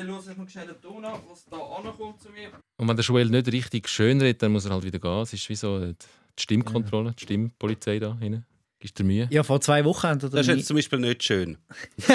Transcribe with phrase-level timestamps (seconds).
[0.00, 2.50] dann höre ich noch schnell den an, was da ankommt zu mir.
[2.76, 5.22] Und wenn der Joel nicht richtig schön redet, dann muss er halt wieder gehen.
[5.22, 5.94] Es ist wie so die
[6.38, 8.46] Stimmkontrolle, die Stimmpolizei da hinten.
[8.78, 9.28] Gibst du dir Mühe?
[9.30, 11.58] Ja, vor zwei Wochen wir Das ist jetzt zum Beispiel nicht schön.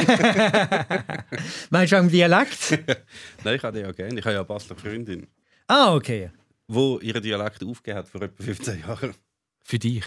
[1.69, 2.71] Meinst du auch im Dialekt?
[3.43, 4.19] Nein, ich habe den ja gerne.
[4.19, 5.27] Ich habe ja eine Basler Freundin,
[5.67, 6.31] ah, okay.
[6.67, 9.13] die ihren Dialekt aufgegeben hat vor etwa 15 Jahren.
[9.63, 10.05] Für dich?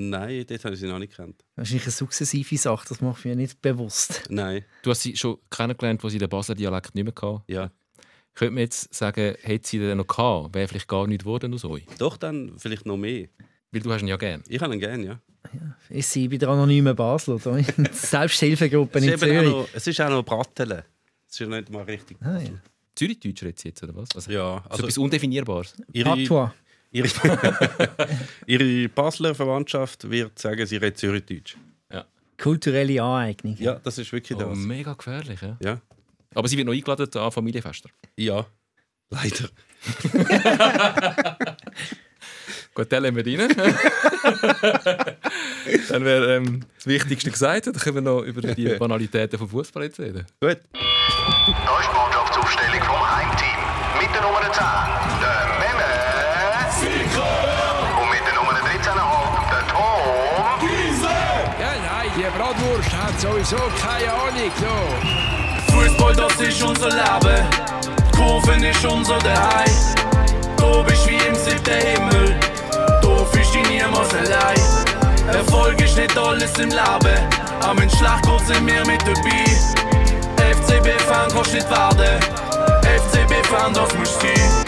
[0.00, 1.44] Nein, dort habe ich sie noch nicht gekannt.
[1.56, 4.22] Wahrscheinlich eine sukzessive Sache, das macht mir nicht bewusst.
[4.28, 7.42] Nein, Du hast sie schon kennengelernt, wo sie den Basler Dialekt nicht mehr hatten.
[7.52, 7.70] ja.
[8.34, 11.64] Könnte man jetzt sagen, hätte sie den noch gehabt, wäre vielleicht gar nicht geworden aus
[11.64, 11.84] euch?
[11.98, 13.26] Doch, dann vielleicht noch mehr.
[13.72, 14.44] Weil du hast ihn ja gern.
[14.46, 15.20] Ich habe ihn gerne, ja.
[15.88, 17.60] Ist sie bei der anonymen Basel oder?
[17.92, 19.50] Selbsthilfegruppe Es in Zürich.
[19.50, 20.84] noch, es ist auch noch Brattele.
[21.28, 22.16] Es ist nicht mal richtig.
[22.20, 22.50] Ah, ja.
[22.94, 24.08] Zürichdeutsch jetzt, oder was?
[24.14, 25.74] Also, Ja, so also etwas Undefinierbares.
[25.92, 26.50] ihre, Patois.
[26.90, 27.08] Ihre,
[28.46, 31.56] ihre Basler Verwandtschaft wird sagen, sie redet Zürichdeutsch.
[32.40, 33.56] Kulturelle Aneignung.
[33.58, 34.56] Ja, das ist wirklich Oh, das.
[34.58, 35.56] mega gefährlich, ja.
[35.60, 35.80] Ja,
[36.36, 37.90] Aber sie wird noch eingeladen an Familienfester.
[38.16, 38.46] ja.
[39.10, 39.48] Leider.
[42.74, 43.48] Gut, dann lassen wir rein.
[45.88, 47.66] dann wäre ähm, das Wichtigste gesagt.
[47.66, 50.26] Dann können wir noch über die Banalitäten vom Fußball reden.
[50.40, 50.40] Gut.
[50.40, 51.52] Da ist die
[51.96, 53.58] Mannschaftsaufstellung vom Heimteam.
[54.00, 55.07] Mit der Nummer 10,
[63.18, 64.50] sowieso keine Ahnung.
[64.60, 65.74] So.
[65.74, 67.46] Fußball, das ist unser Leben.
[68.14, 69.70] Kurven ist unser Daheim.
[70.56, 72.36] Du bist wie im siebten Himmel.
[73.02, 75.34] Du fühlst dich niemals allein.
[75.34, 77.18] Erfolg ist nicht alles im Leben.
[77.60, 79.44] Aber in Schlachtgurt sind wir mit dabei.
[80.52, 82.20] FCB-Fan kannst nicht werden.
[82.82, 84.67] FCB-Fan, das musst du sein.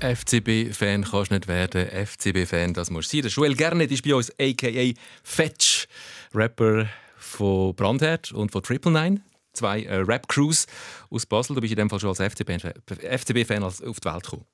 [0.00, 1.88] FCB-Fan kannst du nicht werden.
[1.88, 3.22] FCB-Fan, das musst du sein.
[3.22, 4.92] Der Joel Gernet ist bei uns, a.k.a.
[5.24, 5.88] Fetch,
[6.32, 9.20] Rapper von Brandherd und von Triple Nine.
[9.52, 10.66] Zwei äh, Rap-Crews
[11.10, 11.54] aus Basel.
[11.54, 14.44] Du bist in dem Fall schon als FCB-Fan FCB auf die Welt gekommen.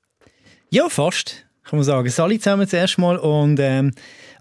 [0.71, 1.45] Ja, fast.
[1.63, 2.09] Kann man sagen.
[2.09, 3.17] Sali zusammen zuerst mal.
[3.17, 3.91] Und, ähm,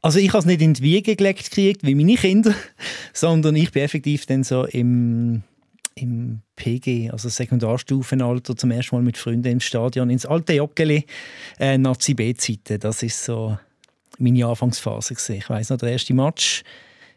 [0.00, 2.54] also ich habe es nicht in die Wiege gelegt gekriegt, wie meine Kinder,
[3.12, 5.42] sondern ich bin effektiv dann so im,
[5.94, 11.06] im PG, also Sekundarstufenalter, zum ersten Mal mit Freunden im Stadion ins alte Joggeli,
[11.58, 12.80] äh, Nazi B-Zeiten.
[12.80, 13.56] Das ist so
[14.18, 15.14] meine Anfangsphase.
[15.14, 15.36] Gewesen.
[15.36, 16.62] Ich weiss noch, der erste Match.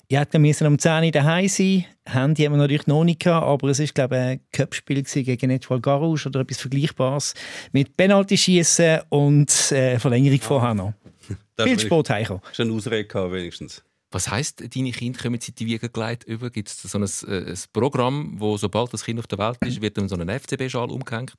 [0.09, 1.85] Ich hätte müssen am 10 Uhr daheim sein.
[2.05, 5.49] Handy haben wir natürlich noch nicht gehabt, aber es ist glaube ich ein gewesen gegen
[5.49, 7.33] Etoile Garouche oder etwas Vergleichbares
[7.73, 10.93] mit Penalty schießen und äh, Verlängerung vorher noch.
[11.57, 12.43] Das Viel ist Sport heimgekommen.
[12.53, 13.83] Schon eine Ausrede gehabt, wenigstens.
[14.11, 16.49] Was heisst, deine Kinder kommen in die Wiege gelegt über?
[16.49, 19.81] Gibt es so ein, äh, ein Programm, wo sobald das Kind auf der Welt ist,
[19.81, 21.33] wird dann so ein FCB-Schal umgehängt?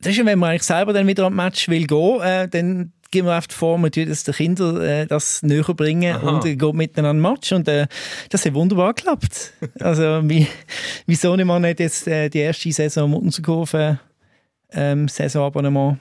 [0.00, 2.92] Das ist ja, wenn man eigentlich selber dann wieder am Match will gehen, äh, dann
[3.10, 6.28] geben wir oft vor, man tut es den Kindern äh, das näher bringen Aha.
[6.28, 7.86] und äh, geht miteinander an den Match und äh,
[8.28, 9.52] das hat wunderbar geklappt.
[9.80, 10.46] also mein,
[11.06, 14.00] mein Sohnemann hat jetzt äh, die erste Saison Muttenserkurve
[14.70, 15.98] ähm, Saisonabonnement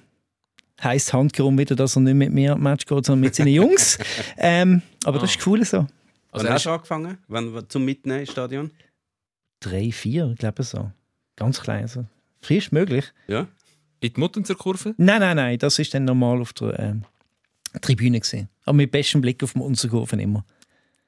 [0.84, 3.98] heisst handgerum wieder, dass er nicht mit mir am Match geht, sondern mit seinen Jungs.
[4.38, 5.88] ähm, aber das ist cool so.
[6.32, 7.18] Also Wann hast du angefangen?
[7.28, 8.72] Wann, zum Mitnehmen ins Stadion?
[9.62, 10.92] Drei, vier, ich glaube so.
[11.36, 11.84] Ganz klein.
[11.84, 12.06] Also.
[12.42, 13.06] Frisch möglich.
[13.28, 13.48] Ja?
[14.02, 14.94] In die Mutter zur Kurve?
[14.98, 17.06] Nein, nein, nein, das ist dann normal auf der ähm,
[17.82, 18.50] Tribüne gesehen.
[18.66, 20.46] Aber mit bestem Blick auf unsere Kurven immer.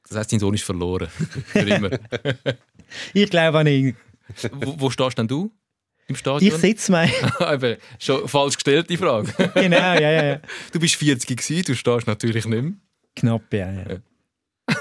[0.07, 1.07] Das heisst, dein Sohn ist verloren.
[1.47, 1.89] Für immer.
[3.13, 3.97] Ich glaube an ihn.
[4.53, 5.51] wo, wo stehst denn du?
[6.07, 6.53] Im Stadion?
[6.53, 7.09] Ich sitze mal.
[7.53, 9.31] Eben, schon falsch gestellt, die Frage.
[9.53, 10.39] genau, ja, ja, ja.
[10.71, 12.73] Du bist 40 gewesen, du stehst natürlich nicht mehr.
[13.15, 13.85] Knapp, ja, ja.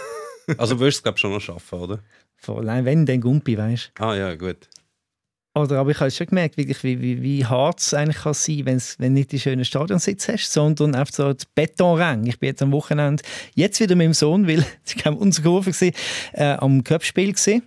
[0.58, 1.98] Also wirst du es glaube schon noch schaffen, oder?
[2.36, 2.64] Voll.
[2.64, 4.68] Nein, wenn, dann Gumpi, weißt Ah ja, gut.
[5.56, 8.64] Oder, aber ich habe schon gemerkt, wirklich, wie, wie, wie hart es eigentlich kann sein
[8.66, 12.28] kann, wenn du nicht die schönen Stadionsitz hast, sondern einfach so die Betonränge.
[12.28, 15.72] Ich bin jetzt am Wochenende jetzt wieder mit dem Sohn, weil es war unsere Kurve,
[16.34, 17.32] äh, am Cup-Spiel.
[17.32, 17.62] gewesen.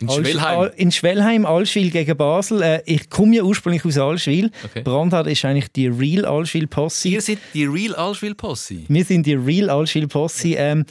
[0.00, 0.58] In Schwellheim.
[0.60, 2.62] Al- In Schwellheim, Allschwil gegen Basel.
[2.62, 4.50] Äh, ich komme ja ursprünglich aus Allschwil.
[4.64, 4.82] Okay.
[4.82, 7.08] Brandhard ist eigentlich die Real Allschwil-Posse.
[7.08, 8.76] Ihr seid die Real Allschwil Posse.
[8.88, 10.48] Wir sind die Real Allschwil-Posse.
[10.56, 10.84] Ähm,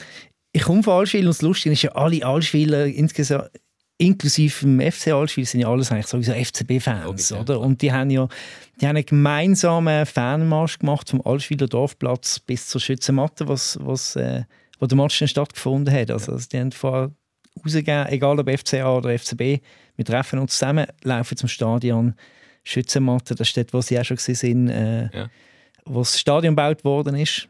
[0.52, 3.50] ich komme von Allschwil und das Lustige ist ja, alle Allschwiler insgesamt,
[3.98, 7.44] inklusive dem FC Allschwil, sind ja alles eigentlich sowieso FCB-Fans, ja, oder?
[7.54, 7.60] klar.
[7.60, 8.28] Und die haben ja
[8.80, 14.44] die haben einen gemeinsamen Fanmarsch gemacht vom Allschwiler Dorfplatz bis zur Schützenmatte, was, was, äh,
[14.78, 16.10] wo der Match dann stattgefunden hat.
[16.10, 17.10] Also, also die haben vorher
[17.64, 19.60] rausgegeben, egal ob FCA oder FCB,
[19.96, 22.14] wir treffen uns zusammen, laufen zum Stadion,
[22.64, 25.30] Schützenmatte, das ist dort, wo sie auch schon sind, äh, Ja.
[25.84, 27.48] wo das Stadion gebaut worden ist.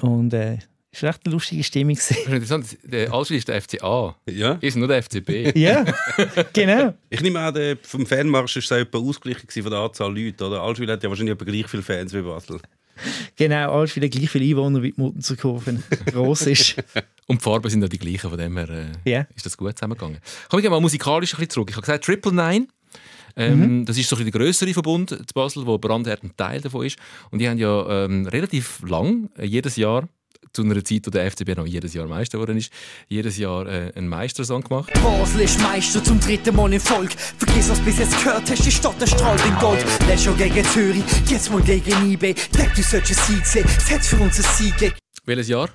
[0.00, 0.58] Und äh,
[0.90, 1.94] es war echt eine lustige Stimmung.
[1.96, 4.16] ist interessant, der Allschwil ist der FCA.
[4.30, 4.58] Ja.
[4.62, 5.56] Seid nur der FCB.
[5.56, 5.84] ja,
[6.52, 6.94] genau.
[7.10, 10.62] Ich nehme an, vom Fanmarsch war es etwa ausgeglichen gewesen von der Anzahl Leute, oder?
[10.62, 12.60] Allschwil hat ja wahrscheinlich etwa gleich viele Fans wie Basel.
[13.36, 16.76] Genau, alles wieder gleich viele Einwohner wie die Muttenzer groß ist.
[17.26, 18.68] Und die Farben sind ja die gleichen, von dem her
[19.04, 19.26] äh, Ja.
[19.34, 20.18] ist das gut zusammengegangen.
[20.48, 21.70] Komm ich mal musikalisch ein bisschen zurück.
[21.70, 22.66] Ich habe gesagt, Triple Nine.
[23.36, 26.86] Ähm, Das ist so ein der grössere Verbund zu Basel, wo Brandherd ein Teil davon
[26.86, 26.98] ist.
[27.30, 30.08] Und die haben ja ähm, relativ lang, äh, jedes Jahr,
[30.54, 32.72] zu einer Zeit, wo der FCB noch jedes Jahr Meister geworden ist,
[33.08, 34.92] jedes Jahr äh, einen Meistersong gemacht.
[35.02, 37.14] Basel ist Meister zum dritten Mal in Folge.
[37.38, 39.84] Vergiss, was bis jetzt gehört hast, die Stadt erstrahlt in Gold.
[40.06, 42.34] Letztes Jahr gegen Zürich, jetzt mal gegen IB.
[42.56, 44.94] Denk, du solltest ein Sieg sehen, setz für uns ein Sieg.
[45.24, 45.70] Welches Jahr?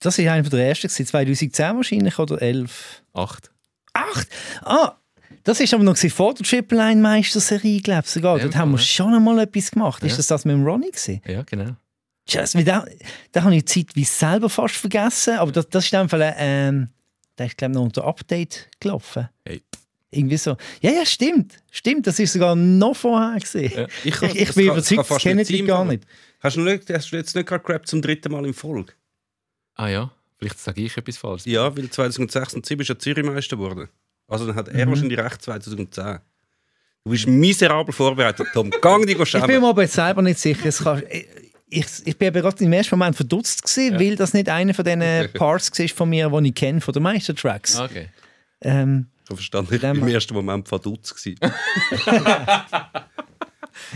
[0.00, 3.02] Das war einer der ersten, gewesen, 2010 wahrscheinlich oder 11.
[3.14, 3.50] Acht.
[3.92, 4.28] Acht?
[4.62, 4.96] Ah,
[5.44, 8.36] das war aber noch vor der Triple Line Meisterserie, glaube ich sogar.
[8.38, 10.02] Ja, Dort haben wir schon einmal etwas gemacht.
[10.02, 10.08] Ja.
[10.08, 11.20] Ist das das mit dem Ronnie gewesen?
[11.26, 11.76] Ja, genau.
[12.54, 12.84] Weil da,
[13.32, 16.08] da habe ich die Zeit wie selber fast vergessen, aber das, das ist in dem
[16.08, 16.88] Fall, ähm,
[17.36, 19.28] da ist glaube ich noch unter Update gelaufen.
[19.44, 19.62] Hey.
[20.10, 20.56] Irgendwie so.
[20.82, 21.62] Ja, ja, stimmt.
[21.70, 23.72] Stimmt, das ist sogar noch vorher gesehen.
[23.74, 23.86] Ja.
[24.04, 26.04] Ich, ich, das bin kann- überzeugt, das kennen nicht die gar nicht.
[26.40, 28.92] Hast du, nicht, hast du jetzt nicht gerade gerappt zum dritten Mal in Folge?
[29.74, 31.46] Ah ja, vielleicht sage ich etwas falsch.
[31.46, 33.88] Ja, weil 2006 und 2007 ist ja Zürich Meister geworden.
[34.28, 34.90] Also dann hat er Mhm.
[34.90, 36.18] wahrscheinlich recht 2010.
[37.04, 38.70] Du bist miserabel vorbereitet, Tom.
[38.82, 39.60] Gang dich Ich bin schämen.
[39.62, 40.66] mir aber jetzt selber nicht sicher.
[40.66, 41.02] Es kann,
[41.72, 44.84] ich, ich, bin aber gerade im ersten Moment verdutzt gewesen, weil das nicht einer von
[44.84, 45.02] diesen
[45.34, 47.78] Parts war von mir, die ich kenne, von den Meistertracks.
[47.78, 48.08] Okay.
[48.60, 51.14] Ähm, Ich habe verstanden, ich war im ersten Moment verdutzt.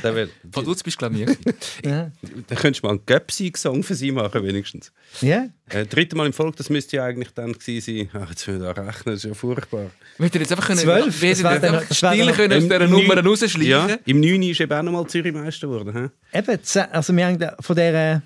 [0.53, 1.41] Von Dutz bist du, glaube ich, nicht.
[1.85, 2.11] ja.
[2.47, 4.93] Da könntest du mal einen Göpsi-Song für sie machen, wenigstens.
[5.21, 5.49] ja.
[5.69, 8.23] Äh, dritte Mal in Folge, das müsste ja eigentlich dann gewesen sein.
[8.23, 9.91] Ach, jetzt will ich da rechnen, das ist ja furchtbar.
[10.17, 12.87] Wir hätten jetzt einfach können, Zwölf, wir das sind einfach still können aus Im dieser
[12.87, 13.63] Nummer rausschleichen.
[13.67, 14.43] Ja, im 9.
[14.43, 16.11] ist eben auch nochmal Zürich Meister geworden.
[16.33, 16.39] hä?
[16.39, 16.61] Eben,
[16.93, 18.23] also wir haben von dieser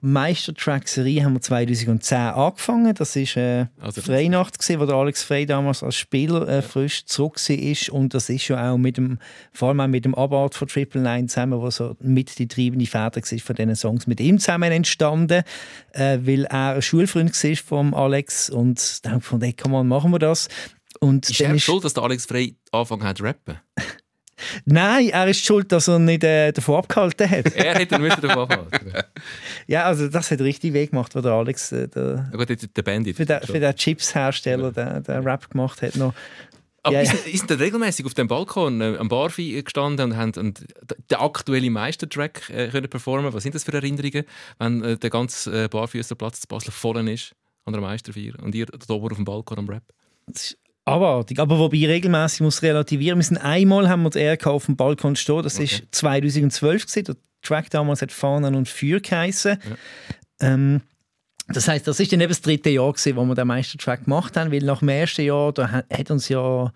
[0.00, 2.94] Meistertrack-Serie haben wir 2010 angefangen.
[2.94, 7.04] Das war äh, Also Freinacht, gewesen, wo der Alex Frey damals als Spieler äh, frisch
[7.06, 7.94] zurück war.
[7.94, 9.18] Und das ist ja auch mit dem,
[9.52, 12.86] vor allem auch mit dem Abart von Triple Nine zusammen, wo so mit die treibende
[12.86, 15.42] Feder war von diesen Songs, mit ihm zusammen entstanden,
[15.92, 18.50] äh, weil er ein Schulfreund war von Alex.
[18.50, 20.48] Und dann von dem, komm mal, machen wir das.
[21.00, 23.58] Und Ist er schuld, dass der Alex Frey angefangen hat zu rappen?
[24.64, 27.52] Nein, er ist schuld, dass er nicht äh, davon abgehalten hat.
[27.54, 28.92] Er hätte müssen davon anfangen.
[29.66, 32.82] Ja, also das hat richtig weh gemacht, was der Alex äh, der, Ja, gut, der
[32.82, 33.16] Bandit.
[33.16, 35.96] für, den, für den Chips-Hersteller den, den Rap gemacht hat.
[35.96, 36.14] Noch.
[36.84, 37.32] Aber Ja, ist, ja.
[37.32, 40.64] ist denn regelmäßig auf dem Balkon äh, am Barfi gestanden und haben und
[41.10, 43.32] den aktuellen Meistertrack äh, können performen?
[43.32, 44.24] Was sind das für Erinnerungen,
[44.58, 47.34] wenn äh, der ganze äh, Barfüßerplatz zu Basel voll ist
[47.64, 49.84] an der Meisterfeier und ihr da oben auf dem Balkon am Rap?
[50.26, 51.38] Das ist abartig.
[51.38, 53.18] Aber wobei regelmäßig muss relativieren.
[53.18, 55.42] Wir sind einmal haben wir die Ehre auf dem Balkon stehen.
[55.42, 57.04] Das war 2012 gewesen.
[57.04, 59.58] Der Track damals hat Fahnen und Feuer geheissen.
[60.40, 60.80] Ähm,
[61.48, 64.36] das heißt, das ist dann eben das dritte Jahr gewesen, wo wir den Meistertrack gemacht
[64.36, 66.72] haben, weil nach dem ersten Jahr da hat, hat uns ja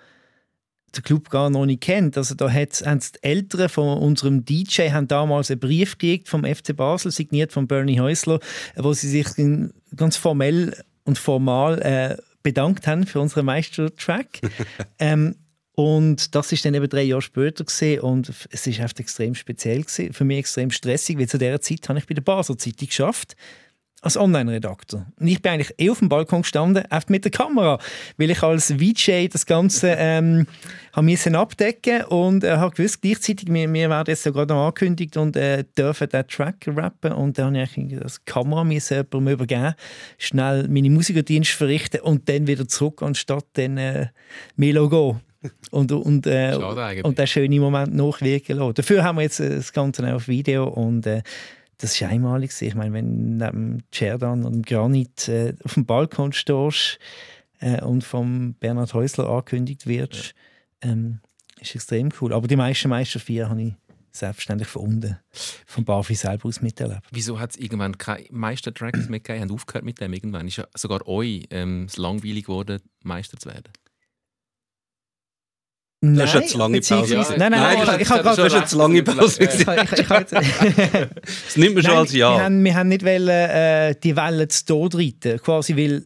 [0.95, 2.17] der Club gar noch nicht kennt.
[2.17, 6.45] Also da hat, haben die Eltern von unserem DJ haben damals einen Brief gekriegt vom
[6.45, 8.41] FC Basel, signiert von Bernie Häusler,
[8.77, 9.27] wo sie sich
[9.95, 12.17] ganz formell und formal äh,
[12.47, 14.41] bedankt haben für unseren Meistertrack.
[15.01, 15.35] ähm,
[15.73, 19.83] und das ist dann eben drei Jahre später gesehen und es ist einfach extrem speziell
[19.83, 22.87] gewesen, für mich extrem stressig, weil zu dieser Zeit habe ich bei der Basel Zeitung
[22.87, 23.37] geschafft
[24.03, 25.07] als Online-Redakteur.
[25.19, 27.79] Und ich bin eigentlich eh auf dem Balkon gestanden, einfach mit der Kamera,
[28.19, 30.47] weil ich als VJ das Ganze ähm,
[30.93, 34.67] habe müssen abdecken und äh, habe gewusst, gleichzeitig, wir, wir werden jetzt ja gerade noch
[34.67, 39.29] angekündigt und äh, dürfen den Track rappen und dann habe ich das Kamera müssen jemandem
[39.29, 39.75] übergeben,
[40.19, 44.07] schnell meine Musikerdienst verrichten und dann wieder zurück, anstatt dann äh,
[44.57, 45.21] Melo gehen.
[45.71, 46.59] Und, und, äh,
[47.05, 48.75] und den schönen Moment nachwirken lassen.
[48.75, 51.23] Dafür haben wir jetzt äh, das Ganze auf Video und äh,
[51.79, 52.51] das ist einmalig.
[52.61, 56.99] Ich meine, wenn du neben Cerdan und Granit äh, auf dem Balkon stehst
[57.61, 60.35] äh, und vom Bernhard Häusler angekündigt wird,
[60.81, 61.21] ähm,
[61.61, 62.33] ist extrem cool.
[62.33, 63.75] Aber die meisten Meister vier habe ich
[64.13, 65.19] selbstverständlich von unten,
[65.67, 67.03] vom Barfi selber aus miterlebt.
[67.11, 69.43] Wieso hat es irgendwann keine Meistertracks mehr gegeben?
[69.43, 70.49] Haben aufgehört mit dem irgendwann?
[70.49, 73.71] Ist ja sogar euch ähm, langweilig geworden, Meister zu werden?
[76.03, 77.01] Das ist jetzt zu lange Pause.
[77.03, 79.03] beziehungsweise- Nein, nein, nein, ich, ich, habe das gerade ist Das ist jetzt zu lange
[79.03, 79.43] Pause.
[79.43, 80.07] ich, ich, ich,
[81.47, 82.37] Das nimmt man schon Nein, als Ja.
[82.37, 86.05] Wir haben, wir haben nicht wollen, äh, die Welle zu Tod reiten, quasi, weil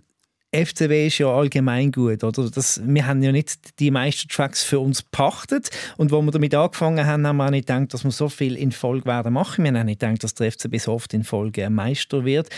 [0.52, 2.24] FCB ist ja allgemein gut.
[2.24, 2.50] Oder?
[2.50, 5.70] Das, wir haben ja nicht die meisten Tracks für uns gepachtet.
[5.96, 8.56] Und wo wir damit angefangen haben, haben wir auch nicht gedacht, dass wir so viel
[8.56, 9.62] in Folge werden machen.
[9.64, 12.48] Wir haben auch nicht gedacht, dass der FCB so oft in Folge ein Meister wird.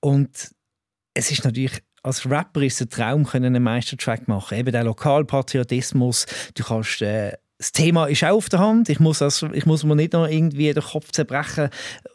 [0.00, 0.30] Und
[1.14, 4.58] es ist natürlich als Rapper ist es ein Traum, einen Meistertrack machen.
[4.58, 6.26] Eben der Lokalpatriotismus.
[6.54, 8.88] Du kannst äh, das Thema ist auch auf der Hand.
[8.88, 11.68] Ich muss, also, ich muss mir nicht noch irgendwie den Kopf zerbrechen,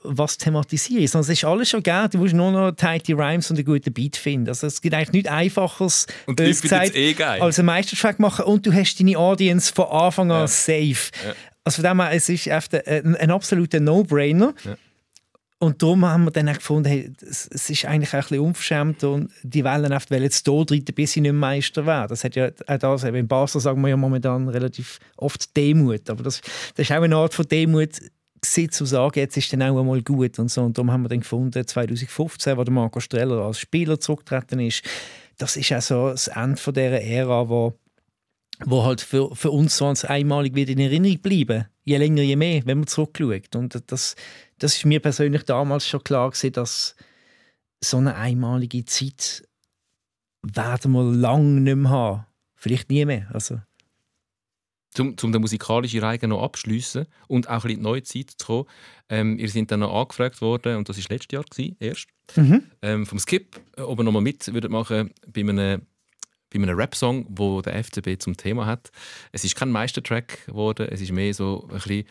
[0.04, 1.16] was thematisiere ich.
[1.16, 2.10] Es ist alles schon gegeben.
[2.12, 4.50] Du musst nur noch tighty Rhymes und einen guten Beat finden.
[4.50, 7.42] Also es gibt eigentlich nichts Einfaches, Und ich es gesagt, eh geil.
[7.42, 10.48] als einen Meistertrack machen und du hast deine Audience von Anfang an Ja.
[10.48, 11.12] safe.
[11.26, 11.34] Ja.
[11.64, 14.54] Also von dem her, es ist einfach ein, ein absoluter No-Brainer.
[14.66, 14.76] Ja.
[15.60, 18.40] Und darum haben wir dann auch gefunden, hey, es, es ist eigentlich auch ein bisschen
[18.40, 22.10] unverschämt und die wollen oft wollen jetzt hier treten, bis sie nicht Meister werden.
[22.10, 26.10] Das hat ja auch das, eben in Basel sagen wir ja momentan relativ oft Demut,
[26.12, 26.42] aber das,
[26.76, 28.00] das ist auch eine Art von Demut,
[28.40, 30.62] gewesen, zu sagen, jetzt ist dann auch einmal gut und so.
[30.62, 34.84] Und darum haben wir dann gefunden, 2015, wo der Marco Streller als Spieler zurückgetreten ist,
[35.40, 37.74] das ist auch so das Ende von dieser Ära, wo
[38.66, 41.66] wo halt für, für uns so als einmalig wird in Erinnerung bleiben.
[41.84, 43.56] Je länger, je mehr, wenn man zurückschaut.
[43.56, 44.16] Und das,
[44.60, 46.96] das ist mir persönlich damals schon klar gewesen, dass
[47.84, 49.48] so eine einmalige Zeit
[50.42, 52.26] werden wir lange nicht mehr haben.
[52.56, 53.28] Vielleicht nie mehr.
[53.34, 53.60] Also,
[54.98, 58.32] Um, um den musikalischen Reigen noch abschließen und auch ein bisschen in die neue Zeit
[58.36, 58.66] zu kommen.
[59.10, 62.64] Ähm, ihr seid dann noch angefragt worden, und das war letztes Jahr gewesen, erst, Mhm.
[62.82, 65.84] ähm, vom Skip, ob ihr nochmal mit würdet machen bei einem,
[66.50, 68.90] bei einem Rap-Song, wo der FCB zum Thema hat.
[69.32, 72.06] Es ist kein Meistertrack geworden, es ist mehr so ein bisschen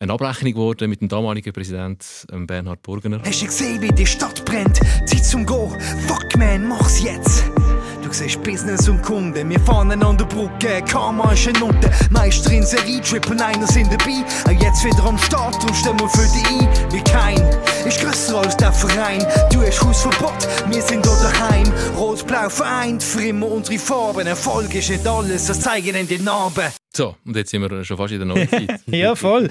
[0.00, 3.20] eine Abrechnung geworden mit dem damaligen Präsident ähm, Bernhard Burgener.
[3.24, 4.80] Hast du gesehen, wie die Stadt brennt?
[5.04, 5.68] Zeit zum Go.
[6.06, 7.44] Fuck man, mach's jetzt.
[8.10, 11.88] Du siehst Business und Kunden, wir fahren an der Brücke, Karma ist eine Note.
[12.10, 14.24] Meister in Serie, Triple Niners sind dabei.
[14.46, 16.92] Auch jetzt wieder am Start und stellen wir für die ein.
[16.92, 17.38] Wie kein
[17.86, 19.20] ist grösser als der Verein.
[19.52, 20.34] Du hast Hausverbot,
[20.72, 21.72] wir sind da daheim.
[21.96, 24.26] Rot-Blau vereint, für immer unsere Farben.
[24.26, 26.66] Erfolg ist nicht alles, das zeigen in die Narben.
[26.92, 28.80] So, und jetzt sind wir schon fast in der neuen Zeit.
[28.86, 29.48] ja, voll.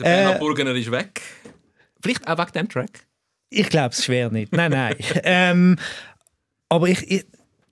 [0.00, 1.22] Der Bernhard Äh, Burgener ist weg.
[2.02, 3.06] Vielleicht auch wegen dem Track.
[3.50, 4.52] Ich glaube es schwer nicht.
[4.52, 4.96] Nein, nein.
[5.22, 5.78] ähm,
[6.68, 7.24] aber ich, ich,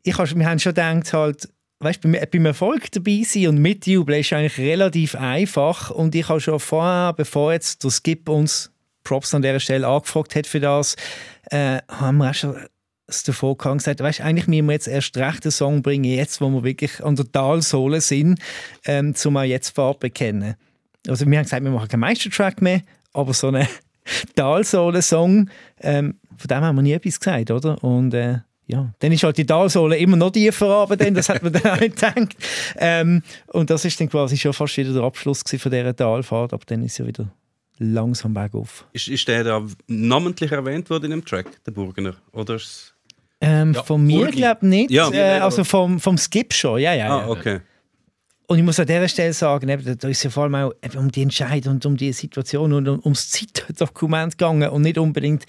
[0.02, 1.48] ich has, wir haben schon gedacht, halt,
[1.80, 5.90] weißt, beim, beim Erfolg dabei sein und mitjubeln ist eigentlich relativ einfach.
[5.90, 8.70] Und ich habe schon vorher, bevor jetzt der Skip uns
[9.04, 10.96] Props an dieser Stelle angefragt hat für das,
[11.50, 12.56] äh, haben wir auch schon
[13.26, 16.40] davor gehabt und gesagt, weißt, eigentlich müssen wir jetzt erst recht einen Song bringen, jetzt,
[16.40, 18.38] wo wir wirklich an der Talsohle sind,
[18.86, 20.54] ähm, zum auch jetzt Farbe bekennen.
[21.08, 22.82] Also wir haben gesagt, wir machen keinen Meistertrack mehr,
[23.12, 23.66] aber so einen
[24.36, 27.82] Talsohle-Song, ähm, von dem haben wir nie etwas gesagt, oder?
[27.82, 31.42] Und äh, ja, dann ist halt die Talsohle immer noch tiefer runter, dann, das hat
[31.42, 32.36] man dann auch nicht gedacht.
[32.76, 36.64] Ähm, und das ist dann quasi schon fast wieder der Abschluss von dieser Talfahrt, aber
[36.66, 37.28] dann ist ja wieder
[37.78, 38.86] langsam bergauf.
[38.92, 42.14] Ist, ist der da namentlich erwähnt worden in dem Track, der Burgener?
[42.32, 42.94] Oder ist es-
[43.40, 45.10] Ähm, Ja, von mir glaube ich nicht, Ja.
[45.12, 47.06] äh, also vom, vom Skip schon, ja, ja.
[47.18, 47.28] Ah, ja.
[47.28, 47.60] okay.
[48.46, 51.10] Und ich muss an dieser Stelle sagen, eben, da ist ja vor allem auch um
[51.10, 55.44] die Entscheidung und um die Situation und um, ums Zeitdokument gegangen und nicht unbedingt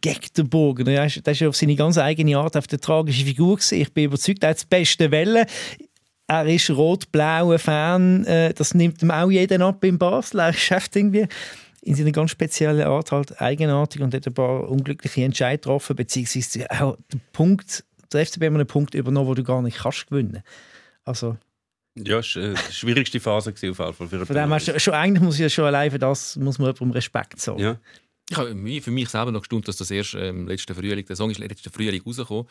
[0.00, 0.94] gegen den.
[0.94, 3.80] Ja, das ist auf seine ganz eigene Art auf der tragische Figur gewesen.
[3.80, 5.46] Ich bin überzeugt, er hat das beste Welle.
[6.26, 8.24] Er ist rot-blauer Fan.
[8.24, 10.40] Äh, das nimmt ihm auch jeder ab in Basel.
[10.40, 11.26] Er schafft irgendwie
[11.82, 16.70] in seiner ganz speziellen Art halt eigenartig und hat ein paar unglückliche Entscheidungen getroffen, beziehungsweise
[16.70, 20.42] auch den Punkt, der FCB hat einen Punkt übernommen, wo du gar nicht kannst gewinnen.
[21.04, 21.36] Also
[21.96, 23.92] Ja, es war äh, die schwierigste Phase auf jeden Fall.
[23.92, 26.66] Für von dem her, schon, eigentlich muss ich ja schon allein für das muss man
[26.68, 27.60] jemandem Respekt sagen.
[27.60, 27.78] Ja.
[28.30, 31.30] Ich habe für mich selber noch gestaunt, dass das erst ähm, letzten Frühling, der Song
[31.30, 32.46] ist letzten Frühling rausgekommen.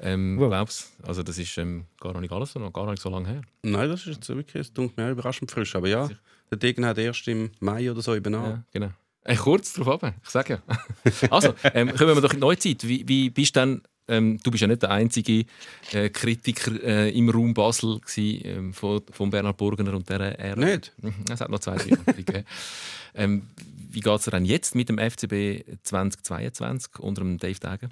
[0.00, 0.48] Ähm, Wow.
[0.48, 0.92] glaub's.
[1.06, 3.42] Also das ist ähm, gar nicht alles, noch gar nicht so lange her.
[3.62, 5.76] Nein, das ist jetzt wirklich, es dunkelt mir überraschend frisch.
[5.76, 6.10] Aber ja,
[6.50, 8.32] der Degen hat erst im Mai oder so an.
[8.32, 8.90] Ja, genau.
[9.22, 10.76] Äh, kurz darauf ab, ich sage ja.
[11.30, 12.86] also, ähm, kommen wir doch in die Neuzeit.
[12.86, 15.46] Wie, wie bist denn, ähm, du bist ja nicht der einzige
[15.92, 20.60] äh, Kritiker äh, im Raum Basel gewesen, ähm, von, von Bernhard Burgener und dieser Ära.
[20.60, 20.92] Nicht?
[21.00, 22.44] Mhm, Es hat noch zwei, drei andere gegeben.
[23.14, 23.48] ähm,
[23.90, 27.90] Wie geht es dir denn jetzt mit dem FCB 2022 unter dem Dave Dagen?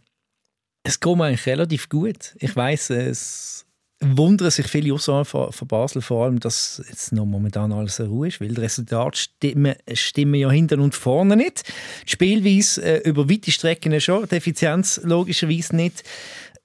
[0.84, 2.34] Es geht mir eigentlich relativ gut.
[2.40, 3.66] Ich weiß, es
[4.02, 8.06] wundern sich viele außerhalb von, von Basel vor allem, dass jetzt noch momentan alles in
[8.06, 11.64] Ruhe ist, weil die Resultate stimmen, stimmen ja hinten und vorne nicht.
[12.06, 16.02] Die Spielweise äh, über weite Strecken schon, die Effizienz logischerweise nicht.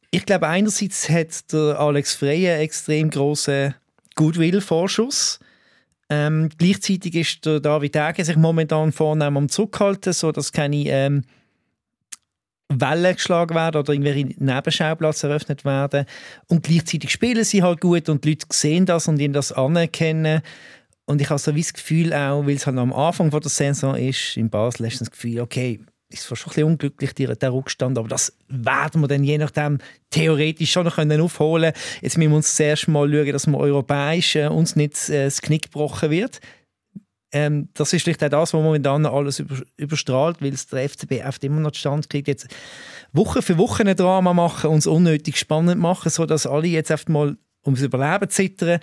[0.10, 3.76] Ich glaube, einerseits hat der Alex Frey einen extrem grossen
[4.16, 5.40] Goodwill-Vorschuss.
[6.10, 11.24] Ähm, gleichzeitig ist der David Degen sich momentan vornehm am Zurückhalten, sodass keine ähm,
[12.70, 16.06] Wellen geschlagen werden oder irgendwelche Nebenschauplätze eröffnet werden.
[16.48, 20.42] Und gleichzeitig spielen sie halt gut und die Leute sehen das und ihnen das anerkennen.
[21.06, 23.96] Und ich habe so wie das Gefühl auch, weil es halt am Anfang der Saison
[23.96, 27.98] ist, in Basel hast du das Gefühl, okay, ist schon ein bisschen unglücklich, der, Rückstand,
[27.98, 31.22] aber das werden wir dann je nachdem theoretisch schon noch können
[32.02, 35.42] Jetzt müssen wir uns zuerst mal schauen, dass wir europäisch äh, uns nicht äh, das
[35.42, 36.40] Knick gebrochen wird.
[37.32, 41.26] Ähm, das ist vielleicht auch das, was momentan alles über, überstrahlt, weil es der FCB
[41.28, 42.48] oft immer noch Stand kriegt, jetzt
[43.12, 47.38] Woche für Woche ein Drama machen, uns unnötig spannend machen, sodass alle jetzt oft mal
[47.66, 48.80] ums Überleben zittern.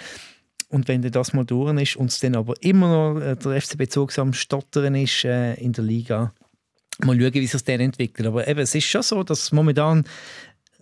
[0.68, 4.18] Und wenn das mal durch ist, uns dann aber immer noch äh, der FCB Zug
[4.18, 6.32] am Stottern ist äh, in der Liga,
[7.02, 8.26] mal schauen, wie sich das dann entwickelt.
[8.26, 10.04] Aber eben, es ist schon so, dass momentan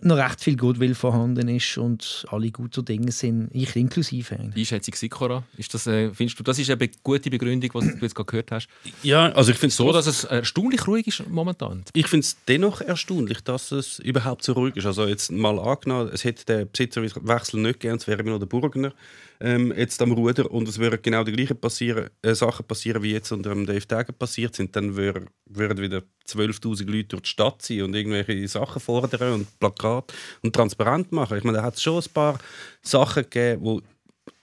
[0.05, 4.35] noch recht viel Goodwill vorhanden ist und alle guter Dinge sind, ich inklusive.
[4.35, 4.71] eigentlich.
[4.71, 8.15] Einschätzung Sikora, ist das, äh, findest du, das ist eine gute Begründung, was du jetzt
[8.15, 8.67] gerade gehört hast?
[9.01, 11.83] Ja, also ich finde es So, dass es erstaunlich ruhig ist momentan.
[11.93, 14.85] Ich finde es dennoch erstaunlich, dass es überhaupt so ruhig ist.
[14.85, 18.45] Also jetzt mal angenommen, es hätte den Besitzerwechsel nicht gegeben, es wäre immer noch der
[18.47, 18.93] Burgener
[19.43, 23.11] ähm, jetzt am Ruder und es würden genau die gleichen passieren, äh, Sachen passieren, wie
[23.11, 24.73] jetzt unter dem Dave Tagen passiert sind.
[24.73, 29.59] Dann wür, würden wieder 12'000 Leute durch die Stadt sein und irgendwelche Sachen fordern und
[29.59, 31.37] Plakate und transparent machen.
[31.37, 32.39] Ich meine, da hat es schon ein paar
[32.81, 33.81] Sachen gegeben, wo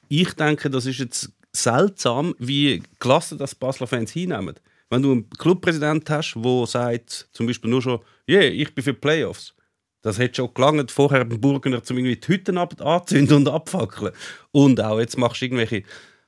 [0.09, 4.55] ich denke, das ist jetzt seltsam, wie gelassen das Basler Fans hinnehmen.
[4.91, 8.93] Wenn du einen Clubpräsident hast, der sagt, zum Beispiel nur schon, yeah, ich bin für
[8.93, 9.55] Playoffs.
[10.03, 14.13] Das hätte schon gelangt, vorher den Burgener zum irgendwie die Hütten anzünden und abfackeln.
[14.51, 15.83] Und auch jetzt machst du irgendwelche.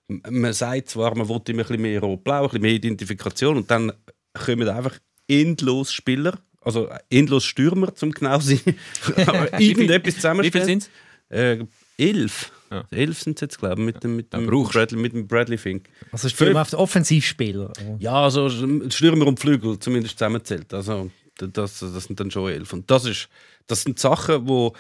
[0.08, 3.70] Man sagt zwar, man will immer ein bisschen mehr rot-blau, ein bisschen mehr Identifikation und
[3.70, 3.92] dann
[4.34, 8.60] kommen einfach endlos Spieler, also endlos Stürmer, zum genau sein,
[9.26, 10.66] aber irgendetwas Wie viel zusammenstellen.
[10.66, 10.90] sind
[11.30, 11.38] es?
[11.38, 11.64] Äh,
[11.96, 12.52] elf.
[12.70, 12.84] Ja.
[12.90, 14.46] Elf sind es jetzt, glaube ich, mit dem, mit dem.
[14.46, 15.88] Bradley, mit dem Bradley Fink.
[16.10, 17.72] Also spielhaft Offensivspieler.
[17.98, 20.72] Ja, also Stürmer und Flügel zumindest zusammenzählt.
[20.72, 22.72] Also das, das sind dann schon elf.
[22.72, 23.28] Und das, ist,
[23.66, 24.72] das sind Sachen, wo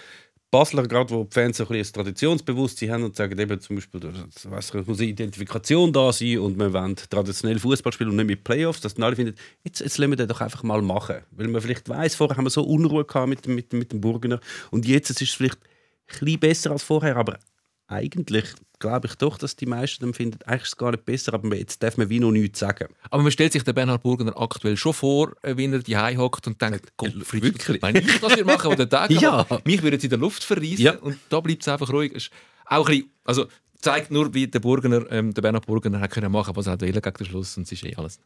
[0.52, 4.02] Basler, gerade wo die Fans ein bisschen ein Traditionsbewusstsein haben und sagen eben zum Beispiel,
[4.44, 8.44] weiss muss eine Identifikation da sein und wir wollen traditionell Fußball spielen und nicht mit
[8.44, 9.34] Playoffs, dass dann alle finden,
[9.64, 11.22] jetzt, jetzt lassen wir das doch einfach mal machen.
[11.30, 14.40] Weil man vielleicht weiß, vorher haben wir so Unruhe gehabt mit, mit, mit dem Burgener
[14.70, 17.38] und jetzt ist es vielleicht ein bisschen besser als vorher, aber
[17.86, 18.44] eigentlich
[18.82, 21.56] glaube ich doch, dass die meisten dann finden, eigentlich ist es gar nicht besser, aber
[21.56, 22.88] jetzt darf man wie noch nichts sagen.
[23.10, 26.46] Aber man stellt sich den Bernhard Burgener aktuell schon vor, äh, wie er die hockt
[26.46, 27.80] und denkt, Gott, wirklich?
[27.82, 29.46] Wenn ich das würde machen, oder Tag, Ja.
[29.64, 30.98] mich würde es in der Luft verreissen Ja.
[30.98, 32.12] und da bleibt es einfach ruhig.
[32.12, 32.30] Ist
[32.66, 33.46] auch ein bisschen, also
[33.82, 36.86] zeigt nur, wie der Burgener, ähm, der Bernhard Burgener hat können machen, was er wollte
[37.00, 38.18] gegen den Schluss und es ist eh alles.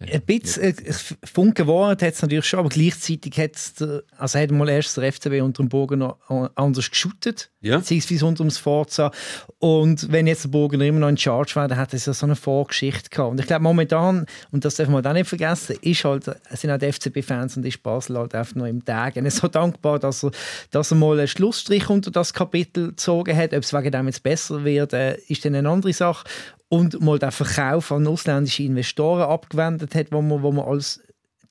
[0.00, 0.92] Ein bisschen äh,
[1.24, 4.96] Funken Wahrheit hat es natürlich schon, aber gleichzeitig hat es, der- also hat mal erst
[4.96, 6.16] der FCB unter dem Burgener
[6.56, 7.78] anders geschootet, Ja.
[7.78, 9.10] beziehungsweise unter dem Forza.
[9.58, 12.26] Und wenn jetzt der Burgener immer noch in Charge war, dann hat es ja so
[12.26, 13.30] eine Vorgeschichte gehabt.
[13.30, 16.78] Und ich glaube momentan, und das darf man auch nicht vergessen, ist halt, sind auch
[16.78, 19.16] die FCB-Fans und ist Basel halt einfach noch im Tag.
[19.16, 20.30] Ist so dankbar, dass er,
[20.70, 23.52] dass er mal einen Schlussstrich unter das Kapitel gezogen hat.
[23.54, 26.26] Ob es wegen dem jetzt besser wird, äh, ist dann eine andere Sache.
[26.68, 31.00] Und mal den Verkauf an ausländische Investoren abgewendet hat, wo man, wo man als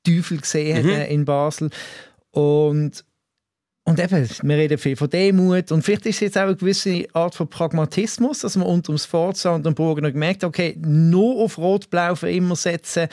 [0.05, 1.69] Teufel gesehen hat äh, in Basel.
[2.31, 3.05] Und,
[3.85, 7.05] und eben, wir reden viel von Demut und vielleicht ist es jetzt auch eine gewisse
[7.13, 11.43] Art von Pragmatismus, dass man unter dem Forza und dem Burgener gemerkt hat, okay, nur
[11.43, 13.07] auf Rot-Blau für immer setzen,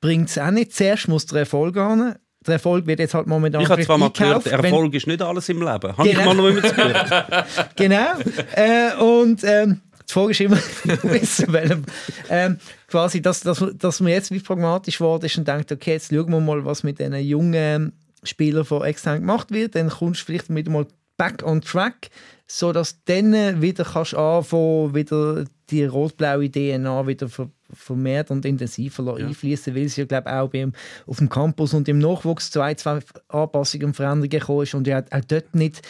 [0.00, 0.74] bringt es auch nicht.
[0.74, 2.16] Zuerst muss der Erfolg an.
[2.48, 5.06] Der Erfolg wird jetzt halt momentan Ich habe zwar mal gehört, eingekauft, wenn- Erfolg ist
[5.06, 5.96] nicht alles im Leben.
[5.96, 6.24] Habe ich Genau.
[6.26, 7.46] mal noch immer gehört.
[7.76, 8.06] genau.
[8.54, 10.56] Äh, und ähm, die Frage ist immer,
[11.22, 11.84] zu welchem,
[12.30, 12.58] ähm,
[12.88, 16.30] quasi, dass, dass, dass man jetzt wie pragmatisch geworden ist und denkt, okay, jetzt schauen
[16.30, 17.92] wir mal, was mit diesen jungen
[18.24, 19.74] Spielern von extern gemacht wird.
[19.74, 20.86] Dann kommst du vielleicht wieder mal
[21.18, 22.08] back on track,
[22.46, 29.18] sodass du dann wieder kannst anfangen, wieder die rot-blaue DNA wieder ver vermehrt und intensiver
[29.18, 29.26] ja.
[29.26, 30.72] einfließen, weil es ja glaube auch beim,
[31.06, 35.02] auf dem Campus und im Nachwuchs zwei, zwei Anpassungen und Veränderungen gekommen ist und ja
[35.10, 35.82] auch dort nicht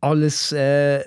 [0.00, 1.04] alles äh,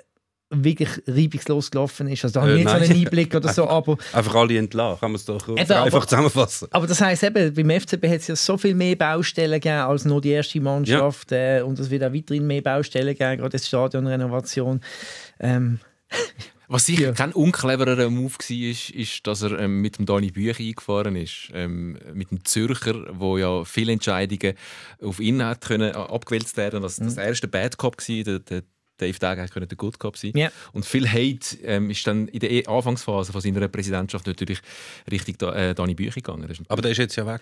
[0.50, 2.24] wirklich reibungslos gelaufen ist.
[2.24, 2.90] Also da habe ich Äh, nicht so nein.
[2.90, 6.06] einen Einblick oder so, aber Einfach alle entlassen, kann man es doch Eben, aber- einfach
[6.06, 6.68] zusammenfassen.
[6.70, 10.06] aber das heisst eben, beim FCB hat es ja so viel mehr Baustellen gegeben als
[10.06, 13.62] nur die erste Mannschaft äh, und es wird auch weiterhin mehr Baustellen geben, gerade die
[13.62, 14.80] Stadionrenovation.
[15.38, 15.80] Ähm,
[16.70, 17.12] Was sicher Ja.
[17.12, 21.48] kein uncleverer Move war, ist, ist, dass er ähm, mit dem Dani Büch eingefahren ist.
[21.54, 24.54] Ähm, mit dem Zürcher, wo ja viele Entscheidungen
[25.00, 26.82] auf ihn hat können, äh, abgewälzt werden.
[26.82, 28.62] Das, das erste Bad Cop war, der, der
[28.98, 30.32] Dave hat können der Good Cop sein.
[30.34, 30.50] Ja.
[30.72, 34.60] Und viel Hate ähm, ist dann in der eh- Anfangsphase von seiner Präsidentschaft natürlich
[35.10, 36.48] Richtung da, äh, Dani Büch gegangen.
[36.68, 37.40] Aber der ist jetzt ja weg.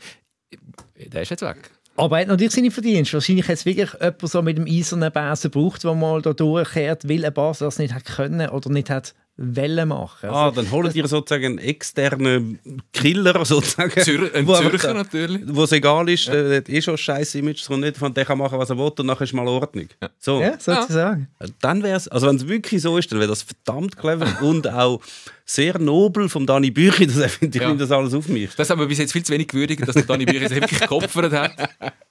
[0.97, 1.71] der ist jetzt weg.
[1.97, 3.15] Aber er hat natürlich seine Verdienste.
[3.15, 7.09] Wahrscheinlich hat es wirklich jemand so mit dem eisernen Besen gebraucht, der mal da durchkehrt,
[7.09, 10.31] weil ein Basel das nicht hat können oder nicht hat wollen machen.
[10.31, 12.59] Ah, Also, dann holt ihr sozusagen einen externen
[12.92, 13.90] Killer, sozusagen.
[14.03, 15.42] Zür ein Zürcher da- natürlich.
[15.46, 18.25] Wo es egal ist, der hat eh schon scheiß Image, es kommt nicht von der
[18.25, 19.88] kann machen, was er will und nachher ist mal Ordnung.
[20.18, 20.40] So.
[20.40, 21.29] ja, sozusagen.
[21.61, 24.68] Dann wäre es, also wenn es wirklich so ist, dann wäre das verdammt clever und
[24.68, 25.01] auch
[25.44, 27.75] sehr nobel vom Dani Büchi, dass er findet, ich Ja.
[27.75, 28.51] das alles auf mich.
[28.57, 31.33] Das haben wir bis jetzt viel zu wenig gewürdigt, dass der Dani Bücher wirklich geopfert
[31.33, 31.53] hat.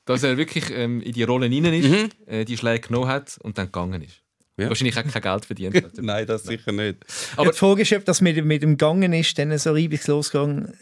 [0.05, 3.57] Dass er wirklich ähm, in die Rolle rein ist, äh, die Schläge genommen hat und
[3.57, 4.21] dann gegangen ist.
[4.57, 4.69] Ja.
[4.69, 5.91] Wahrscheinlich auch kein Geld verdient hat.
[5.97, 6.97] Nein, das sicher nicht.
[7.35, 10.73] Aber die Frage ist, ob das mit, mit dem Gangen ist, dann so reibungslos gegangen,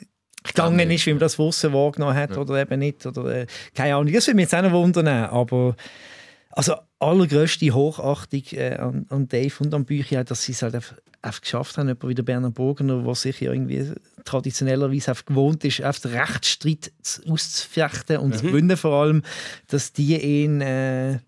[0.43, 3.05] gegangen ist, wie man das Wussen wahrgenommen hat oder eben nicht.
[3.05, 5.07] Oder, äh, keine Ahnung, das würde mich jetzt auch noch wundern.
[5.07, 5.75] Aber
[6.51, 10.95] also allergrößte Hochachtung äh, an, an Dave und an Bücher, dass sie es halt einfach,
[11.23, 13.91] einfach geschafft haben, jemand wie der Bernhard Burgener, der sich ja irgendwie
[14.23, 19.23] traditionellerweise einfach gewohnt ist, einfach den Rechtsstreit zu- auszufechten und zu gewinnen vor allem,
[19.67, 21.19] dass die ihn äh,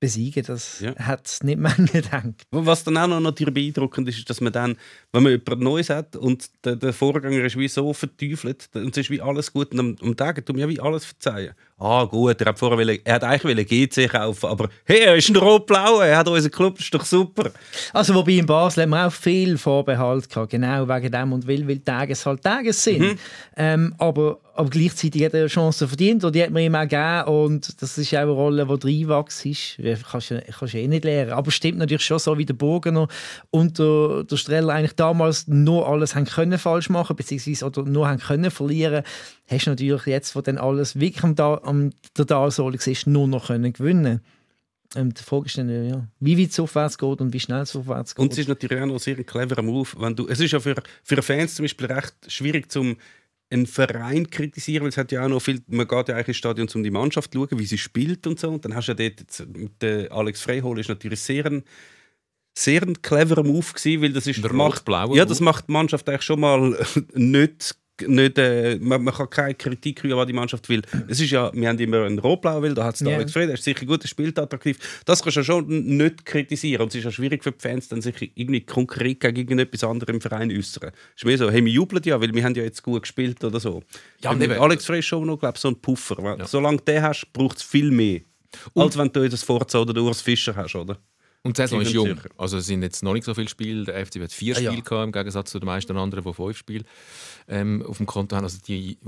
[0.00, 0.44] besiegen.
[0.46, 0.94] Das Ja.
[0.96, 2.46] hat nicht Menge gedacht.
[2.50, 4.76] Was dann auch noch natürlich beeindruckend ist, ist, dass man dann,
[5.12, 9.04] wenn man jemand Neues hat und der, der Vorgänger ist wie so verteufelt und es
[9.04, 11.54] ist wie alles gut und am, am Tag tut mir wie alles verzeihen.
[11.80, 15.36] Ah gut, er hat vorher er hat eigentlich GC kaufen, aber hey, er ist ein
[15.36, 17.52] rot-blau, er hat unseren Club, ist doch super.
[17.92, 21.68] Also wobei in Basel haben wir auch viel Vorbehalt gehabt, genau wegen dem und will,
[21.68, 23.00] weil Tages halt Tages sind.
[23.00, 23.18] Mhm.
[23.56, 26.80] Ähm, aber, aber gleichzeitig hat er eine Chance verdient und die hat man ihm auch
[26.80, 29.78] gegeben und das ist auch eine Rolle, die reinwachst ist.
[30.10, 31.30] Kannst du kannst eh nicht lernen.
[31.30, 33.06] Aber es stimmt natürlich schon so, wie der Burgener
[33.50, 38.08] und der, der Streller eigentlich damals nur alles haben können falsch machen beziehungsweise oder nur
[38.08, 39.04] haben können verlieren
[39.48, 43.26] hast du natürlich jetzt, wo dann alles wirklich am, da am der Talsohle ist, nur
[43.26, 44.20] noch können gewinnen
[44.96, 47.76] ähm, die Frage ist dann, ja, wie weit es aufwärts geht und wie schnell es
[47.76, 48.22] aufwärts geht.
[48.22, 50.60] Und es ist natürlich auch noch sehr ein cleverer Move, wenn du, es ist ja
[50.60, 52.96] für, für Fans zum Beispiel recht schwierig zum
[53.50, 56.36] einen Verein kritisieren, weil es hat ja auch noch viel, man geht ja eigentlich ins
[56.38, 58.48] Stadion, um die Mannschaft zu schauen, wie sie spielt und so.
[58.48, 61.64] Und dann hast du ja dort, mit der Alex Freihol ist natürlich sehr ein,
[62.56, 66.08] sehr ein cleverer Move gewesen, weil das ist, Der macht, ja, das macht die Mannschaft
[66.08, 70.68] eigentlich schon mal nicht nicht, äh, man, man kann keine Kritik rühren, was die Mannschaft
[70.68, 70.82] will.
[71.08, 73.16] Es ist ja, wir haben immer einen Rot-Blau will, da hat es Ja.
[73.16, 74.78] Alex Frey, der ist sicher gut, der spielt attraktiv.
[75.04, 76.82] Das kannst du ja schon nicht kritisieren.
[76.82, 80.14] Und es ist ja schwierig für die Fans, dann sich irgendwie konkret gegen etwas anderes
[80.14, 80.90] im Verein äußern.
[81.14, 83.42] Es ist mehr so, hey, wir jubeln ja, weil wir haben ja jetzt gut gespielt
[83.42, 83.82] oder so.
[84.22, 86.16] Ja, und Alex Frey ist schon noch, glaube ich, so ein Puffer.
[86.18, 88.20] Weil Solange du den hast, braucht es viel mehr.
[88.74, 90.98] als wenn du das Forza oder Urs Fischer hast, oder?
[91.42, 92.08] Und die Saison ist jung.
[92.08, 92.28] sicher.
[92.36, 93.84] Also es sind jetzt noch nicht so viele Spiele.
[93.84, 94.70] Der FC hat vier Ah, ja.
[94.70, 96.84] Spiele gehabt, im Gegensatz zu den meisten anderen, die fünf Spiele
[97.46, 98.44] ähm, auf dem Konto haben.
[98.44, 98.98] Also die,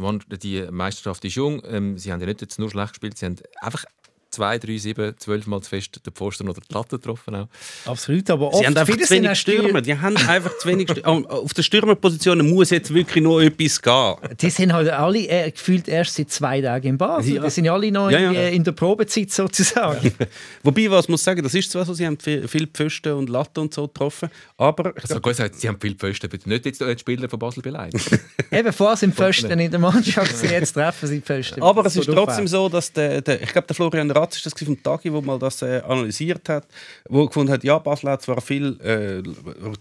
[0.43, 1.61] die Meisterschaft ist jung.
[1.67, 3.85] Ähm, sie haben ja nicht jetzt nur schlecht gespielt, sie haben einfach
[4.31, 7.35] zwei, drei, sieben, zwölf Mal zu fest den Pfosten oder die Latte getroffen.
[7.35, 7.49] Auch.
[7.87, 9.81] Absolut, aber Sie oft haben einfach viele zu sind wenig auch Stürmer.
[9.81, 11.31] Die haben einfach zu wenig Stürmer.
[11.31, 14.37] Auf der Stürmerposition muss jetzt wirklich noch etwas gehen.
[14.41, 17.35] Die sind halt alle äh, gefühlt erst seit zwei Tagen in Basel.
[17.35, 17.43] Ja.
[17.45, 18.33] Die sind ja alle noch Ja, ja.
[18.33, 20.13] irgendwie in der Probezeit sozusagen.
[20.63, 23.61] Wobei, was muss sagen, das ist zwar so, sie haben viel, viel Pfosten und Latte
[23.61, 26.81] und so getroffen, aber ich Also gut gesagt, sie haben viel Pfosten, bitte nicht jetzt
[26.81, 28.19] die Spieler von Basel beleidigt.
[28.51, 31.63] Eben vorher sind Pfosten in der Mannschaft, sie jetzt treffen sie Pfosten.
[31.63, 34.55] Aber es ist trotzdem so, dass der, der ich glaube, der Florian Ratz ist das
[34.55, 36.67] vom Tagi, wo mal das äh, analysiert hat,
[37.09, 39.23] wo gefunden hat, ja, Basel hat zwar viel äh,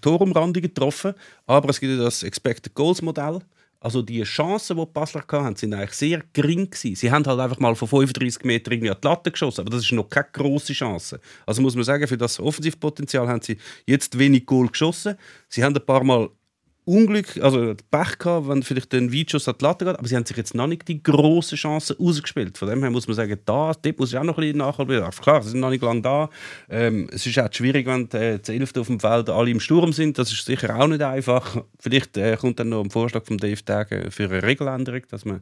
[0.02, 1.14] Torumrandungen getroffen,
[1.46, 3.42] aber es gibt ja das Expected Goals Modell.
[3.82, 6.96] Also die Chancen, die die Basler hatten, sind eigentlich sehr gering gewesen.
[6.96, 9.86] Sie haben halt einfach mal von 35 Metern irgendwie an die Latte geschossen, aber das
[9.86, 11.22] ist noch keine große Chance.
[11.46, 15.16] Also muss man sagen, für das Offensivpotenzial haben sie jetzt wenig Goal geschossen.
[15.48, 16.30] Sie haben ein paar Mal
[16.90, 20.26] Unglück, also Pech gehabt, wenn vielleicht ein Weitschuss an die Latte geht, aber sie haben
[20.26, 22.58] sich jetzt noch nicht die grossen Chancen ausgespielt.
[22.58, 25.22] Von dem her muss man sagen, da, dort muss ich auch noch ein bisschen Nachholbedarf.
[25.22, 26.32] Klar, sie sind noch nicht lange da.
[26.68, 29.60] Ähm, es ist auch schwierig, wenn die, äh, die Elfte auf dem Feld alle im
[29.60, 30.18] Sturm sind.
[30.18, 31.64] Das ist sicher auch nicht einfach.
[31.78, 35.42] Vielleicht äh, kommt dann noch ein Vorschlag von Dave Tage für eine Regeländerung, dass man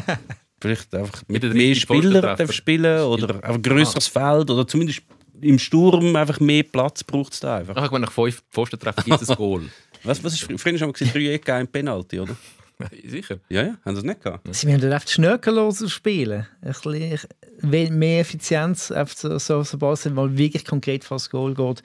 [0.60, 5.02] vielleicht einfach mit Wieder mehr Spielern spielen oder einfach ein grösseres Feld oder zumindest
[5.40, 7.76] im Sturm einfach mehr Platz braucht es da einfach.
[7.76, 9.62] Ach, meine, nach fünf Pfostentreffen gibt es ein Goal.
[10.04, 11.10] Was, was ist fr- früher schon mal gesehen?
[11.12, 12.36] Drei Ecken, ein Penalty, oder?
[13.06, 13.38] Sicher.
[13.48, 14.54] Ja, ja, haben sie das nicht gehabt?
[14.54, 16.46] Sie müssen einfach schnörkelloser spielen.
[16.62, 17.18] Ein bisschen
[17.62, 21.82] mehr Effizienz, so, so, sobald es mal wirklich konkret vor das Goal geht.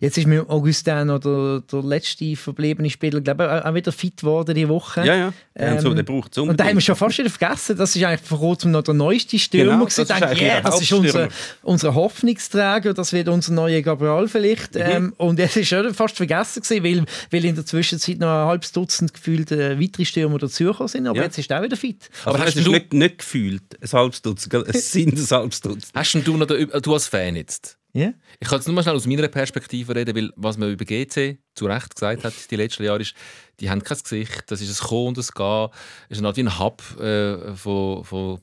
[0.00, 4.54] Jetzt ist mit Augustin oder der letzte verbliebene Spieler, glaube ich, auch wieder fit geworden
[4.54, 5.00] diese Woche.
[5.04, 5.32] Ja, ja.
[5.58, 7.94] ja so, Ähm, der braucht es Und da haben wir schon fast wieder vergessen, das
[7.94, 9.72] ist eigentlich vor kurzem noch der neueste Stürmer.
[9.72, 11.28] Genau, das ist eigentlich yeah, der das ist unser,
[11.62, 14.74] unser Hoffnungsträger, das wird unser neuer Gabriel vielleicht.
[14.74, 14.80] Mhm.
[14.84, 18.46] Ähm, und es ist schon fast vergessen gewesen, weil, weil in der Zwischenzeit noch ein
[18.46, 21.06] halbes Dutzend gefühlt äh, weitere Stürmer dazugekommen sind.
[21.06, 21.24] Aber Ja.
[21.24, 22.08] jetzt ist er auch wieder fit.
[22.24, 25.60] Aber Aber es hast du- nicht, nicht gefühlt, ein halbes Dutzend, es sind ein halbes
[25.60, 25.92] Dutzend.
[25.94, 27.78] Hast denn du noch den, du als Fan jetzt?
[27.92, 28.12] Ja?
[28.38, 31.38] Ich kann jetzt nur mal schnell aus meiner Perspektive reden, weil was man über GC
[31.54, 33.14] zu Recht gesagt hat die letzten Jahre ist,
[33.60, 35.68] die haben kein Gesicht, das ist ein Kommen und ein Gehen,
[36.08, 38.40] es ist wie ein Hub äh, von, von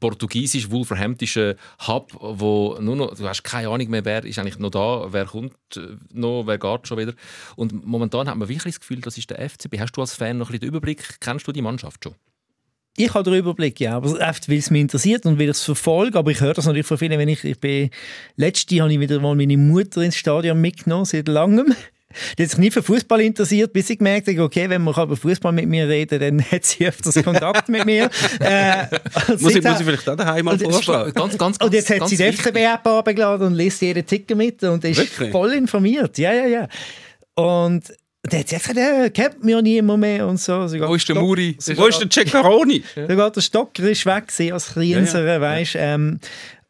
[0.00, 4.70] portugiesisch wolverhamptischer Hub, wo nur noch, du hast keine Ahnung mehr, wer ist eigentlich noch
[4.70, 7.14] da, wer kommt äh, noch, wer geht schon wieder.
[7.56, 9.78] Und momentan hat man wirklich das Gefühl, das ist der FCB.
[9.78, 11.20] Hast du als Fan noch ein bisschen den Überblick?
[11.20, 12.14] Kennst du die Mannschaft schon?
[12.96, 15.64] Ich habe den Überblick, ja, aber einfach, weil es mich interessiert und weil ich es
[15.64, 16.18] verfolge.
[16.18, 17.90] Aber ich höre das natürlich von vielen, wenn ich, ich bin,
[18.36, 21.74] letzte habe ich wieder mal meine Mutter ins Stadion mitgenommen, seit langem.
[22.36, 25.16] Die hat sich nie für Fußball interessiert, bis ich gemerkt habe, okay, wenn man über
[25.16, 28.10] Fußball mit mir reden dann hat sie öfters Kontakt mit mir.
[28.40, 28.86] Äh,
[29.28, 31.12] und Muss ich, muss ich vielleicht auch daheim mal vorschlagen?
[31.14, 32.32] Ganz, ganz, und jetzt hat ganz sie die.
[32.32, 35.30] FCB-App abgeladen und liest jeden Ticker mit und ist Wirklich?
[35.30, 36.18] voll informiert.
[36.18, 36.68] Ja, ja, ja.
[37.34, 37.84] Und
[38.22, 40.66] dann hat sie gesagt, ja, kennt mich ja niemand mehr und so.
[40.68, 41.56] Sie Wo ist der stopp- Muri?
[41.74, 42.84] Wo ist der Ceccaroni?
[42.94, 45.40] Sogar der Stocker ist weg als Kleinser, Ja, ja.
[45.40, 46.20] weißt ähm,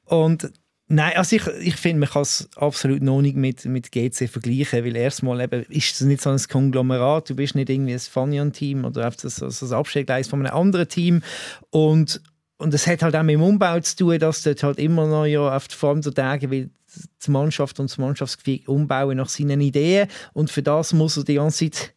[0.06, 0.50] Und
[0.88, 4.84] nein, also ich, ich finde, man kann es absolut noch nicht mit, mit GC vergleichen,
[4.84, 8.84] weil erstmal eben ist es nicht so ein Konglomerat, du bist nicht irgendwie ein Fanion-Team
[8.86, 11.22] oder einfach so, so ein Abstellgleis von einem anderen Team
[11.70, 12.20] und
[12.58, 15.26] und es hat halt auch mit dem Umbau zu tun, dass dort halt immer noch
[15.26, 16.70] ja auf vor allem der Tage will
[17.26, 21.34] die Mannschaft und das Mannschaftsgefüge umbauen nach seinen Ideen und für das muss er die
[21.34, 21.94] ganze Zeit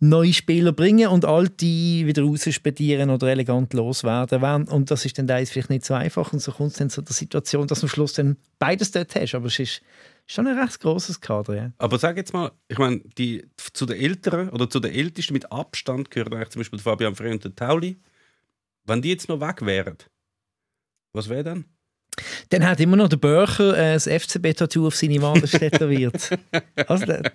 [0.00, 4.68] neue Spieler bringen und alte wieder rausspedieren oder elegant loswerden.
[4.68, 7.02] Und das ist dann teils vielleicht nicht so einfach und so kommt es dann zu
[7.02, 9.34] der Situation, dass du am Schluss dann beides dort hast.
[9.34, 9.82] Aber es ist
[10.26, 11.54] schon ein recht grosses Kader.
[11.54, 11.72] Ja.
[11.78, 15.50] Aber sag jetzt mal, ich meine, die, zu den Älteren oder zu den Ältesten mit
[15.50, 18.00] Abstand gehören eigentlich zum Beispiel Fabian Frey und der Tauli.
[18.84, 19.96] Wenn die jetzt noch weg wären,
[21.12, 21.64] was wäre dann?
[22.50, 26.30] Dann hat immer noch der Börcher äh, das FCB-Tattoo auf seine Wade tätowiert.
[26.86, 27.32] also, der,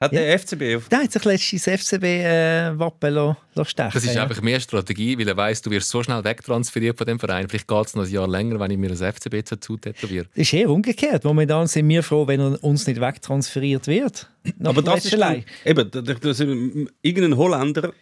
[0.00, 0.20] Hat Ja.
[0.20, 4.22] der FCB auf der hat sich letztens das FCB-Wappen äh, stechen Das ist ja.
[4.22, 7.48] einfach mehr Strategie, weil er weiss, du wirst so schnell wegtransferiert von dem Verein.
[7.48, 10.24] Vielleicht geht es noch ein Jahr länger, wenn ich mir das FCB dazu tätowiere.
[10.34, 11.24] Das ist eher umgekehrt.
[11.24, 14.28] Momentan sind wir froh, wenn er uns nicht wegtransferiert wird.
[14.58, 17.92] Nach Aber das ist dann, eben, da- da- das, irgendein Holländer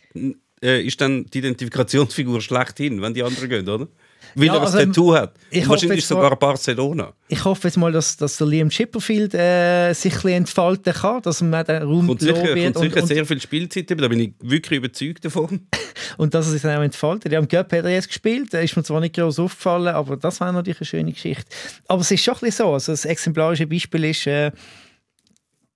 [0.62, 3.88] äh, ist dann die Identifikationsfigur schlechthin, wenn die anderen gehen, oder?
[4.34, 5.34] Weil Ja, er also, Tattoo hat.
[5.50, 7.12] ich Und hoffe wahrscheinlich sogar Barcelona.
[7.28, 11.22] Ich hoffe jetzt mal, dass, dass der Liam Chipperfield äh, sich ein bisschen entfalten kann,
[11.22, 14.08] dass man den Raum Kommt sicher, wird kommt und, sicher und, sehr viel Spielzeit da
[14.08, 15.66] bin ich wirklich überzeugt davon.
[16.18, 17.32] und dass er sich dann auch entfaltet.
[17.32, 20.16] Ja, am Cup hat er jetzt gespielt, da ist mir zwar nicht groß aufgefallen, aber
[20.16, 21.44] das wäre natürlich eine schöne Geschichte.
[21.86, 24.52] Aber es ist schon ein bisschen so, also das exemplarische Beispiel ist, äh,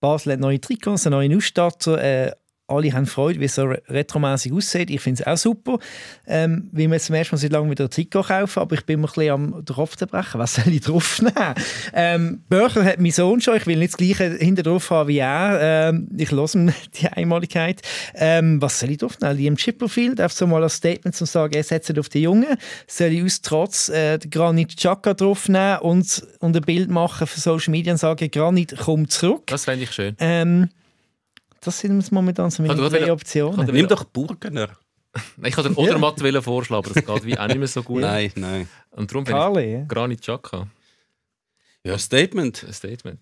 [0.00, 2.32] Basel hat neue Trikots, einen neuen Ausstatter, äh,
[2.72, 4.90] alle haben Freude, wie es so re- retromäßig aussieht.
[4.90, 5.78] Ich finde es auch super,
[6.26, 9.00] ähm, wie wir zum ersten Mal seit langem wieder ein Trikot kaufen, aber ich bin
[9.00, 10.38] mir ein bisschen am Kopf zerbrechen.
[10.40, 11.54] Was soll ich draufnehmen?
[11.92, 15.18] Ähm, Börcher hat mein Sohn schon, ich will nicht das Gleiche hinter drauf haben wie
[15.18, 15.58] er.
[15.90, 17.82] Ähm, ich lasse ihm die Einmaligkeit.
[18.14, 19.36] Ähm, was soll ich draufnehmen?
[19.36, 22.56] Liam Chipperfield, einfach so mal als Statement zu sagen, er setzt auf die Jungen.
[22.86, 27.70] Soll ich aus Trotz äh, Granit Xhaka draufnehmen und, und ein Bild machen für Social
[27.70, 29.42] Media und sagen, Granit, komm zurück.
[29.46, 30.16] Das fände ich schön.
[30.18, 30.68] Ähm,
[31.62, 33.66] das sind momentan so meine drei Optionen.
[33.72, 34.68] Nimm doch Burgener.
[35.44, 38.00] Ich wollte den Odermatt wollen vorschlagen, aber das geht wie auch nicht mehr so gut.
[38.00, 38.66] Nein, nein.
[38.92, 39.82] Und darum finde ja.
[39.82, 40.68] ich Granit Xhaka
[41.84, 42.64] Ja, Statement.
[42.66, 43.20] ein Statement.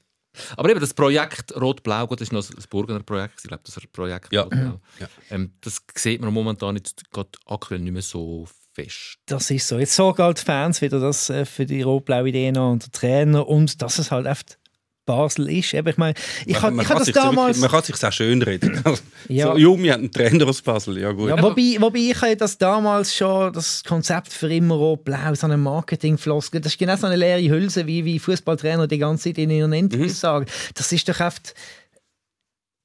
[0.57, 3.76] Aber eben das Projekt Rot-Blau, gut, das ist noch das Burgener Projekt, ich glaube, das
[3.76, 4.42] ist ein Projekt Ja.
[4.42, 4.81] Rot-Blau.
[5.00, 5.09] Ja.
[5.31, 9.18] Ähm, das sieht man momentan jetzt gerade aktuell nicht mehr so fest.
[9.26, 9.81] Das ist so.
[9.81, 12.92] Jetzt sagen halt die Fans wieder das äh, für die rot-blaue Idee noch und der
[12.92, 14.60] Trainer und dass es halt echt
[15.06, 15.74] Basel ist.
[15.74, 16.14] Eben, ich meine,
[16.46, 17.60] ich Man- habe man ich kann das damals...
[17.60, 18.82] Wirklich, man kann sich auch schön reden.
[19.28, 19.52] Ja.
[19.52, 21.28] So, Jumi hat einen Trainer aus Basel, ja gut.
[21.28, 25.56] Ja, wobei, wobei ich habe das damals schon, das Konzept für immer rot-blau, so eine
[25.56, 29.50] Marketingfloskel, das ist genau so eine leere Hülse, wie, wie Fußballtrainer die ganze Zeit in
[29.50, 30.46] ihren Interviews sagen.
[30.74, 31.54] Das ist doch oft...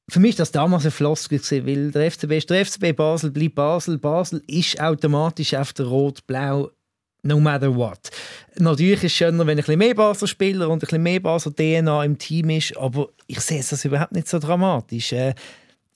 [0.08, 3.32] Für mich war das damals eine Floskel, gewesen, weil der FCB ist der FCB, Basel
[3.32, 3.97] bleibt Basel.
[3.97, 6.69] Basel ist automatisch auf der rot-blau
[7.26, 8.10] no matter what.
[8.58, 11.54] Natürlich ist es schöner, wenn ein bisschen mehr Basler Spieler und ein bisschen mehr Basler
[11.54, 15.12] DNA im Team ist, aber ich sehe das überhaupt nicht so dramatisch.
[15.12, 15.34] Äh,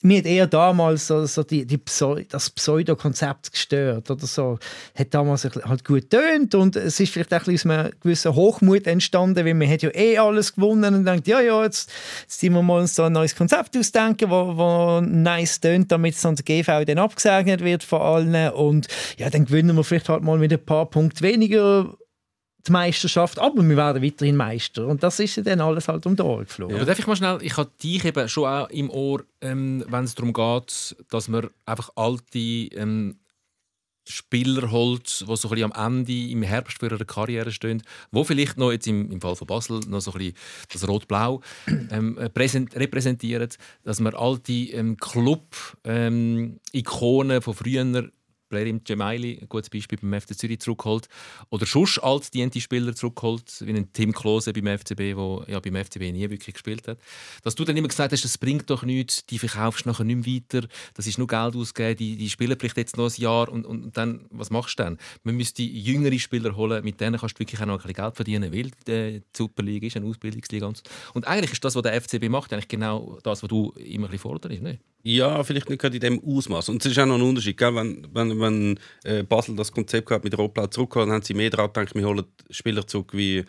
[0.02, 4.58] mir hat eher damals so, so die, die Pseu das Pseudo-Konzept gestört oder so.
[4.94, 8.34] Hat damals halt gut tönt und es ist vielleicht auch ein bisschen aus einem gewissen
[8.34, 11.90] Hochmut entstanden, weil man hat ja eh alles gewonnen und denkt, ja, ja, jetzt,
[12.22, 16.14] jetzt ziehen wir mal uns so ein neues Konzept ausdenken, wo, wo nice tönt, damit
[16.14, 20.08] es an der GV dann abgesegnet wird von allen und ja, dann gewinnen wir vielleicht
[20.08, 21.94] halt mal mit ein paar Punkten weniger
[22.66, 26.16] die Meisterschaft, aber wir werden weiterhin Meister und das ist ja dann alles halt um
[26.16, 26.76] die Ohren geflogen.
[26.76, 30.04] Aber darf ich mal schnell, ich habe dich eben schon auch im Ohr, ähm, wenn
[30.04, 33.16] es darum geht, dass man einfach alte ähm,
[34.10, 38.24] Spieler holt, die so ein bisschen am Ende im Herbst für ihre Karriere stehen, wo
[38.24, 40.34] vielleicht noch jetzt im, im Fall von Basel noch so ein bisschen
[40.72, 41.42] das Rot-Blau
[41.90, 43.48] ähm, äh, präsent, repräsentieren,
[43.84, 48.10] dass man alte ähm, Club-Ikonen von früher
[48.50, 51.08] Blerim Gemaili, ein gutes Beispiel beim FC Zürich zurückholt.
[51.48, 56.12] Oder sonst altdiente Spieler zurückholt, wie ein Tim Klose beim FCB, der ja beim FCB
[56.12, 56.98] nie wirklich gespielt hat.
[57.42, 60.26] Dass du dann immer gesagt hast, das bringt doch nichts, die verkaufst du nachher nicht
[60.26, 63.48] mehr weiter, das ist nur Geld ausgeben, die, die spielen vielleicht jetzt noch ein Jahr
[63.48, 64.98] und, und dann, was machst du dann?
[65.22, 68.16] Man müsste jüngere Spieler holen, mit denen kannst du wirklich auch noch ein bisschen Geld
[68.16, 70.66] verdienen, weil die Superliga ist eine Ausbildungsliga.
[70.66, 70.82] Und,
[71.14, 74.10] und eigentlich ist das, was der FCB macht, eigentlich genau das, was du immer ein
[74.10, 74.62] bisschen forderst.
[74.62, 74.80] Nicht?
[75.02, 76.68] Ja, vielleicht nicht gerade in dem Ausmaß.
[76.68, 77.56] Und es ist auch noch ein Unterschied.
[77.56, 77.74] Gell?
[77.74, 81.50] Wenn, wenn, wenn äh, Basel das Konzept gehabt mit Rotblau zurückgeholt, dann haben sie mehr
[81.50, 83.44] daran gedacht, wir holen Spieler zurück wie,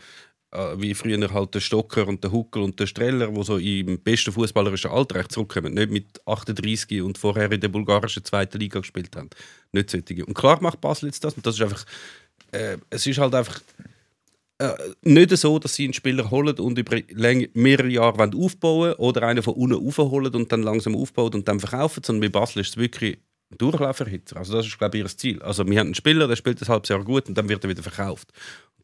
[0.51, 3.99] äh, wie früher halt der Stocker und der Huckel und der Streller, die so im
[3.99, 5.73] besten fußballerischen Alter zurückkommen.
[5.73, 9.29] Nicht mit 38 und vorher in der bulgarischen zweiten Liga gespielt haben.
[9.71, 10.25] Nicht solche.
[10.25, 11.33] Und klar macht Basel jetzt das.
[11.33, 11.85] Und das ist einfach.
[12.51, 13.61] Äh, es ist halt einfach
[14.61, 16.97] äh, nicht so, dass sie einen Spieler holen und über
[17.53, 22.03] mehrere Jahre aufbauen oder einen von unten aufholen und dann langsam aufbauen und dann verkaufen,
[22.03, 23.17] sondern bei Basel ist es wirklich
[23.57, 24.37] Durchlauferhitzer.
[24.37, 25.41] Also das ist, glaube ich, ihr Ziel.
[25.41, 27.69] Also wir haben einen Spieler, der spielt ein halbes Jahr gut und dann wird er
[27.69, 28.29] wieder verkauft.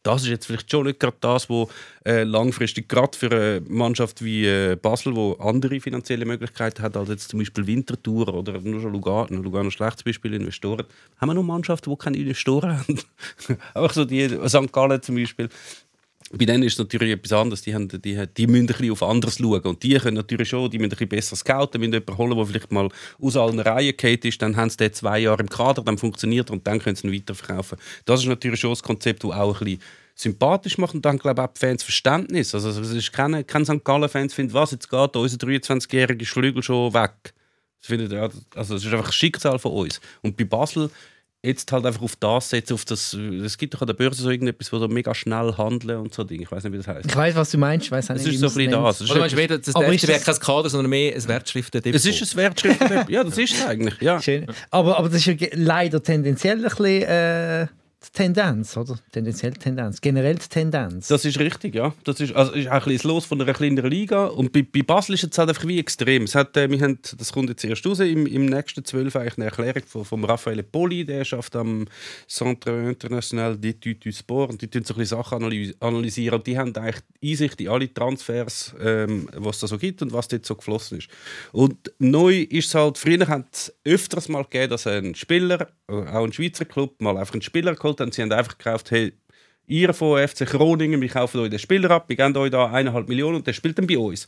[0.03, 1.67] das ist jetzt vielleicht schon nicht gerade das, was
[2.06, 7.10] äh, langfristig gerade für eine Mannschaft wie äh, Basel, wo andere finanzielle Möglichkeiten hat, als
[7.10, 10.86] jetzt zum Beispiel Winterthur oder nur schon Lugano, Lugano schlechtes Beispiel, Investoren.
[11.19, 12.99] Haben wir noch Mannschaften, die keine Investoren haben?
[13.73, 14.71] Einfach so die St.
[14.71, 15.49] Gallen zum Beispiel.
[16.32, 17.62] Bei denen ist natürlich etwas anderes.
[17.62, 19.62] Die, haben, die, die müssen ein bisschen auf anderes schauen.
[19.62, 22.46] Und die können natürlich schon, die müssen ein bisschen besser scouten, müssen jemanden holen, der
[22.46, 22.90] vielleicht mal
[23.22, 24.42] aus allen Reihen geht ist.
[24.42, 27.08] Dann haben sie den zwei Jahre im Kader, dann funktioniert er und dann können sie
[27.08, 27.78] ihn weiterverkaufen.
[28.06, 29.82] Das ist natürlich schon das Konzept, das auch ein bisschen
[30.16, 32.54] sympathisch macht und dann glaube ich auch die Fans Verständnis.
[32.54, 33.84] Also es ist kein, kein St.
[33.84, 37.34] Gallen-Fans findet, was jetzt geht, unser 23-jähriger Schlügel schon weg.
[37.80, 38.12] Das findet,
[38.56, 40.02] also es ist einfach ein Schicksal von uns.
[40.24, 40.90] Und bei Basel
[41.43, 44.30] jetzt halt einfach auf das setzen, auf das, es gibt doch an der Börse so
[44.30, 46.43] irgendetwas, wo so mega schnell handeln und so Dinge.
[46.43, 47.06] Ich weiß nicht, wie das heißt.
[47.08, 47.86] Ich weiß, was du meinst.
[47.86, 49.02] Ich weiss auch Es nicht, ist so ein bisschen das.
[49.02, 52.06] ist Oder meinst du, das Aber ist das- kein Kader, sondern mehr ein Wertschriften es
[52.06, 52.82] ist ein Wertschrift.
[53.10, 54.02] ja, das ist es eigentlich.
[54.02, 54.21] Ja.
[54.21, 54.47] Schön.
[54.71, 57.67] Aber, aber das ist ja leider tendenziell ein bisschen äh,
[58.14, 59.00] Tendenz, oder?
[59.12, 60.02] Tendenziell Tendenz.
[60.02, 61.08] Generell die Tendenz.
[61.08, 61.94] Das ist richtig, ja.
[62.04, 64.26] Das ist, also, ist auch ein bisschen das Los von einer kleineren Liga.
[64.28, 66.24] Und bei, bei Basel ist es halt einfach wie extrem.
[66.24, 69.38] Es hat, äh, wir haben, das kommt jetzt erst raus, im, im nächsten 12 eigentlich
[69.38, 71.86] eine Erklärung von, von Raffaele Poli, der schafft am
[72.28, 76.48] Centre International d'Etudes du Sport und die tun so ein bisschen Sachen analy- analysieren und
[76.48, 80.46] die haben eigentlich Einsicht in alle Transfers, ähm, was da so gibt und was dort
[80.46, 81.10] so geflossen ist.
[81.52, 85.94] Und neu ist es halt, früher hat es öfters mal gegeben, dass ein Spieler, äh,
[85.94, 88.91] auch ein Schweizer Club, mal einfach einen Spieler geholt hat und sie haben einfach gekauft,
[88.91, 89.13] hey,
[89.67, 93.08] ihr von FC Groningen, wir kaufen euch den Spieler ab, wir geben euch da eineinhalb
[93.08, 94.28] Millionen und der spielt dann bei uns.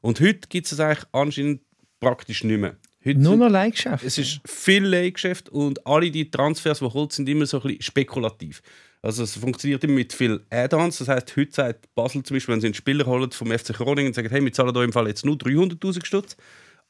[0.00, 1.60] Und heute gibt es das eigentlich anscheinend
[2.00, 2.76] praktisch nicht mehr.
[3.04, 4.04] Heute Nur noch Leihgeschäft.
[4.04, 7.82] es ist viel Leihgeschäft und alle die Transfers, die geholt sind, immer so ein bisschen
[7.82, 8.62] spekulativ.
[9.02, 10.98] Also es funktioniert immer mit viel Add-ons.
[10.98, 14.08] Das heißt, heute sagt Basel zum Beispiel, wenn sie einen Spieler holen vom FC Groningen
[14.08, 16.36] und sagen, hey, wir zahlen euch im Fall jetzt nur 300'000 Stutz.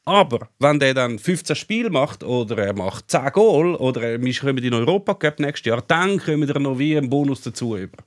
[0.05, 4.57] Aber wenn der dann 15 Spiele macht oder er macht 10 Goal oder wir kommen
[4.63, 7.97] in Europa Cup nächstes Jahr, dann kommen wir noch wie einen Bonus dazu über.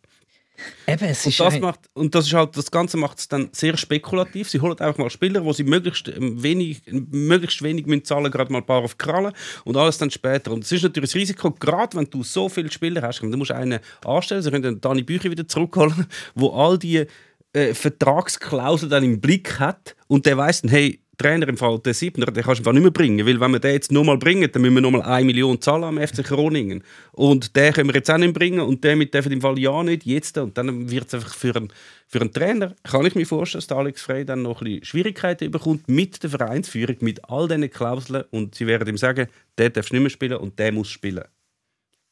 [0.87, 3.27] Eben, es Und ist das, ein- macht, und das, ist halt, das Ganze macht es
[3.29, 4.49] dann sehr spekulativ.
[4.49, 8.53] Sie holen einfach mal Spieler, wo sie möglichst ähm, wenig, möglichst wenig müssen zahlen gerade
[8.53, 9.33] mal ein paar auf die Kralle
[9.65, 10.53] und alles dann später.
[10.53, 13.51] Und das ist natürlich das Risiko, gerade wenn du so viele Spieler hast, dann musst
[13.51, 17.05] du einen anstellen, sie können dann Dani Bücher wieder zurückholen, wo all die
[17.53, 21.95] äh, Vertragsklauseln dann im Blick hat und der weiß dann, hey, Trainer im Fall, der
[21.95, 24.51] Siebner, den kannst du einfach nicht mehr bringen, weil wenn wir den jetzt nochmal bringen,
[24.51, 26.83] dann müssen wir nochmal eine Million zahlen am FC Groningen.
[27.13, 29.83] Und den können wir jetzt auch nicht bringen und den mit dürfen im Fall ja
[29.83, 30.39] nicht, jetzt.
[30.39, 31.73] Und dann wird es einfach für einen,
[32.07, 34.85] für einen Trainer, kann ich mir vorstellen, dass der Alex Frey dann noch ein bisschen
[34.85, 39.71] Schwierigkeiten bekommt mit der Vereinsführung, mit all diesen Klauseln und sie werden ihm sagen, der
[39.71, 41.25] darf nicht mehr spielen und der muss spielen.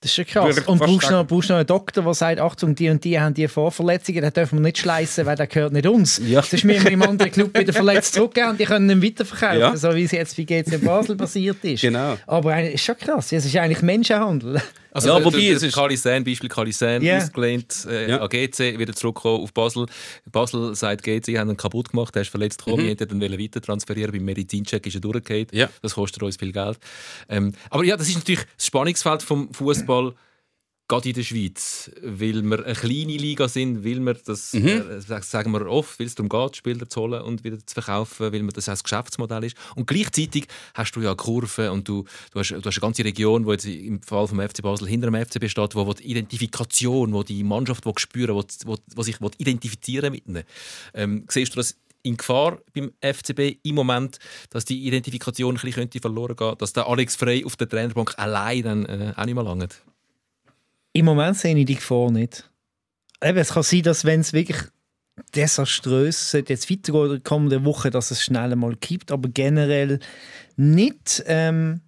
[0.03, 0.59] Das ist schon krass.
[0.67, 3.35] Und brauchst du noch, brauchst noch einen Doktor, der sagt, Achtung, die und die haben
[3.35, 6.21] die Vorverletzungen, den dürfen wir nicht schleißen, weil der gehört nicht uns.
[6.27, 6.41] Ja.
[6.41, 9.77] Das ist mir im anderen Club wieder verletzt zurückgegeben und die können ihn weiterverkaufen, Ja.
[9.77, 11.83] so wie es jetzt bei GC Basel passiert ist.
[11.83, 12.19] Genau.
[12.27, 13.31] Aber eigentlich- ist schon krass.
[13.33, 14.61] Es ist eigentlich Menschenhandel.
[14.93, 17.17] Also, Ja, ja, wobei, das ist- ist Kalisan, Beispiel Kalisan, Ja.
[17.19, 18.19] ausgelehnt, äh, Ja.
[18.21, 19.87] an GC, wieder zurückgekommen auf Basel.
[20.31, 23.61] Basel sagt GC, haben ihn kaputt gemacht, er ist verletzt gekommen, wir hätten ihn weiter
[23.63, 25.47] transferieren, beim Medizincheck ist er durchgefallen.
[25.53, 25.69] Ja.
[25.81, 26.79] Das kostet uns viel Geld.
[27.29, 30.13] Ähm, aber ja, das ist natürlich das Spannungsfeld vom Fußball.
[30.93, 35.25] Gerade in der Schweiz, weil wir eine kleine Liga sind, weil wir das, äh, sag-
[35.25, 38.47] sagen wir oft, weil es darum geht, Spieler zu holen und wieder zu verkaufen, weil
[38.49, 39.57] das als Geschäftsmodell ist.
[39.75, 43.47] Und gleichzeitig hast du ja Kurven und du, du, hast, du hast eine ganze Region,
[43.47, 47.15] wo jetzt im Fall vom FC Basel hinter dem FCB steht, wo, wo die Identifikation,
[47.15, 50.43] wo die Mannschaft will spüren wo, wo, wo sich will identifizieren mit ihnen.
[50.93, 54.19] Ähm, siehst du das in Gefahr beim FCB im Moment,
[54.51, 58.13] dass die Identifikation ein bisschen könnte verloren gehen dass der Alex Frey auf der Trainerbank
[58.19, 59.83] allein dann äh, auch nicht mehr langt?
[60.93, 62.51] Im Moment sehe ich die Gefahr nicht.
[63.23, 64.59] Eben, es kann sein, dass wenn es wirklich
[65.35, 70.01] desaströs jetzt weitergehen in der kommenden Woche, dass es schnell mal kippt, aber generell
[70.57, 71.23] nicht.
[71.27, 71.81] Ähm,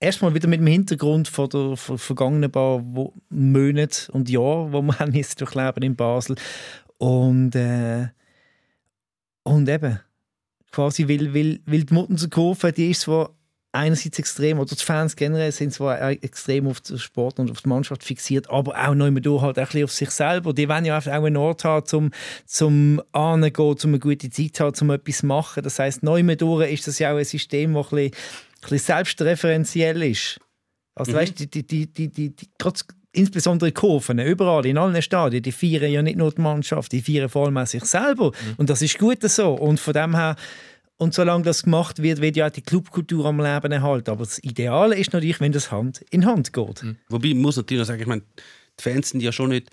[0.00, 2.82] erstmal wieder mit dem Hintergrund von der von vergangenen paar
[3.28, 6.36] Monate und Jahren, wo wir jetzt durchleben in Basel
[6.98, 8.08] und äh,
[9.42, 10.00] und eben
[10.70, 13.34] quasi weil, weil, weil die Mutter zur Kurve, die ist zwar
[13.72, 17.68] einerseits extrem, oder die Fans generell sind zwar extrem auf den Sport und auf die
[17.68, 20.52] Mannschaft fixiert, aber auch noch durch halt auch ein bisschen auf sich selber.
[20.52, 22.10] Die wollen ja einfach auch einen Ort haben, zum,
[22.46, 25.62] zum Angehen, zum eine gute Zeit zu haben, zum etwas zu machen.
[25.62, 28.78] Das heisst, neu durch ist das ja auch ein System, das ein bisschen, ein bisschen
[28.78, 30.40] selbstreferenziell ist.
[30.94, 35.42] Also weißt die, die, die, die, die, die, trotz, insbesondere Kurven, überall, in allen Stadien,
[35.42, 38.32] die feiern ja nicht nur die Mannschaft, die feiern vor allem auch sich selber.
[38.56, 39.54] Und das ist gut so.
[39.54, 40.36] Und von dem her,
[41.00, 44.10] und solange das gemacht wird, wird ja auch die Clubkultur am Leben erhalten.
[44.10, 46.84] Aber das Ideale ist natürlich, wenn das Hand in Hand geht.
[47.08, 48.22] Wobei, ich muss natürlich noch sagen, ich meine,
[48.78, 49.70] die Fans sind ja schon nicht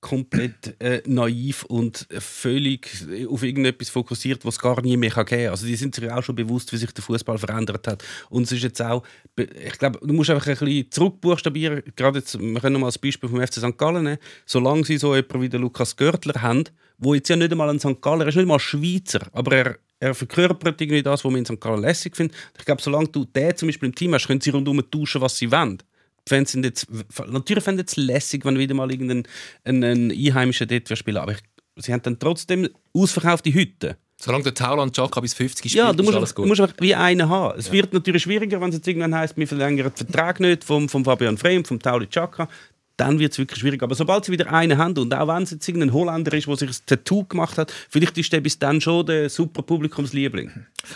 [0.00, 2.88] komplett äh, naiv und völlig
[3.28, 5.48] auf irgendetwas fokussiert, was gar nie mehr geben kann.
[5.48, 8.04] Also die sind sich auch schon bewusst, wie sich der Fußball verändert hat.
[8.30, 9.02] Und es ist jetzt auch,
[9.36, 11.82] ich glaube, du musst einfach ein bisschen zurückbuchstabieren.
[11.96, 13.78] Gerade jetzt, wir können mal als Beispiel vom FC St.
[13.78, 14.18] Gallen nehmen.
[14.46, 16.64] Solange sie so jemanden wie den Lukas Görtler haben,
[16.98, 18.00] wo jetzt ja nicht einmal ein St.
[18.00, 21.44] Galler, er ist nicht mal Schweizer, aber er, er verkörpert irgendwie das, was man in
[21.46, 21.60] St.
[21.60, 22.36] Gallen lässig findet.
[22.58, 25.36] Ich glaube, solange du den zum Beispiel im Team hast, können sie rundum tauschen, was
[25.36, 25.78] sie wollen.
[26.28, 26.88] Fans sind jetzt,
[27.28, 29.24] natürlich fänden es lässig, wenn wieder mal irgendein
[29.64, 31.38] ein, ein Einheimischer dort spielen aber ich,
[31.76, 33.94] sie haben dann trotzdem ausverkaufte Hütten.
[34.16, 36.44] Solange der Tauland Chaka bis 50 spielt, Ja, du ist musst, alles einfach, gut.
[36.44, 37.58] du musst einfach wie einen haben.
[37.58, 40.88] Es wird natürlich schwieriger, wenn es jetzt irgendwann heisst, wir verlängern den Vertrag nicht vom,
[40.88, 42.48] vom Fabian und vom Tauli Chaka.
[42.96, 43.82] Dann wird es wirklich schwierig.
[43.82, 46.56] Aber sobald sie wieder einen haben und auch wenn es jetzt irgendein Holländer ist, der
[46.56, 50.50] sich ein Tattoo gemacht hat, vielleicht ist der bis dann schon der super Publikumsliebling.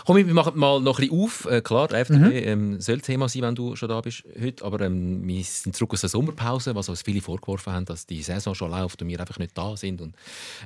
[0.05, 1.47] Komm, wir machen mal noch ein bisschen auf.
[1.51, 4.65] Äh, klar, der FDP ähm, soll Thema sein, wenn du schon da bist heute.
[4.65, 8.23] Aber ähm, wir sind zurück aus der Sommerpause, was uns viele vorgeworfen haben, dass die
[8.23, 10.01] Saison schon läuft und wir einfach nicht da sind.
[10.01, 10.15] Und,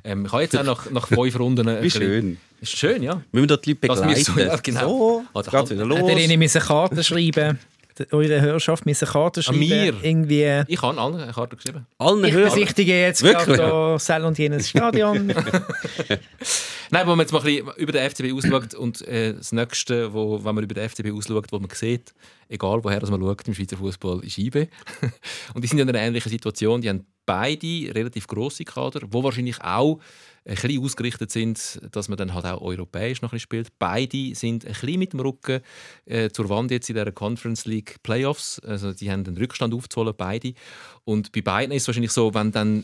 [0.03, 1.67] ähm, ich habe jetzt auch nach, nach fünf Runden...
[1.67, 2.37] ein Wie schön.
[2.59, 3.15] Ist schön, ja.
[3.31, 4.33] Müssen wir dort die Leute Dass wir begleiten?
[4.35, 4.87] so- ja, genau.
[4.87, 6.11] So, Also, jetzt geht's wieder los.
[6.11, 7.57] Ihnen müssen Karten schreiben
[8.11, 9.59] Eure Hörerschaft müssen Karten schreiben.
[9.59, 9.93] mir?
[10.01, 10.63] Irgendwie...
[10.67, 11.85] Ich habe allen eine Karte geschrieben.
[11.97, 13.57] Allen Ich besichtige jetzt Wirklich?
[13.57, 15.27] gerade da Sell und jenes Stadion.
[16.93, 20.13] Nein, wenn man jetzt mal ein bisschen über den FCB ausschaut und äh, das Nächste,
[20.13, 22.13] wo, wenn man über den FCB ausschaut, wo man sieht,
[22.49, 24.67] egal woher das man schaut im Schweizer Fußball, ist IB.
[25.53, 26.81] und die sind in einer ähnlichen Situation.
[26.81, 29.99] Die haben beide relativ grosse Kader, wo wahrscheinlich auch
[30.43, 33.79] ein bisschen ausgerichtet sind, dass man dann halt auch europäisch noch ein bisschen spielt.
[33.79, 35.61] Beide sind ein bisschen mit dem Rücken
[36.05, 38.59] äh, zur Wand jetzt in der Conference League Playoffs.
[38.59, 40.53] Also die haben den Rückstand aufzuholen, beide.
[41.03, 42.83] Und bei beiden ist es wahrscheinlich so, wenn dann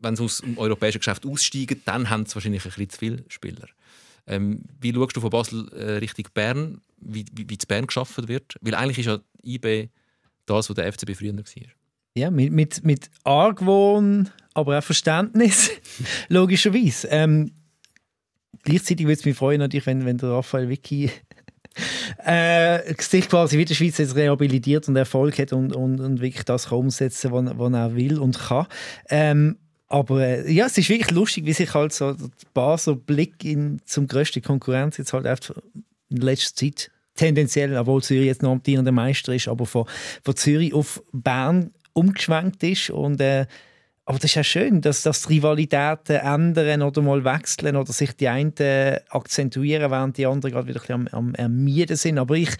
[0.00, 3.24] wenn sie aus dem europäischen Geschäft aussteigen, dann haben sie wahrscheinlich ein bisschen zu viele
[3.28, 3.66] Spieler.
[4.26, 8.56] Ähm, wie schaust du von Basel äh, Richtung Bern, wie, wie, wie Bern geschaffen wird?
[8.60, 9.88] Weil eigentlich ist ja IB
[10.46, 11.44] das, was der FCB früher war.
[12.16, 15.70] Ja, mit, mit, mit Argwohn, aber auch Verständnis,
[16.28, 17.08] logischerweise.
[17.10, 17.52] Ähm,
[18.62, 21.10] gleichzeitig würde es mich freuen, natürlich, wenn, wenn der Raphael Vicky
[22.24, 26.44] äh, sich quasi wie der Schweiz jetzt rehabilitiert und Erfolg hat und, und, und wirklich
[26.44, 28.66] das kann umsetzen was, was er will und kann.
[29.10, 29.58] Ähm,
[29.88, 33.80] aber äh, ja, es ist wirklich lustig, wie sich halt so der Basler Blick in,
[33.84, 35.54] zum grössten Konkurrenz jetzt halt einfach
[36.08, 39.86] in letzter Zeit tendenziell, obwohl Zürich jetzt noch amtierender Meister ist, aber von,
[40.22, 43.46] von Zürich auf Bern umgeschwenkt ist und äh,
[44.08, 48.28] aber das ist ja schön, dass, dass Rivalitäten ändern oder mal wechseln oder sich die
[48.28, 48.52] einen
[49.08, 52.18] akzentuieren, während die anderen gerade wieder ein bisschen am, am Ermieden sind.
[52.18, 52.50] Aber ich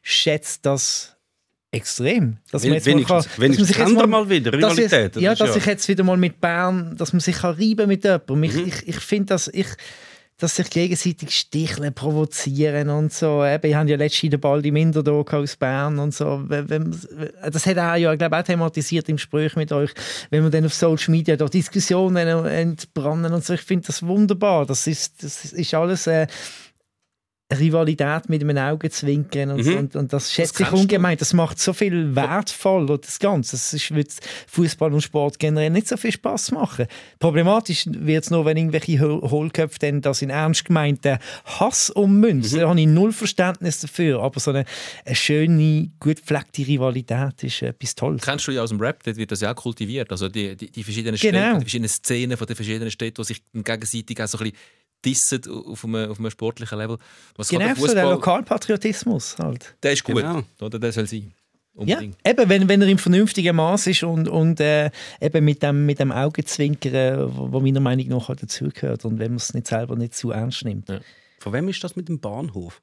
[0.00, 1.14] schätze das
[1.72, 2.38] extrem.
[2.50, 4.84] Dass man jetzt mal Wenigstens, kann- wenigstens dass man sich jetzt mal wieder dass ich-
[4.92, 5.16] Rivalität.
[5.22, 8.42] Ja, dass ich jetzt wieder mal mit Bern, dass man sich kann reiben mit jemandem.
[8.44, 8.64] Ich, Mhm.
[8.68, 9.66] ich, ich finde, dass ich
[10.38, 13.44] dass sich gegenseitig sticheln, provozieren und so.
[13.44, 16.42] Eben, ich habe ja letztens den Ball die Minder aus Bern und so.
[16.48, 19.90] Das hat er ja, glaube ich, auch thematisiert im Gespräch mit euch,
[20.30, 23.54] wenn man dann auf Social Media da Diskussionen entbrennen und so.
[23.54, 24.66] Ich finde das wunderbar.
[24.66, 26.26] Das ist, das ist alles äh,
[27.52, 29.70] Rivalität mit einem Augenzwinkern und, so.
[29.70, 29.76] Mhm.
[29.78, 30.76] und, und das schätze ich kennst du.
[30.78, 31.18] ungemein.
[31.18, 33.52] Das macht so viel wertvoll und das Ganze.
[33.52, 34.12] Das ist, wird
[34.48, 36.86] Fußball und Sport generell nicht so viel Spaß machen.
[37.18, 42.60] Problematisch wird es nur, wenn irgendwelche Ho- Hohlköpfe dann das in ernst gemeinten Hass ummünzen.
[42.60, 44.22] Da habe ich null Verständnis dafür.
[44.22, 44.64] Aber so eine,
[45.04, 48.22] eine schöne, gut gepflegte Rivalität ist etwas Tolles.
[48.22, 50.10] Kennst du ja aus dem Rap, dort wird das ja auch kultiviert.
[50.10, 51.38] Also die, die, die verschiedenen Genau.
[51.38, 54.56] Städte, die verschiedenen Szenen von den verschiedenen Städten, die sich gegenseitig auch so ein bisschen
[55.04, 56.98] dissen auf einem, auf einem sportlichen Level.
[57.36, 59.76] Was Genau, so der Lokalpatriotismus halt.
[59.82, 60.16] der ist gut.
[60.16, 60.42] Genau.
[60.60, 61.32] Oder der soll sein.
[61.76, 62.16] Ja, Unbedingt.
[62.24, 64.90] eben, wenn, wenn er im vernünftigen Maß ist und, und äh,
[65.20, 69.54] eben mit dem, mit dem Augenzwinkern, wo, meiner Meinung nach dazugehört und wenn man es
[69.54, 70.88] nicht selber nicht zu ernst nimmt.
[71.40, 72.80] Von wem ist das mit dem Bahnhof?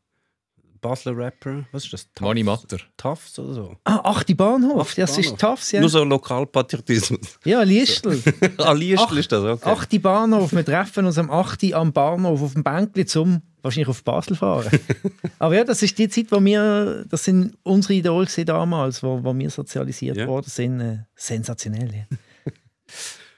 [0.82, 1.66] Basler Rapper?
[1.72, 2.04] Was ist das?
[2.06, 2.22] Tufts?
[2.22, 2.78] Mani Matter.
[2.98, 3.76] Tufts oder so?
[3.84, 5.40] Ah, ach, die Bahnhof, Ach, die das ist Bahnhof.
[5.40, 5.80] Tafs, ja.
[5.80, 7.40] Nur so Lokalpatriotismus.
[7.46, 8.22] Ja, Liestl.
[8.58, 9.70] ah, Liestl Ach, ist das, okay.
[9.74, 10.52] Ach, die Bahnhof.
[10.52, 11.74] Wir treffen uns am 8.
[11.74, 14.72] am Bahnhof auf dem Bänkli zum wahrscheinlich auf Basel fahren.
[15.40, 19.38] Aber ja, das ist die Zeit, wo wir, das sind unsere Idole damals, wo, wo
[19.38, 20.28] wir sozialisiert Ja.
[20.28, 20.82] worden sind.
[20.82, 21.94] Äh, sensationell.
[21.94, 22.18] Ja.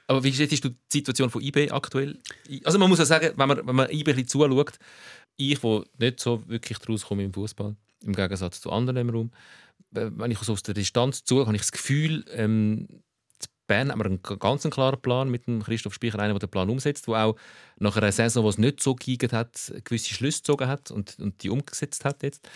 [0.07, 2.19] Aber wie siehst du die Situation von IB aktuell?
[2.65, 4.73] Also man muss ja sagen, wenn man, wenn man IB ein bisschen zuschaut,
[5.37, 9.31] ich, der nicht so wirklich daraus komme im Fußball, im Gegensatz zu anderen im Raum,
[9.95, 12.87] äh, wenn ich so aus der Distanz zuschaue, habe ich das Gefühl, ähm,
[13.65, 16.69] Bern haben wir einen ganz klaren Plan mit dem Christoph Speicher, einer, der den Plan
[16.69, 17.35] umsetzt, der auch
[17.79, 21.41] nach einer Saison, die es nicht so gegangen hat, gewisse Schlüsse gezogen hat und, und
[21.43, 22.47] die umgesetzt hat jetzt.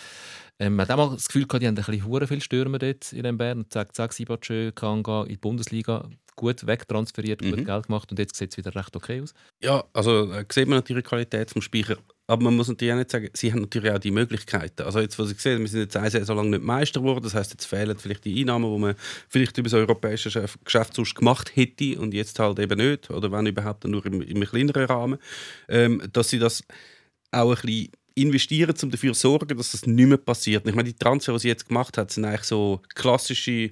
[0.59, 2.79] Ähm, man hat auch mal das Gefühl gehabt, die haben ein bisschen hure viel Stürmer
[2.79, 3.65] dort in Bern.
[3.69, 7.65] Zack, zack, Sibachö, Kanga in die Bundesliga gut wegtransferiert, gut Mhm.
[7.65, 9.33] Geld gemacht und jetzt sieht es wieder recht okay aus.
[9.61, 11.97] Ja, also äh, sieht man natürlich die Qualität vom Speicher.
[12.29, 14.83] Aber man muss natürlich auch nicht sagen, sie haben natürlich auch die Möglichkeiten.
[14.83, 17.33] Also jetzt, was ich sehe, wir sind jetzt eine Saison lang nicht Meister geworden, das
[17.33, 18.95] heißt, jetzt fehlen vielleicht die Einnahmen, die man
[19.29, 20.29] vielleicht über das europäische
[20.63, 24.21] Geschäft sonst gemacht hätte und jetzt halt eben nicht, oder wenn überhaupt dann nur im,
[24.21, 25.19] im kleineren Rahmen,
[25.69, 26.63] ähm, dass sie das
[27.31, 30.67] auch ein bisschen investieren, um dafür zu sorgen, dass das nicht mehr passiert.
[30.67, 33.69] Ich meine, die Transfer, die sie jetzt gemacht hat, sind eigentlich so klassische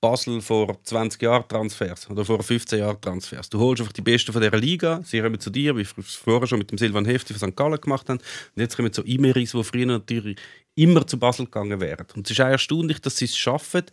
[0.00, 3.48] Basel vor 20 Jahren Transfers oder vor 15 Jahren Transfers.
[3.48, 6.14] Du holst einfach die Besten von dieser Liga, sie kommen zu dir, wie wir es
[6.14, 7.56] vorher schon mit dem Silvan Hefti von St.
[7.56, 8.18] Gallen gemacht haben.
[8.18, 10.38] Und jetzt kommen so Imeris, die früher natürlich
[10.74, 12.06] immer zu Basel gegangen wären.
[12.14, 13.84] Und es ist auch erstaunlich, dass sie es schaffen,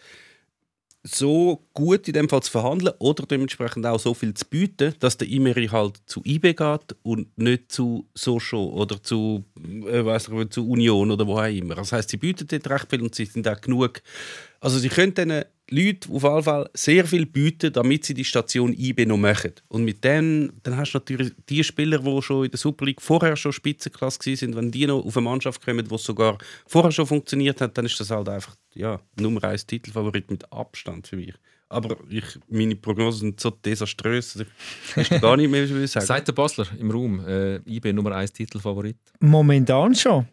[1.04, 5.18] so gut in dem Fall zu verhandeln oder dementsprechend auch so viel zu bieten, dass
[5.18, 9.44] der Imeri halt zu IB geht und nicht zu Socho oder zu,
[9.88, 11.76] äh, ich, zu Union oder wo auch immer.
[11.76, 14.02] Das heißt, sie bieten dort recht viel und sie sind auch genug.
[14.60, 18.74] Also sie können diesen Leuten auf jeden Fall sehr viel bieten, damit sie die Station
[18.74, 19.54] IB noch machen.
[19.70, 23.02] Und mit denen, dann hast du natürlich die Spieler, die schon in der Super League
[23.02, 27.08] vorher schon Spitzenklasse waren, wenn die noch auf eine Mannschaft kommen, die sogar vorher schon
[27.08, 31.34] funktioniert hat, dann ist das halt einfach ja, Nummer 1 Titelfavorit mit Abstand für mich.
[31.70, 34.34] Aber ich, meine Prognosen sind so desaströs,
[34.94, 36.06] dass ich gar nicht mehr will sagen.
[36.08, 38.98] Seit der Basler im Raum, äh, IB Nummer 1 Titelfavorit.
[39.22, 40.28] Momentan schon.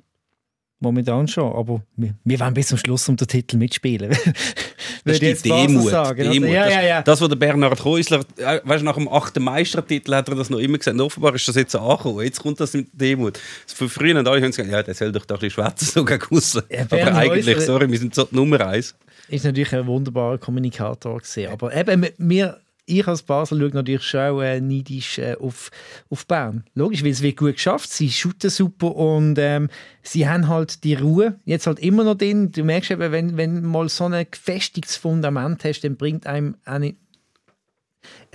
[0.81, 4.17] Momentan schon, aber wir, wir wollen bis zum Schluss um den Titel mitspielen.
[5.05, 5.91] Das ist die Demut.
[5.91, 6.31] sagen?
[6.31, 6.49] Demut.
[6.51, 7.03] Ja, das, ja, ja.
[7.03, 10.59] das, was der Bernhard Häusler, äh, weißt, nach dem achten Meistertitel hat er das noch
[10.59, 10.99] immer gesagt.
[11.01, 12.25] Offenbar ist das jetzt angekommen.
[12.25, 13.39] Jetzt kommt das mit Demut.
[13.67, 16.25] Von früher haben alle gesagt, ja, der soll doch da ein bisschen schwätzen, so gegen
[16.37, 16.63] aussen.
[16.71, 18.95] Ja, Aber eigentlich, Häusler- sorry, wir sind so die Nummer eins.
[19.29, 21.49] ist natürlich ein wunderbarer Kommunikator gewesen.
[21.53, 22.59] Aber eben, wir,
[22.89, 25.71] ich als Basel schaue natürlich schon äh, neidisch äh, auf,
[26.11, 26.65] auf Bern.
[26.75, 29.69] Logisch, weil es wird gut geschafft, sie shooten super und ähm,
[30.03, 32.53] sie haben halt die Ruhe jetzt halt immer noch drin.
[32.53, 36.79] Du merkst eben, wenn, wenn mal so ein gefestigtes Fundament hast, dann bringt einem auch
[36.79, 36.97] nicht,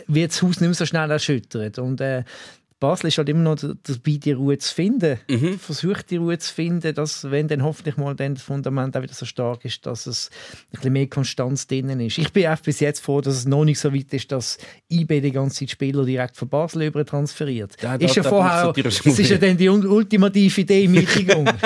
[0.07, 1.79] wird das Haus nicht mehr so schnell erschüttert.
[1.79, 2.23] Und äh,
[2.83, 5.17] Basel ist halt immer noch dabei, die Ruhe zu finden.
[5.29, 5.57] Mhm.
[5.57, 9.13] Versucht die Ruhe zu finden, dass, wenn dann hoffentlich mal dann das Fundament auch wieder
[9.13, 10.29] so stark ist, dass es
[10.65, 12.17] ein bisschen mehr Konstanz drinnen ist.
[12.17, 14.57] Ich bin auch bis jetzt froh, dass es noch nicht so weit ist, dass
[14.91, 17.81] IB die ganze Zeit Spieler direkt von Basel über transferiert.
[17.81, 21.47] Ja, da- ist ja da vorher, das ist ja dann die ultimative Demütigung.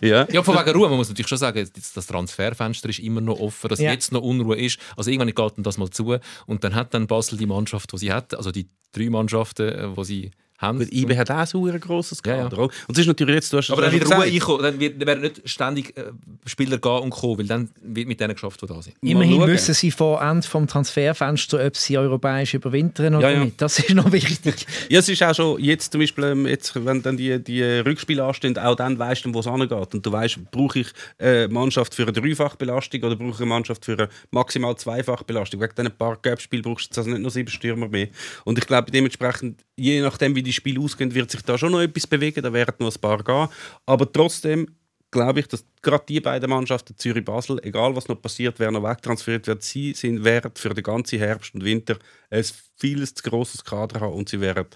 [0.00, 0.26] Ja.
[0.30, 0.88] Ja, von wegen Ruhe.
[0.88, 3.92] Man muss natürlich schon sagen, das Transferfenster ist immer noch offen, dass Ja.
[3.92, 4.78] jetzt noch Unruhe ist.
[4.96, 7.98] Also irgendwann geht dann das mal zu und dann hat dann Basel die Mannschaft, die
[7.98, 10.78] sie hat, also die drei Mannschaften, die sie haben.
[10.78, 12.42] Gut, IB hat auch so ein grosses Ja, ja.
[12.44, 12.58] Kader.
[12.58, 12.72] oder?
[12.88, 15.42] Und es ist natürlich jetzt, du hast aber dann wird Ruhe einkommen, dann werden nicht
[15.48, 16.04] ständig äh,
[16.46, 18.96] Spieler gehen und kommen, weil dann wird mit denen geschafft, die da sind.
[19.02, 23.44] Immerhin wissen sie vor Ende vom Transferfenster, ob sie europäisch überwintern oder Ja, ja.
[23.44, 23.60] nicht.
[23.60, 24.66] Das ist noch wichtig.
[24.88, 28.22] Ja, es ist auch schon jetzt zum Beispiel, ähm, jetzt, wenn dann die, die Rückspiele
[28.24, 29.72] anstehen, auch dann weißt du, wo es angeht.
[29.72, 30.88] Und du weißt, brauche ich
[31.18, 35.60] eine Mannschaft für eine Dreifachbelastung oder brauche ich eine Mannschaft für eine maximal Zweifachbelastung.
[35.60, 38.08] Wegen diesen paar Gap-Spielen brauchst du also nicht nur sieben Stürmer mehr.
[38.44, 41.80] Und ich glaube, dementsprechend, je nachdem, wie die Spiele ausgehen, wird sich da schon noch
[41.80, 42.42] etwas bewegen.
[42.42, 43.48] Da werden noch ein paar gehen.
[43.84, 44.66] Aber trotzdem
[45.10, 49.46] glaube ich, dass gerade die beiden Mannschaften, Zürich-Basel, egal was noch passiert, wer noch wegtransferiert
[49.46, 51.96] wird, sie sind wert für den ganzen Herbst und Winter
[52.30, 52.44] ein
[52.76, 54.66] vieles zu grosses Kader haben und sie werden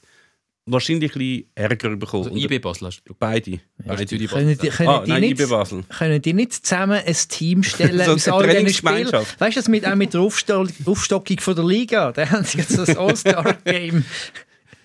[0.67, 2.27] wahrscheinlich ein bisschen Ärger bekommen.
[2.29, 3.15] Also IB Basel hast du.
[3.19, 3.61] Beide.
[3.85, 4.07] beide.
[4.29, 5.83] Können die, können Ah, die nein, nicht, IB Basel.
[5.99, 8.69] können die nicht zusammen ein Team stellen So aus all diesen.
[8.73, 9.27] Spielern?
[9.39, 12.13] Weißt du, das mit, auch mit der Aufsto Aufstockung von der Liga?
[12.13, 14.05] Da haben sie jetzt das All-Star-Game.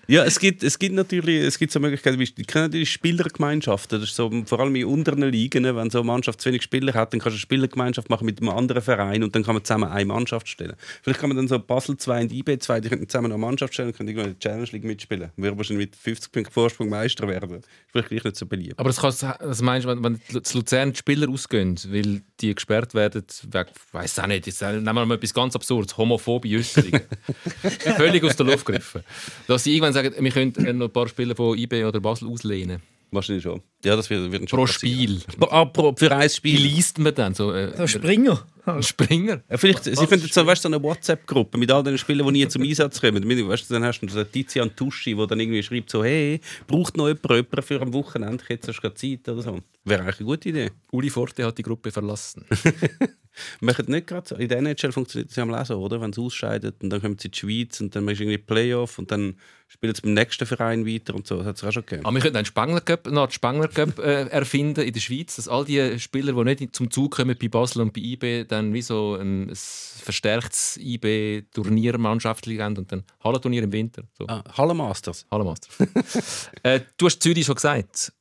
[0.08, 4.00] Ja, es gibt, es gibt natürlich es gibt so Möglichkeiten, wie die kennen die Spielergemeinschaften.
[4.00, 6.94] Das ist so, vor allem in unteren Ligen, wenn so eine Mannschaft zu wenig Spieler
[6.94, 9.64] hat, dann kannst du eine Spielergemeinschaft machen mit einem anderen Verein und dann kann man
[9.64, 10.74] zusammen eine Mannschaft stellen.
[11.02, 13.74] Vielleicht kann man dann so Basel 2 und IB 2, die könnten zusammen eine Mannschaft
[13.74, 15.30] stellen und können irgendwann in der Challenge League mitspielen.
[15.36, 17.56] Würde wahrscheinlich mit 50 Punkten Vorsprung Meister werden.
[17.56, 18.78] Ist vielleicht gleich nicht so beliebt.
[18.78, 22.54] Aber das, kannst, das meinst du, wenn, wenn zu Luzern die Spieler ausgehen, weil die
[22.54, 27.00] gesperrt werden, wegen, weiß auch nicht, jetzt nehmen wir mal etwas ganz Absurdes, homophobe Äußerungen.
[27.96, 29.02] Völlig aus der Luft gegriffen.
[29.48, 32.28] Dass sie irgendwann sagen, wir können äh, noch ein paar Spieler von IB oder Basel
[32.28, 32.80] auslehnen.
[33.12, 33.62] Wahrscheinlich schon.
[33.84, 35.20] Ja, das wird, wird schon Pro passieren.
[35.20, 35.48] Spiel.
[35.50, 36.60] Ah, pro, für ein Wie Spiel.
[36.60, 37.34] liest man dann?
[37.34, 38.44] So, äh, Der Springer.
[38.66, 39.42] ein Springer?
[39.48, 42.40] Ja, vielleicht, sie finden so, weißt, du, so eine WhatsApp-Gruppe mit all den Spielern, die
[42.44, 43.22] nie zum Einsatz kommen.
[43.48, 46.96] Weißt, du, dann hast du so Tizian Tuschi, der dann irgendwie schreibt so, hey, braucht
[46.96, 49.60] noch jemand, jemand für am Wochenende, ich hätte gerade Zeit oder so.
[49.86, 50.72] Wäre eigentlich eine gute Idee.
[50.90, 52.44] Uli Forte hat die Gruppe verlassen.
[53.60, 54.34] Wir machen nicht gerade so.
[54.34, 56.00] In der NHL funktioniert das ja am Lesen, oder?
[56.00, 58.38] Wenn sie ausscheidet und dann kommen sie in die Schweiz und dann machst du irgendwie
[58.38, 59.36] Playoff und dann
[59.68, 61.36] spielen sie beim nächsten Verein weiter und so.
[61.36, 62.04] Das hat es auch schon gegeben.
[62.04, 65.36] Aber wir könnten einen Spangler Cup, noch einen Spangler Cup äh, erfinden in der Schweiz,
[65.36, 68.74] dass all die Spieler, die nicht zum Zug kommen bei Basel und bei IB, dann
[68.74, 74.02] wie so ein, ein verstärktes IB-Turniermannschaft haben und dann Hallenturnier im Winter.
[74.18, 74.26] So.
[74.26, 75.26] Ah, Halle Masters.
[75.30, 75.68] Hallenmaster.
[76.64, 78.12] äh, du hast Zürich schon gesagt.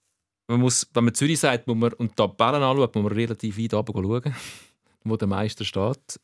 [0.48, 3.58] Man muss, wenn man Zürich sagt, muss man, und die Tabellen anschaut, muss man relativ
[3.58, 4.36] weit runter schauen,
[5.04, 6.20] wo der Meister steht.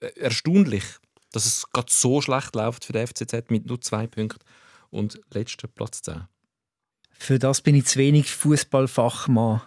[0.00, 0.84] Äh, erstaunlich,
[1.32, 4.40] dass es gerade so schlecht läuft für den FCZ mit nur zwei Punkten
[4.90, 6.24] und letzter Platz 10.
[7.12, 9.60] für das bin ich zu wenig Fußballfachmann,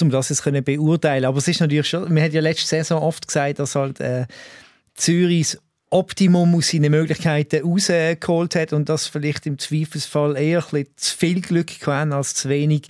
[0.00, 1.26] um das jetzt können beurteilen.
[1.26, 4.26] Aber es ist natürlich schon, man hat ja letzte Saison oft gesagt, dass halt äh,
[4.94, 5.58] Zürichs
[5.90, 11.40] Optimum aus seinen Möglichkeiten rausgeholt hat und das vielleicht im Zweifelsfall eher ein zu viel
[11.40, 12.88] Glück kann als zu wenig.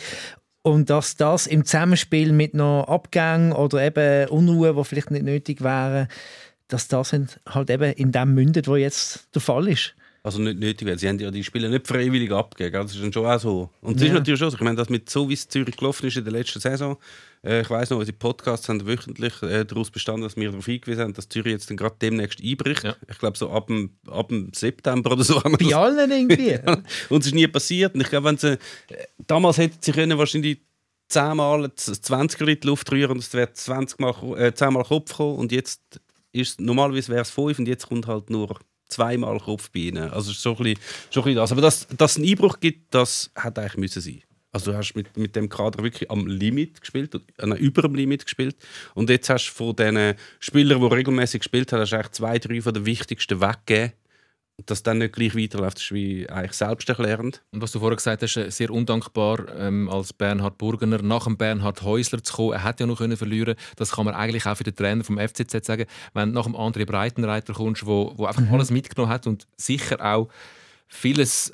[0.63, 5.63] Und dass das im Zusammenspiel mit noch Abgängen oder eben Unruhe, die vielleicht nicht nötig
[5.63, 6.09] wären,
[6.69, 7.15] dass das
[7.49, 9.95] halt eben in dem mündet, wo jetzt der Fall ist.
[10.23, 12.83] Also nicht nötig, weil sie haben ja die Spiele nicht freiwillig abgegeben.
[12.83, 13.71] Das ist dann schon auch so.
[13.81, 14.09] Und es Ja.
[14.09, 14.57] ist natürlich schon so.
[14.59, 16.99] Ich meine, das mit so wie es Zürich gelaufen ist in der letzten Saison.
[17.43, 21.05] Äh, ich weiß noch, unsere Podcasts haben wöchentlich äh, daraus bestanden, dass wir darauf hingewiesen
[21.05, 22.85] haben, dass Zürich jetzt dann gerade demnächst einbricht.
[22.85, 22.97] Ja.
[23.11, 26.11] Ich glaube so ab dem, ab dem September oder so haben wir Bei das allen
[26.31, 26.59] irgendwie.
[27.09, 27.95] und es ist nie passiert.
[27.95, 28.59] Und ich glaube, wenn sie, äh,
[29.27, 30.59] damals hätten sie können wahrscheinlich
[31.09, 35.39] zehnmal 20 Liter Luft rühren und es wäre 20 mal, äh, 10 Mal Kopf gekommen.
[35.39, 35.81] Und jetzt
[36.33, 38.55] ist normalerweise wäre es 5 und jetzt kommt halt nur
[38.91, 40.11] zweimal Kopf bei ihnen.
[40.11, 40.79] Also so ein bisschen,
[41.11, 41.53] so ein bisschen das.
[41.53, 44.23] Aber dass, dass es einen Einbruch gibt, das hätte eigentlich müssen sein.
[44.53, 48.25] Also du hast mit, mit dem Kader wirklich am Limit gespielt, äh, über dem Limit
[48.25, 48.57] gespielt.
[48.95, 52.39] Und jetzt hast du von den Spielern, die regelmäßig gespielt haben, hast du eigentlich zwei,
[52.39, 53.93] drei von den wichtigsten weggegeben.
[54.61, 57.43] Und dass dann nicht gleich weiterläuft, ist wie eigentlich selbsterklärend.
[57.51, 61.39] Und was du vorher gesagt hast, äh, sehr undankbar ähm, als Bernhard Burgener nach dem
[61.39, 62.53] Bernhard Häusler zu kommen.
[62.53, 63.55] Er hätte ja noch können verlieren.
[63.77, 65.87] Das kann man eigentlich auch für den Trainer vom FCZ sagen.
[66.13, 69.99] Wenn du nach dem André Breitenreiter kommst, wo, wo einfach alles mitgenommen hat und sicher
[70.05, 70.29] auch
[70.89, 71.53] vieles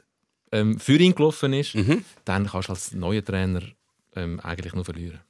[0.50, 1.76] ähm, für ihn gelaufen ist,
[2.24, 3.62] dann kannst du als neuer Trainer
[4.16, 5.20] ähm, eigentlich nur verlieren.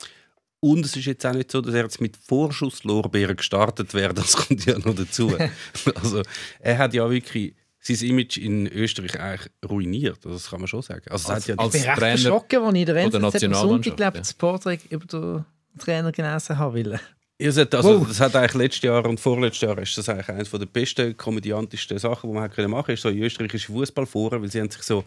[0.60, 4.14] Und es ist jetzt auch nicht so, dass er jetzt mit Vorschusslorbeeren gestartet wäre.
[4.14, 5.36] Das kommt ja noch dazu.
[5.94, 6.22] also,
[6.58, 7.54] er hat ja wirklich
[7.94, 10.18] sein Image in Österreich eigentlich ruiniert.
[10.24, 11.02] Also, Das kann man schon sagen.
[11.10, 12.62] Also, Als- ja als- Ich bin recht Trainer erschrocken,
[13.24, 14.10] als ich am Sonntag ja.
[14.10, 15.44] das Porträt über den
[15.78, 17.00] Trainer gelesen habe.
[17.38, 18.08] Es hat, also, Wow.
[18.08, 21.98] Das hat eigentlich letztes Jahr und vorletztes Jahr ist das eigentlich eines der besten, komödiantischsten
[21.98, 24.82] Sachen, die man hat können machen ist so in österreichische Fußballforen, weil sie haben sich
[24.82, 25.04] so,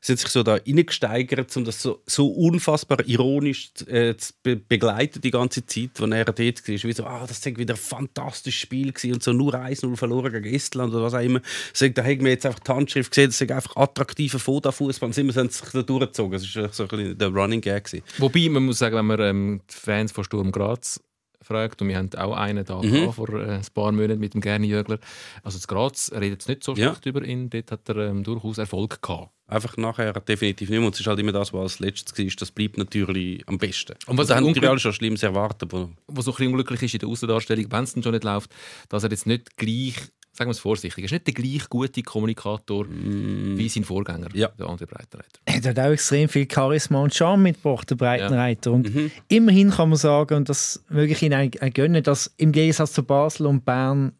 [0.00, 4.56] sie haben sich so da reingesteigert, um das so, so unfassbar ironisch äh, zu be
[4.56, 6.48] begleiten die ganze Zeit, wo er dort war.
[6.66, 10.32] Wie so, ah, das war wieder ein fantastisches Spiel gewesen und so nur 1-0 verloren
[10.32, 11.40] gegen Estland oder was auch immer.
[11.72, 15.06] So, da haben wir jetzt einfach die Handschrift gesehen, das ist einfach attraktiver Foda-Fußball.
[15.08, 16.32] Und sie haben sich da durchgezogen.
[16.32, 17.84] Das war so ein bisschen der Running Gag.
[17.84, 18.02] Gewesen.
[18.18, 21.00] Wobei, man muss sagen, wenn man ähm, die Fans von Sturm Graz
[21.48, 23.12] fragt, und wir haben auch einen da Mhm.
[23.12, 24.98] vor äh, ein paar Monaten mit dem Gerni Jögler,
[25.42, 26.90] also das Graz redet es nicht so Ja.
[26.90, 29.30] schlecht über ihn, dort hat er ähm, durchaus Erfolg gehabt.
[29.50, 30.86] Einfach nachher definitiv nicht mehr.
[30.86, 32.26] Und es ist halt immer das, was als letztes war.
[32.38, 33.94] Das bleibt natürlich am besten.
[34.06, 35.72] Und was da haben unglück- natürlich alle schon Schlimmes erwartet.
[35.72, 38.50] Aber was so ein bisschen unglücklich ist in der Außendarstellung, wenn es schon nicht läuft,
[38.90, 39.94] dass er jetzt nicht gleich,
[40.38, 44.36] sagen wir es vorsichtig, er ist nicht der gleich gute Kommunikator wie sein Vorgänger, Mm.
[44.36, 44.48] Ja.
[44.58, 45.40] der André Breitenreiter.
[45.44, 48.72] Er hat auch extrem viel Charisma und Charme mitgebracht, der Breitenreiter.
[48.72, 49.10] Und Mhm.
[49.28, 53.02] immerhin kann man sagen, und das möge ich Ihnen auch gönnen, dass im Gegensatz zu
[53.02, 54.12] Basel und Bern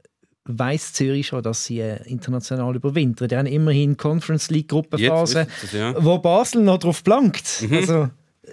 [0.50, 3.28] weiß Zürich schon, dass sie äh, international überwintern.
[3.28, 5.94] Die haben immerhin Conference League Gruppenphase, ja.
[6.02, 7.62] wo Basel noch drauf blankt.
[7.68, 7.74] Mhm.
[7.74, 8.08] Also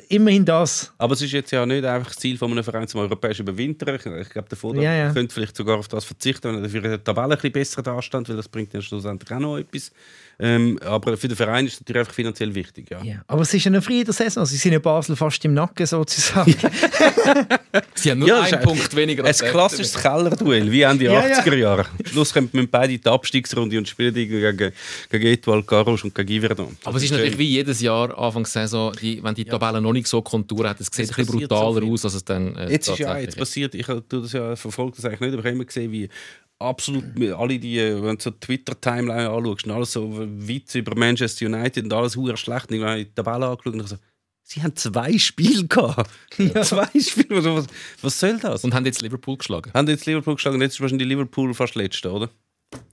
[0.09, 0.93] immerhin das.
[0.97, 3.95] Aber es ist jetzt ja nicht einfach das Ziel von einem Verein zum europäischen Überwintern.
[3.95, 5.13] Ich, ich glaube, der Vorder Ja, ja.
[5.13, 7.83] könnte vielleicht sogar auf das verzichten, wenn er dafür in der Tabelle ein bisschen besser
[7.83, 9.91] dasteht, weil das bringt ja schlussendlich auch noch etwas.
[10.39, 12.89] Ähm, aber für den Verein ist es natürlich einfach finanziell wichtig.
[12.89, 13.01] Ja.
[13.03, 13.15] Ja.
[13.27, 14.45] Aber es ist eine freie Saison.
[14.45, 16.53] Sie sind in Basel fast im Nacken sozusagen.
[17.95, 21.27] Sie haben nur Ja, das ist einen Punkt weniger Ein klassisches Kellerduell, wie Ende Ja,
[21.27, 21.39] ja.
[21.39, 21.85] 80er Jahre.
[21.85, 24.71] Am Schluss kommen wir beide in die Abstiegsrunde und spielen gegen,
[25.09, 26.77] gegen Etoile Garros und gegen Yverdon.
[26.83, 30.21] Aber es ist natürlich wie jedes Jahr Anfangssaison, die, wenn die Tabelle noch nicht so
[30.21, 32.99] Kontur hat, es sieht Es ein brutaler so aus, als es dann äh, Jetzt ist
[32.99, 35.65] ja jetzt passiert, ich tue das ja verfolgt das eigentlich nicht, aber ich habe immer
[35.65, 36.09] gesehen, wie
[36.59, 37.03] absolut
[37.33, 41.93] alle die, wenn du so Twitter-Timeline anschaust, und alles so Witze über Manchester United und
[41.93, 42.69] alles hure schlecht.
[42.69, 43.97] Und ich habe die Tabelle angeschaut und ich so,
[44.43, 46.09] sie haben zwei Spiele gehabt.
[46.37, 47.67] Zwei Spiele, was,
[48.01, 48.63] was soll das?
[48.63, 49.71] Und haben jetzt Liverpool geschlagen.
[49.73, 52.29] haben jetzt Liverpool geschlagen, jetzt ist wahrscheinlich Liverpool fast letzte, oder?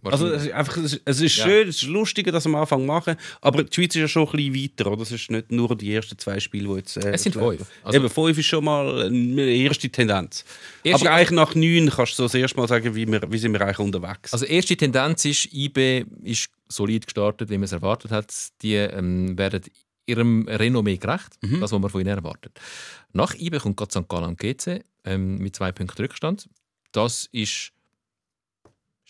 [0.04, 1.44] Also es ist, einfach, es ist- es ist Ja.
[1.44, 4.32] schön, es ist lustiger, das am Anfang machen, aber die Schweiz ist ja schon ein
[4.52, 5.02] bisschen weiter, oder?
[5.02, 6.96] Es ist nicht nur die ersten zwei Spiele, die jetzt...
[6.96, 7.64] Äh, Es sind fünf.
[7.84, 10.44] Also- Eben, fünf ist schon mal eine erste Tendenz.
[10.82, 13.38] Erste- aber eigentlich nach neun kannst du so das erste Mal sagen, wie, wir, wie
[13.38, 14.32] sind wir eigentlich unterwegs.
[14.32, 18.32] Also erste Tendenz ist, IB ist solid gestartet, wie man es erwartet hat.
[18.62, 19.62] Die ähm, werden
[20.06, 22.58] ihrem Renommee gerecht, das, was man von ihnen erwartet.
[23.12, 24.08] Nach IB kommt gerade St.
[24.08, 26.48] Gallen und GC ähm, mit zwei Punkten Rückstand.
[26.90, 27.70] Das ist,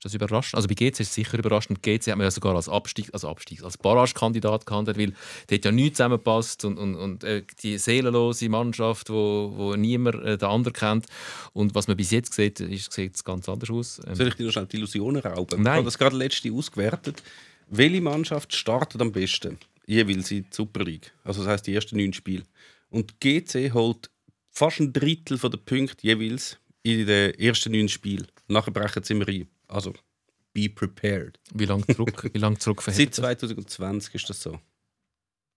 [0.03, 0.57] ist das überraschend.
[0.57, 1.83] Also bei GC ist es sicher überraschend.
[1.83, 5.13] GC hat man ja sogar als Abstieg, also Abstieg, als Barragekandidat gehandelt, weil
[5.49, 10.37] dort ja nichts zusammenpasst und, und, und äh, die seelenlose Mannschaft, wo, wo niemand äh,
[10.37, 11.07] den anderen kennt.
[11.53, 14.01] Und was man bis jetzt sieht, ist, sieht es ganz anders aus.
[14.07, 15.63] Ähm, Soll ich dir noch schnell die Illusionen rauben?
[15.63, 15.73] Nein.
[15.73, 17.23] Ich habe das gerade letzte ausgewertet.
[17.69, 19.59] Welche Mannschaft startet am besten?
[19.87, 21.13] Jeweils in die Super League.
[21.23, 22.43] Also das heißt die ersten neun Spiele.
[22.91, 24.11] Und GC holt
[24.51, 28.27] fast ein Drittel der Punkte jeweils in den ersten neun Spielen.
[28.49, 29.47] Nachher brechen sie immer ein.
[29.73, 29.93] Also,
[30.53, 31.39] be prepared.
[31.55, 33.51] Wie lange zurück, wie lang zurück Seit verhält das?
[33.51, 34.59] 2020 ist das so.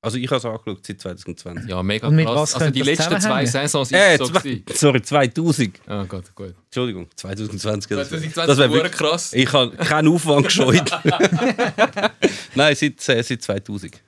[0.02, 1.68] Also ich habe es angeschaut seit 2020.
[1.68, 2.54] Ja, mega Und mit krass.
[2.54, 3.52] was Also die könnte das letzten zwei zusammenhängen?
[3.52, 4.64] Saisons Äh, ist so zwei, gewesen.
[4.76, 5.82] sorry, 2000.
[5.88, 6.54] Ah, Gott, gut.
[6.66, 7.90] Entschuldigung, 2020.
[7.90, 9.34] Das, 2020 das wäre ist wirklich krass.
[9.34, 10.92] Ich habe keinen Aufwand gescheut.
[12.56, 14.00] Nein, seit, äh, seit 2000.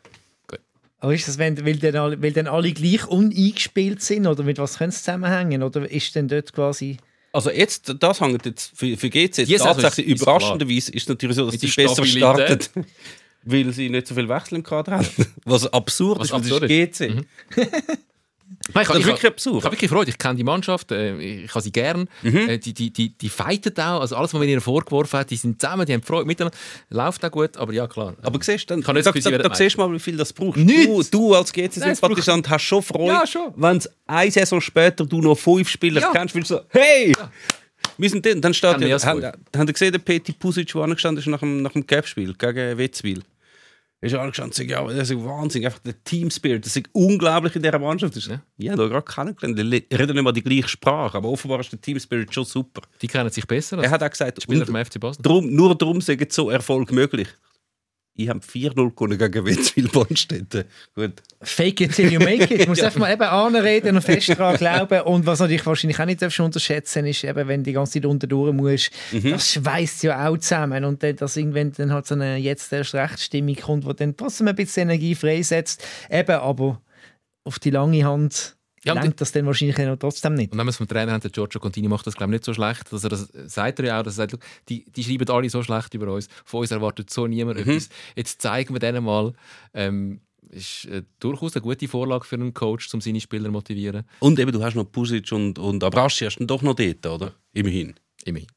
[1.00, 4.26] Aber ist das, wenn, weil, dann alle, weil dann alle gleich uneingespielt sind?
[4.28, 5.64] Oder mit was können sie zusammenhängen?
[5.64, 6.98] Oder ist denn dort quasi...
[7.34, 11.36] Also jetzt, das hängt jetzt für, für GC Die Saison tatsächlich ist- überraschenderweise ist natürlich
[11.36, 12.86] so, dass Mit sie der besser starten,
[13.44, 15.08] weil sie nicht so viel Wechsel im Kader haben.
[15.46, 17.26] Was absurd Was ist, weil absurd das ist GC.
[18.74, 19.58] Nein, ich, ich, wirklich ich, absurd.
[19.58, 20.10] ich habe wirklich Freude.
[20.10, 22.10] Ich kenne die Mannschaft, äh, ich habe sie gern.
[22.22, 22.50] Mhm.
[22.50, 24.02] Äh, die, die, die, die fighten auch.
[24.02, 26.58] Also alles, was man ihnen vorgeworfen hat, die sind zusammen, die haben Freude miteinander.
[26.90, 28.16] Läuft auch gut, aber ja, klar.
[28.22, 30.18] Aber siehst du, dann, kann nicht da, da, da werden siehst du mal, wie viel
[30.18, 30.58] das braucht.
[30.58, 31.10] Nichts.
[31.10, 33.54] Du, du als GC-Sympathisant hast schon Freude, Ja, schon.
[33.56, 36.12] wenn eine Saison später du noch fünf Spieler Ja.
[36.14, 37.14] kennst, weil du so, hey!
[37.98, 38.42] Wir sind drin.
[38.42, 41.28] Dann steht Haben wir ja, haben, haben ihr gesehen, der Peti Pusic, der angestanden ist
[41.28, 43.24] nach dem, nach dem Cup-Spiel gegen Wetzwil?
[44.00, 47.80] Ist sagt, ja, das ist Wahnsinn, einfach der Team Spirit, das ist unglaublich in dieser
[47.80, 48.16] Mannschaft.
[48.16, 48.42] Das ist, Ja.
[48.58, 49.86] ja, da gerade kennengelernt.
[49.92, 52.82] Die reden nicht mal die gleiche Sprache, aber offenbar ist der Team Spirit schon super.
[53.02, 55.24] Die kennen sich besser Er hat auch gesagt, Spieler vom FC Basel.
[55.24, 57.28] drum, nur darum sind so Erfolg möglich.
[58.20, 60.64] Ich habe 4-0 gewonnen gegen Wetzwil Bonstetten.
[60.96, 61.14] Gut.
[61.42, 62.66] Fake it till you make it.
[62.66, 65.02] Du musst einfach mal eben anreden und fest daran glauben.
[65.02, 68.06] Und was natürlich wahrscheinlich auch nicht darfst unterschätzen ist, eben, wenn du die ganze Zeit
[68.08, 69.32] unter durch musst, Mhm.
[69.32, 70.84] das schweißt ja auch zusammen.
[70.84, 74.18] Und dann, dass irgendwann dann halt so eine jetzt erst recht Stimmung kommt, die dann
[74.18, 75.86] trotzdem ein bisschen Energie freisetzt.
[76.10, 76.82] Eben, aber
[77.44, 78.57] auf die lange Hand
[78.88, 80.52] Ja, und lenkt das dann wahrscheinlich noch trotzdem nicht.
[80.52, 82.46] Und wenn wir es vom Trainer haben, der Giorgio Contini macht das glaube ich nicht
[82.46, 82.92] so schlecht.
[82.92, 85.50] Dass er das sagt er ja auch, dass er sagt, «Schau, die, die schreiben alle
[85.50, 86.28] so schlecht über uns.
[86.46, 87.90] Von uns erwartet so niemand etwas.
[88.16, 89.34] Jetzt zeigen wir denen mal,
[89.74, 94.04] ähm, ist äh, durchaus eine gute Vorlage für einen Coach, um seine Spieler zu motivieren.
[94.20, 97.34] Und eben, du hast noch Pusic und, und Abraschi hast du doch noch dort, oder?
[97.54, 97.96] Immerhin.
[98.24, 98.48] Immerhin.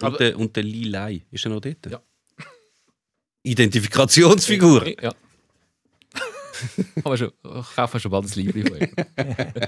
[0.00, 1.86] Und Aber- der, und der Lilei, ist er noch dort?
[1.90, 2.00] Ja.
[3.42, 5.02] Identifikationsfigur.
[5.02, 5.12] Ja.
[7.04, 8.88] aber schon, ich kaufe schon bald ein Liebling von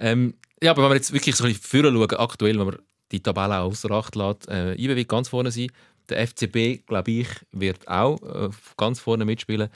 [0.00, 2.78] ähm, ja, aber wenn wir jetzt wirklich so ein bisschen schauen, aktuell, wenn man
[3.12, 5.70] die Tabelle auch außer Acht lässt, äh, IB wird ganz vorne sein.
[6.08, 9.68] Der FCB, glaube ich, wird auch äh, ganz vorne mitspielen.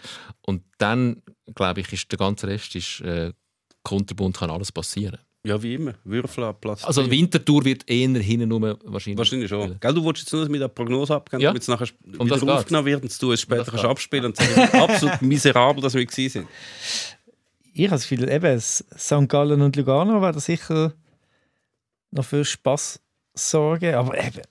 [0.43, 1.23] Und dann,
[1.55, 3.33] glaube ich, ist der ganze Rest ist, äh,
[3.83, 5.19] Konterbund kann alles passieren.
[5.43, 5.95] Ja, wie immer.
[6.05, 7.11] Würfel ab Platz Also die.
[7.13, 9.17] Wintertour wird eher hinten rum wahrscheinlich.
[9.17, 9.63] Wahrscheinlich schon.
[9.63, 9.81] spielen.
[9.81, 11.49] Gell, du wolltest jetzt nur mit der Prognose abgeben, Ja.
[11.49, 11.87] damit es nachher
[12.19, 12.59] Um das wieder geht's.
[12.61, 16.05] aufgenommen wird und du es später das kannst abspielen und sagen, absolut miserabel, dass wir
[16.05, 16.49] gewesen sind.
[17.73, 19.29] Ich habe das Gefühl, eben, St.
[19.29, 20.93] Gallen und Lugano werden sicher
[22.11, 23.01] noch für Spaß
[23.33, 23.95] sorgen.
[23.95, 24.43] Aber eben,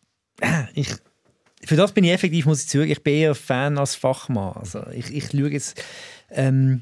[0.41, 0.87] äh, ich,
[1.65, 4.53] für das bin ich effektiv, muss ich zugeben, ich bin eher Fan als Fachmann.
[4.55, 5.83] Also ich, ich schaue jetzt,
[6.31, 6.81] ähm,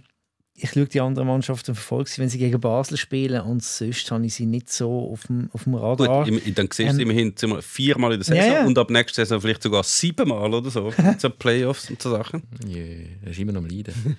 [0.60, 4.26] ich schaue die anderen Mannschaften verfolge sie, wenn sie gegen Basel spielen und sonst habe
[4.26, 6.28] ich sie nicht so auf dem, auf dem Gut, Radar.
[6.28, 8.66] im, dann siehst du Ähm, immerhin viermal in der Saison Ja, ja.
[8.66, 10.92] und ab nächster Saison vielleicht sogar siebenmal oder so.
[11.20, 12.42] so Playoffs und so Sachen.
[12.68, 14.18] Yeah, er ist immer noch am Leiden.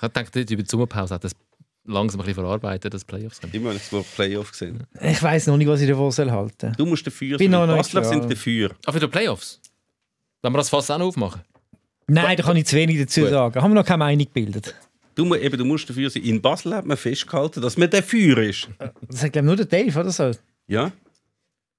[0.00, 1.36] Hat gedacht, über die Sommerpause hat er es
[1.86, 3.40] langsam ein bisschen verarbeitet, das Playoffs.
[3.40, 3.54] kommen.
[3.54, 4.84] Immer das Wort Playoff gesehen.
[5.00, 7.60] Ich weiß noch nicht, was ich davon soll halten Du musst dafür Bin sein.
[7.66, 8.72] noch nicht Basler sind dafür.
[8.84, 9.60] Ah, für die Playoffs?
[10.42, 11.40] Wenn wir das Fass auch noch aufmachen?
[12.06, 13.30] Nein, da kann ich zu wenig dazu Gut.
[13.30, 13.62] sagen.
[13.62, 14.74] Haben wir noch keine Meinung gebildet.
[15.18, 16.22] Du, mu- eben, du musst dafür sein.
[16.22, 18.68] In Basel hat man festgehalten, dass man dafür ist.
[18.78, 20.30] Das sagt, glaube ich, nur der Dave oder so.
[20.68, 20.92] Ja.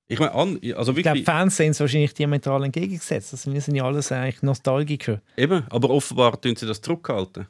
[0.08, 3.32] Ich meine, an, also Ich glaube, wirklich, Fans sehen es wahrscheinlich diametral entgegengesetzt.
[3.34, 5.22] Also wir sind ja alles eigentlich Nostalgiker.
[5.38, 7.48] eben, aber offenbar tun sie das zurückhalten.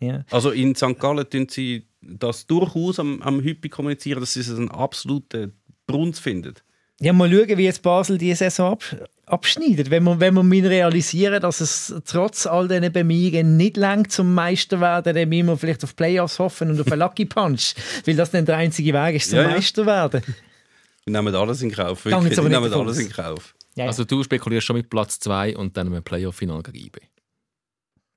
[0.00, 0.24] Ja.
[0.30, 0.98] Also in St.
[0.98, 5.52] Gallen tun sie das durchaus am, am Hypi kommunizieren, dass sie es einen absoluten
[5.86, 6.54] Brunz finden.
[7.00, 8.84] ja, mal schauen, wie jetzt Basel diese Saison ab,
[9.30, 9.90] abschneidet.
[9.90, 14.80] Wenn wir, wenn mal realisieren, dass es trotz all diesen Bemühungen nicht lang zum Meister
[14.80, 17.74] werden, dann müssen wir vielleicht auf Playoffs hoffen und auf einen Lucky Punch,
[18.06, 19.50] weil das dann der einzige Weg ist, zum Ja, ja.
[19.50, 20.22] Meister werden.
[21.04, 22.04] Wir nehmen alles in Kauf.
[22.04, 23.54] Wir nehmen alles in Kauf.
[23.76, 23.88] Ja, ja.
[23.88, 26.98] Also du spekulierst schon mit Platz 2 und dann einem Playoff-Final gegen IB.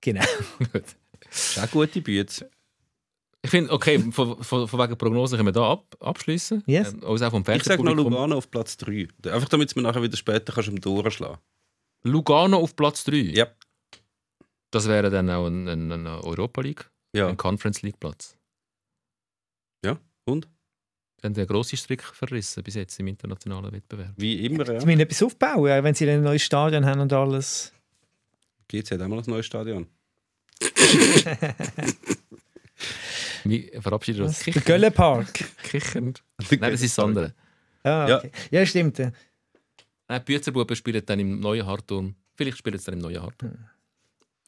[0.02, 0.24] genau.
[0.74, 2.50] Das ist auch eine gute Bütze.
[3.44, 6.64] Ich finde, okay, von, von, von wegen Prognose können wir da ab, abschließen.
[6.68, 6.94] Yes.
[6.94, 7.96] Ähm, uns auch vom Ich sage noch.
[7.96, 9.08] Lugano auf Platz 3.
[9.26, 11.40] Einfach damit du mir nachher wieder später kannst die Ohren schlagen
[12.04, 13.16] Lugano auf Platz 3.
[13.18, 13.48] Ja.
[14.70, 17.28] Das wäre dann auch ein, ein, ein Europa League, Ja.
[17.28, 18.38] ein Conference League Platz.
[19.84, 20.48] Ja, und?
[21.22, 24.14] Dann der grosse Strick verrissen bis jetzt im internationalen Wettbewerb.
[24.18, 24.86] Wie immer, Sie ja.
[24.86, 27.74] müssen etwas aufbauen, wenn sie ein neues Stadion haben und alles.
[28.70, 29.88] GC hat auch mal ein neues Stadion.
[33.44, 34.40] Wir verabschieden uns.
[34.44, 35.34] Der Göllenpark.
[35.64, 36.24] Kichernd.
[36.50, 37.34] Nein, das ist das andere.
[37.84, 38.18] Ah, Ja.
[38.18, 38.32] okay.
[38.52, 38.98] ja, stimmt.
[39.00, 39.12] ja.
[40.08, 42.16] Nein, die Büzerbuben spielen dann im neuen Hartturm.
[42.36, 43.54] Vielleicht spielen sie dann im neuen Hartturm.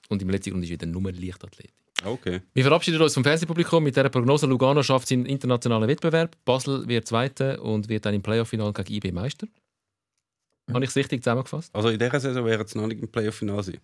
[0.09, 1.73] Und im letzten Grund ist wieder nur Leichtathletik.
[2.03, 2.41] Okay.
[2.53, 4.45] Wir verabschieden uns vom Fernsehpublikum mit dieser Prognose.
[4.45, 6.35] Lugano schafft seinen internationalen Wettbewerb.
[6.43, 9.47] Basel wird Zweiter und wird dann im Playoff-Final gegen IB Meister.
[10.71, 11.73] Habe ich es richtig zusammengefasst?
[11.73, 13.77] Also in dieser Saison wäre es noch nicht im Playoff-Final sein.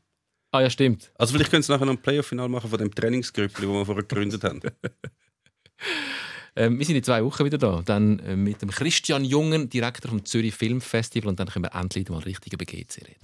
[0.52, 1.12] Ah ja, stimmt.
[1.16, 4.04] Also vielleicht können sie nachher noch ein Playoff-Final machen von dem Trainingsgrüppli, das wir vorher
[4.04, 4.62] gegründet haben.
[6.56, 7.82] Ähm, wir sind in zwei Wochen wieder da.
[7.86, 11.30] Dann äh, mit dem Christian Jungen, Direktor vom Zürich Film Festival.
[11.30, 13.16] Und dann können wir endlich mal richtig über GC reden.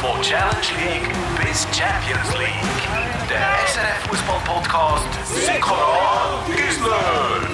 [0.00, 1.08] Von Challenge League
[1.42, 3.28] bis Champions League.
[3.28, 7.48] Der SRF Fußball Podcast Sikora Gisler.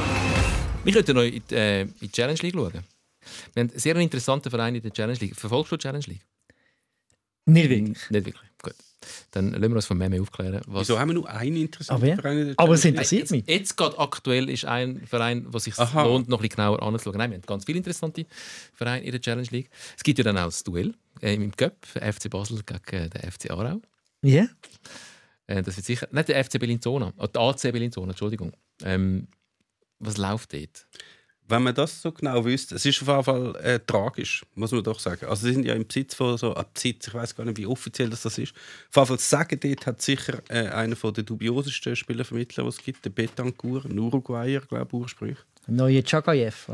[0.85, 2.73] Wir könnten noch in die, äh, in die Challenge League schauen.
[2.73, 5.37] Wir haben einen sehr interessanten Verein in der Challenge League.
[5.37, 6.27] Verfolgst du die Challenge League?
[7.47, 8.11] Nicht wirklich.
[8.11, 8.51] Nicht wirklich.
[8.63, 8.75] Gut.
[9.31, 10.61] Dann lassen wir uns von Meme aufklären.
[10.67, 12.17] Was Wieso haben wir nur einen interessanten Aber ja.
[12.17, 13.45] Verein in der Aber es interessiert mich.
[13.47, 16.03] Jetzt gerade aktuell ist ein Verein, wo sich Aha.
[16.05, 17.19] lohnt, noch ein bisschen genauer anzuschauen.
[17.19, 18.27] Nein, wir haben ganz viele interessante
[18.75, 19.71] Vereine in der Challenge League.
[19.97, 23.31] Es gibt ja dann auch das Duell äh, im Cup, FC Basel gegen äh, den
[23.31, 23.81] FC Aarau.
[24.23, 24.47] Ja.
[25.47, 28.53] Äh, das wird sicher, nicht der FC Bellinzona, äh, der AC Bellinzona, Entschuldigung.
[28.83, 29.29] Ähm,
[29.99, 30.87] was läuft dort?
[31.49, 34.83] Wenn man das so genau wüsste, es ist auf jeden Fall äh, tragisch, muss man
[34.83, 35.27] doch sagen.
[35.27, 37.67] Also sie sind ja im Besitz von so, ah, Besitz, ich weiß gar nicht, wie
[37.67, 38.53] offiziell das, das ist.
[38.91, 43.05] Auf jeden Fall Sagen dort hat sicher äh, einer der dubiosesten Spielervermittler, die es gibt,
[43.05, 45.39] der Betancourt, ein Uruguayer, glaube ich, ursprünglich.
[45.69, 46.69] Neue Chagayev.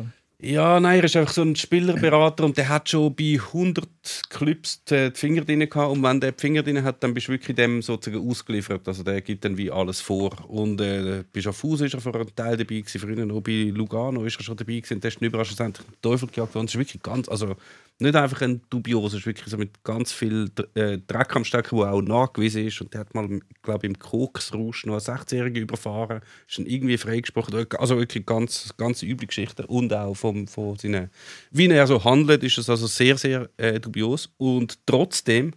[0.45, 3.87] Ja, nein, er ist einfach so ein Spielerberater und der hat schon bei 100
[4.29, 5.93] Clubs die Finger drin gehabt.
[5.93, 8.89] Und wenn der die Finger drin hat, dann bist du wirklich dem sozusagen ausgeliefert.
[8.89, 10.33] Also der gibt dann wie alles vor.
[10.49, 14.25] Und äh, bei Schaffhausen ist er vor einem Teil dabei gewesen, früher noch bei Lugano
[14.25, 14.95] ist er schon dabei gewesen.
[14.95, 16.67] Und der ist dann überall den Teufel gejagt worden.
[16.67, 17.55] Das ist wirklich ganz, also
[18.03, 21.93] nicht einfach ein dubioser, ist wirklich so mit ganz viel äh, Dreck am Stecken, der
[21.93, 22.81] auch nachgewiesen ist.
[22.81, 27.67] Und der hat mal, glaube im Koksrausch noch einen 16-Jährigen überfahren, ist dann irgendwie freigesprochen.
[27.79, 29.67] Also wirklich ganz, ganz üble Geschichte.
[29.67, 31.11] Und auch vom, von seinen,
[31.51, 34.31] wie er so handelt, ist es also sehr, sehr äh, dubios.
[34.37, 35.53] Und trotzdem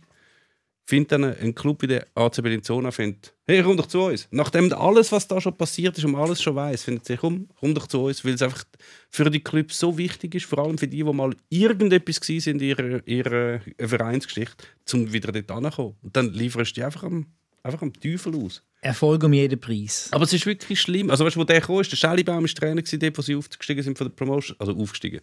[0.86, 4.28] findet dann ein Club wie der AC Bellinzona, findet, hey, komm doch zu uns.
[4.32, 7.48] Nachdem alles, was da schon passiert ist und man alles schon weiß, findet sich, komm,
[7.60, 8.64] komm doch zu uns, weil es einfach
[9.10, 12.60] für die Clubs so wichtig ist, vor allem für die, die mal irgendetwas sind in
[12.60, 14.64] ihrer, ihrer Vereinsgeschichte,
[14.94, 15.96] um wieder dort hinzukommen.
[16.04, 17.26] Und dann lieferst du die einfach am,
[17.64, 18.62] einfach am Teufel aus.
[18.82, 20.10] Erfolg um jeden Preis.
[20.12, 21.10] Aber es ist wirklich schlimm.
[21.10, 23.36] Also, weißt du, wo der kam, ist der Schellibaum war Trainer, gewesen, dort, wo sie
[23.36, 25.22] aufgestiegen sind von der Promotion, also aufgestiegen,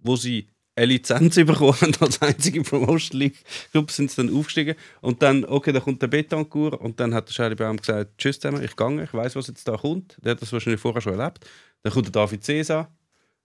[0.00, 3.38] wo sie eine Lizenz bekommen haben, als einzige Promotion League
[3.72, 4.74] Club sind sie dann aufgestiegen.
[5.00, 8.62] Und dann, okay, da kommt der Betancourt und dann hat der Schellibaum gesagt, tschüss zusammen,
[8.64, 10.16] ich gehe, ich weiß, was jetzt da kommt.
[10.24, 11.44] Der hat das wahrscheinlich vorher schon erlebt.
[11.82, 12.90] Dann kommt der David Cesar,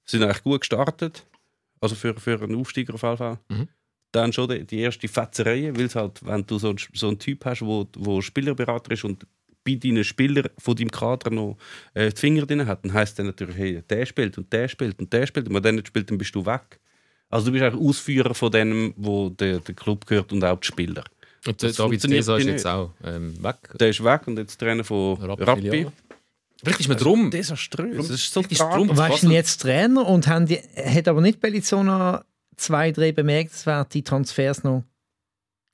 [0.05, 1.25] sind eigentlich gut gestartet,
[1.81, 3.39] also für, für einen Aufsteiger auf jeden Fall.
[3.49, 3.67] Mhm.
[4.13, 7.19] Dann schon die, die erste Fetzerei, weil es halt, wenn du so, einen- so einen
[7.19, 9.27] Typ hast, wo, wo Spielerberater ist und
[9.65, 11.57] bei deinen Spielern von deinem Kader noch
[11.93, 14.97] äh, die Finger drin hat, dann heisst dann natürlich, hey, der spielt und der spielt
[14.97, 15.49] und der spielt.
[15.49, 16.79] Und wenn der nicht spielt, dann bist du weg.
[17.29, 20.67] Also du bist eigentlich Ausführer von dem, wo der, der Club gehört und auch die
[20.67, 21.03] Spieler.
[21.45, 22.53] Und der Das David Cesar ist nicht.
[22.53, 23.55] jetzt auch ähm, weg.
[23.79, 25.87] Der ist weg und jetzt Trainer von Rappi.
[26.63, 27.29] Vielleicht ist man drum.
[27.31, 27.95] Desaströs.
[27.97, 28.89] Das ist so ist drum.
[28.89, 32.23] Weißt Basel- du jetzt Trainer und haben die, hat aber nicht Bellizona
[32.55, 34.83] zwei, drei bemerkenswerte Transfers noch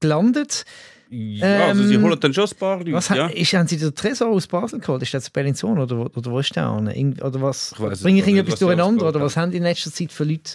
[0.01, 0.66] gelandet.
[1.10, 2.93] Ja, also sie Ähm, holen dann schon ein paar Leute.
[2.93, 3.28] Was ja.
[3.28, 5.04] ist, haben sie den Tresor aus Basel geholt?
[5.04, 6.72] Ist das Bellinzona oder, wo- oder wo ist der?
[6.76, 7.72] Oder was?
[7.72, 9.08] Ich Bringe ich irgendetwas durcheinander?
[9.08, 10.54] Oder was haben die in letzter Zeit für Leute?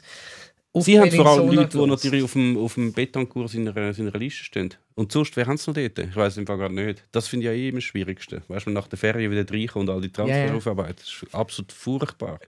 [0.75, 4.45] Sie haben vor allem Leute, die natürlich auf dem, auf dem Betonkurs seiner, seiner Liste
[4.45, 4.75] stehen.
[4.95, 5.99] Und sonst, wer haben sie noch dort?
[5.99, 7.05] Ich weiß es Fall gar nicht.
[7.11, 8.43] Das finde ich ja eh immer das Schwierigste.
[8.49, 10.55] Weißt du, nach der Ferien wieder reinkommt und all die Transfer ja.
[10.55, 10.97] aufarbeiten.
[10.99, 12.39] Das ist absolut furchtbar.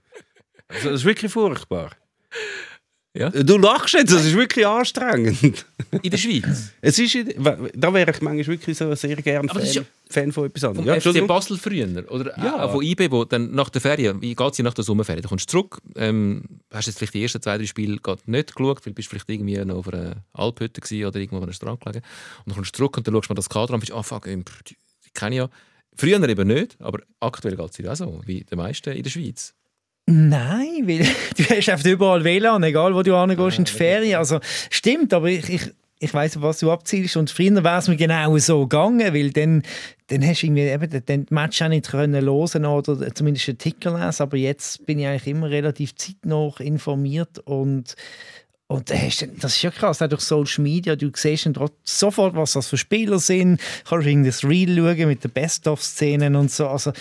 [0.67, 1.91] Also, das ist wirklich furchtbar.
[3.13, 3.29] Ja.
[3.29, 5.65] Du lachst jetzt, das ist wirklich anstrengend.
[6.01, 6.71] In der Schweiz.
[6.79, 10.31] Es ist, da wäre ich manchmal wirklich so sehr gern Aber das ist Fan, Fan
[10.31, 10.87] von etwas anderem.
[10.87, 11.27] Ja, FC.
[11.27, 11.87] Basel früher.
[12.09, 12.57] Oder Ja.
[12.57, 12.67] ja.
[12.69, 15.23] von IB, wo dann nach der Ferien, wie geht es nach der Sommerferien?
[15.23, 18.91] Du kommst zurück, ähm, hast jetzt vielleicht die ersten zwei, drei Spiele nicht geschaut, weil
[18.91, 22.05] du bist vielleicht irgendwie noch auf einer Alphütte oder irgendwo auf einem Strand gelegen.
[22.39, 23.91] Und dann kommst du zurück und dann schaust du mal das Kader an und bist,
[23.91, 24.75] ah fuck, ähm, die
[25.13, 25.49] kenne ich ja.
[25.95, 29.09] Früher eben nicht, aber aktuell geht es dir auch so, wie die meisten in der
[29.09, 29.53] Schweiz.
[30.11, 31.05] Nein, weil
[31.37, 34.17] du hast einfach überall WLAN, egal wo du hingehst in die Ferien.
[34.17, 34.39] Also,
[34.69, 37.15] stimmt, aber ich, ich, ich weiss, was du abzielst.
[37.15, 39.63] Und früher wäre es mir genau so gegangen, weil dann,
[40.07, 43.97] dann hast du irgendwie eben den- Match auch nicht können hören oder zumindest einen Ticker
[43.97, 44.23] lesen.
[44.23, 47.95] Aber jetzt bin ich eigentlich immer relativ zeitnah informiert und
[48.71, 49.21] und das
[49.55, 53.19] ist ja krass, auch durch Social Media, du siehst dann sofort, was das für Spieler
[53.19, 56.69] sind, kannst irgendein Reel schauen mit den Best-of-Szenen und so.
[56.69, 56.93] Also,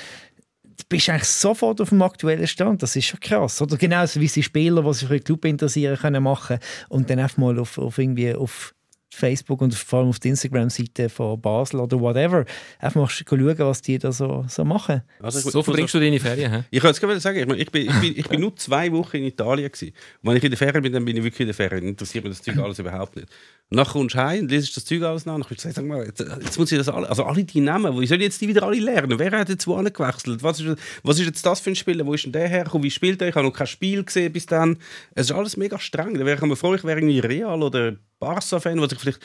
[0.88, 2.82] bist eigentlich sofort auf dem aktuellen Stand.
[2.82, 3.60] Das ist schon krass.
[3.60, 6.58] Oder genauso wie die Spieler, die sich für den Club interessieren, können machen
[6.88, 8.74] und dann einfach mal auf, auf irgendwie auf
[9.12, 12.44] Facebook und vor allem auf der Instagram-Seite von Basel oder whatever
[12.78, 15.02] einfach mal schauen, was die da so, so machen.
[15.20, 16.64] Also ich- So verbringst du deine Ferien, hä?
[16.70, 18.90] Ich wollte es gerade sagen, ich, meine, ich, bin, ich, bin, ich bin nur zwei
[18.92, 19.70] Wochen in Italien.
[19.70, 19.92] Gewesen.
[20.22, 21.84] Und wenn ich in der Ferien bin, dann bin ich wirklich in der Ferien.
[21.88, 23.28] Interessiert mich das Zeug alles überhaupt nicht.
[23.68, 25.34] Und dann kommst du heim und liest das Zeug alles nach.
[25.34, 28.00] Und ich sag mal, jetzt, jetzt muss ich das alle, also alle die Namen, wo
[28.00, 29.18] ich soll jetzt die wieder alle lernen?
[29.18, 30.42] Wer hat jetzt wohin gewechselt?
[30.42, 32.06] Was ist, was ist jetzt das für ein Spieler?
[32.06, 32.84] Wo ist denn der hergekommen?
[32.84, 33.28] Wie spielt er?
[33.28, 34.78] Ich habe noch kein Spiel gesehen bis dann.
[35.14, 36.14] Es ist alles mega streng.
[36.14, 39.20] Da wäre ich mir froh, ich wäre irgendwie Real oder Barca-Fan, was ich vielleicht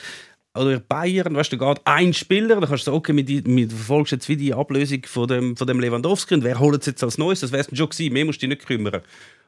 [0.56, 4.12] oder Bayern, weißt du, geht ein Spieler, dann kannst du sagen, okay, mit, mit verfolgst
[4.12, 7.18] jetzt wie die Ablösung von dem, von dem Lewandowski und wer holt es jetzt als
[7.18, 9.02] Neues, das wär's schon gewesen, mehr musst du dich nicht kümmern.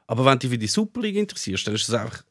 [0.07, 2.23] Aber wenn du dich für die Super League interessierst, dann ist das einfach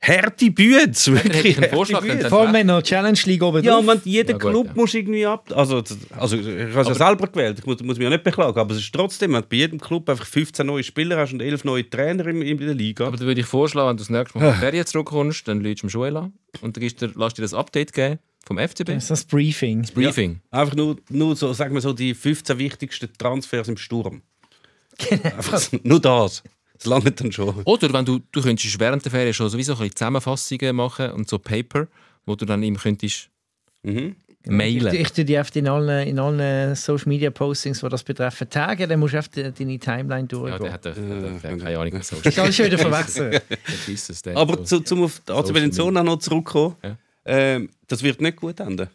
[0.00, 3.84] harte Bütz, hätte wirklich Vorschlag, Vor allem, wenn noch Challenge League oben Ja, drauf.
[3.84, 4.72] man, jeder Ja, gut, Club ja.
[4.74, 5.50] muss irgendwie ab.
[5.54, 5.82] Also,
[6.16, 8.58] also ich habe es ja selber gewählt, ich muss, muss mich ja nicht beklagen.
[8.58, 11.40] Aber es ist trotzdem, wenn du bei jedem Club einfach 15 neue Spieler hast und
[11.42, 13.06] 11 neue Trainer in, in der Liga.
[13.06, 14.52] Aber dann würde ich vorschlagen, wenn du das nächste Mal Ah.
[14.52, 17.54] von der Ferien zurückkommst, dann lädst du Joel an und dann du, lass dir das
[17.54, 18.86] Update geben vom FCB.
[18.86, 19.82] Das ist das Briefing.
[19.94, 20.40] Briefing.
[20.50, 24.22] Einfach nur, nur so, sagen wir so, die 15 wichtigsten Transfers im Sturm.
[25.22, 26.42] Einfach so, nur das.
[26.78, 27.62] Das lange dann schon.
[27.64, 31.28] Oder wenn du, du könntest während der Ferien schon sowieso ein bisschen Zusammenfassungen machen und
[31.28, 31.88] so Paper,
[32.26, 33.28] wo du dann ihm könntest
[33.84, 34.16] Mhm.
[34.46, 34.92] mailen.
[34.94, 38.48] Ich, ich tue die oft in allen, in allen Social Media Postings, die das betreffen,
[38.50, 38.88] taggen.
[38.88, 40.62] Dann musst du einfach deine Timeline ja, durchgehen.
[40.62, 43.40] der hat, der, der, der, Äh, keine Ahnung, was so das ist schon wieder verwechseln.
[44.36, 46.96] Aber zu, zum auf die auch noch zurückkommen, Ja.
[47.24, 48.88] ähm, das wird nicht gut enden.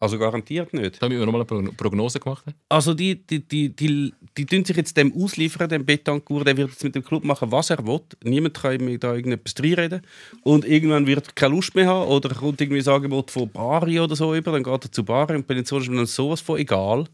[0.00, 1.02] Also garantiert nicht.
[1.02, 2.54] Damit wir nochmal eine Progn- Prognose gemacht haben.
[2.68, 6.70] Also die, die, die, die, die tun sich jetzt dem ausliefern, dem Betancourt, der wird
[6.70, 8.00] jetzt mit dem Club machen, was er will.
[8.22, 10.02] Niemand kann ihm da irgendetwas reinreden.
[10.44, 13.98] Und irgendwann wird er keine Lust mehr haben oder kommt irgendwie ein Angebot von Bari
[13.98, 16.58] oder so über, dann geht er zu Bari und Benedizion ist mir dann sowas von
[16.58, 17.06] egal.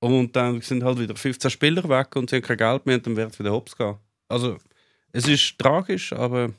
[0.00, 3.06] Und dann sind halt wieder 15 Spieler weg und sie haben kein Geld mehr und
[3.06, 3.96] dann wird es wieder hops gehen.
[4.28, 4.58] Also
[5.12, 6.50] es ist tragisch, aber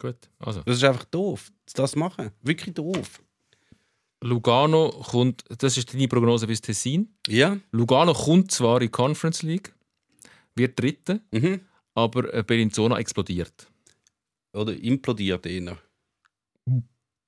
[0.00, 0.62] Gut, also.
[0.64, 2.30] es ist einfach doof, das zu machen.
[2.42, 3.20] Wirklich doof.
[4.22, 7.08] Lugano kommt, das ist deine Prognose fürs Tessin.
[7.28, 7.56] Ja.
[7.70, 9.72] Lugano kommt zwar in die Conference League,
[10.54, 11.60] wird Dritte, Mhm.
[11.94, 13.68] aber äh, Bellinzona explodiert.
[14.52, 15.78] Oder implodiert eher.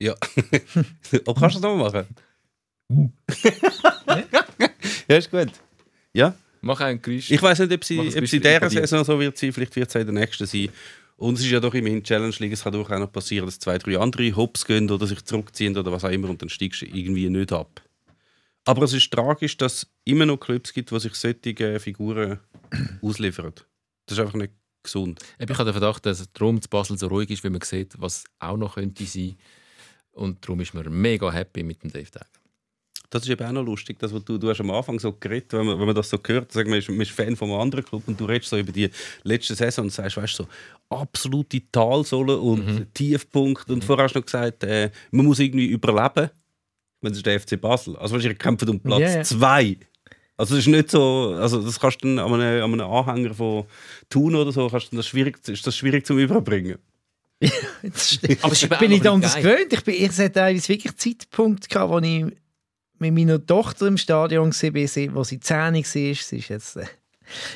[0.01, 0.15] Ja.
[1.27, 2.07] Aber kannst du das nochmal machen?
[5.09, 5.51] ja, ist gut.
[6.15, 6.35] Ja.
[6.63, 7.31] Mach ein Geräusch.
[7.31, 8.69] Ich weiß nicht, ob sie, ob sie in dieser.
[8.71, 10.69] Saison so wird sein, vielleicht wird es in der nächsten sein.
[11.21, 13.77] Und es ist ja doch immerhin Challenge League, es kann durchaus noch passieren, dass zwei,
[13.77, 16.87] drei andere Hops gehen oder sich zurückziehen oder was auch immer und dann steigst du
[16.87, 17.83] irgendwie nicht ab.
[18.65, 22.41] Aber es ist tragisch, dass es immer noch Clubs gibt, die sich solche Figuren
[23.03, 23.53] ausliefern.
[24.07, 25.21] Das ist einfach nicht gesund.
[25.39, 28.25] Ich habe den Verdacht, dass darum zu Basel so ruhig ist, weil man sieht, was
[28.39, 29.37] auch noch könnte sein.
[30.13, 32.40] Und darum ist man mega happy mit dem Dave Tag.
[33.11, 35.53] Das ist eben auch noch lustig, das, was du, du hast am Anfang so geredet,
[35.53, 37.51] wenn man, wenn man das so hört, sagt man, man ist, man ist Fan von
[37.51, 38.89] einem anderen Club und du redest so über die
[39.25, 40.49] letzte Saison und sagst, weißt du, so
[40.89, 46.31] absolute Talsohle und Tiefpunkt und vorher hast du noch gesagt, äh, man muss irgendwie überleben.
[47.03, 47.97] Wenn es ist der FC Basel.
[47.97, 49.23] Also weißt, du, ihr kämpft um Platz ja.
[49.23, 49.77] zwei.
[50.37, 53.35] Also es ist nicht so, also das kannst du dann an einem, an einem Anhänger
[53.35, 53.65] von
[54.09, 56.79] Thun oder so, kannst du das schwierig, ist das schwierig zum überbringen.
[57.83, 58.45] Das stimmt.
[58.45, 59.73] Aber eben bin ich noch anders gewöhnt.
[59.73, 62.27] Ich, bin, ich hatte teilweise wirklich Zeitpunkt, gehabt, wo ich
[63.01, 65.85] mit meiner Tochter im Stadion war, wo sie 10 war.
[65.85, 66.87] Sie ist jetzt äh, ein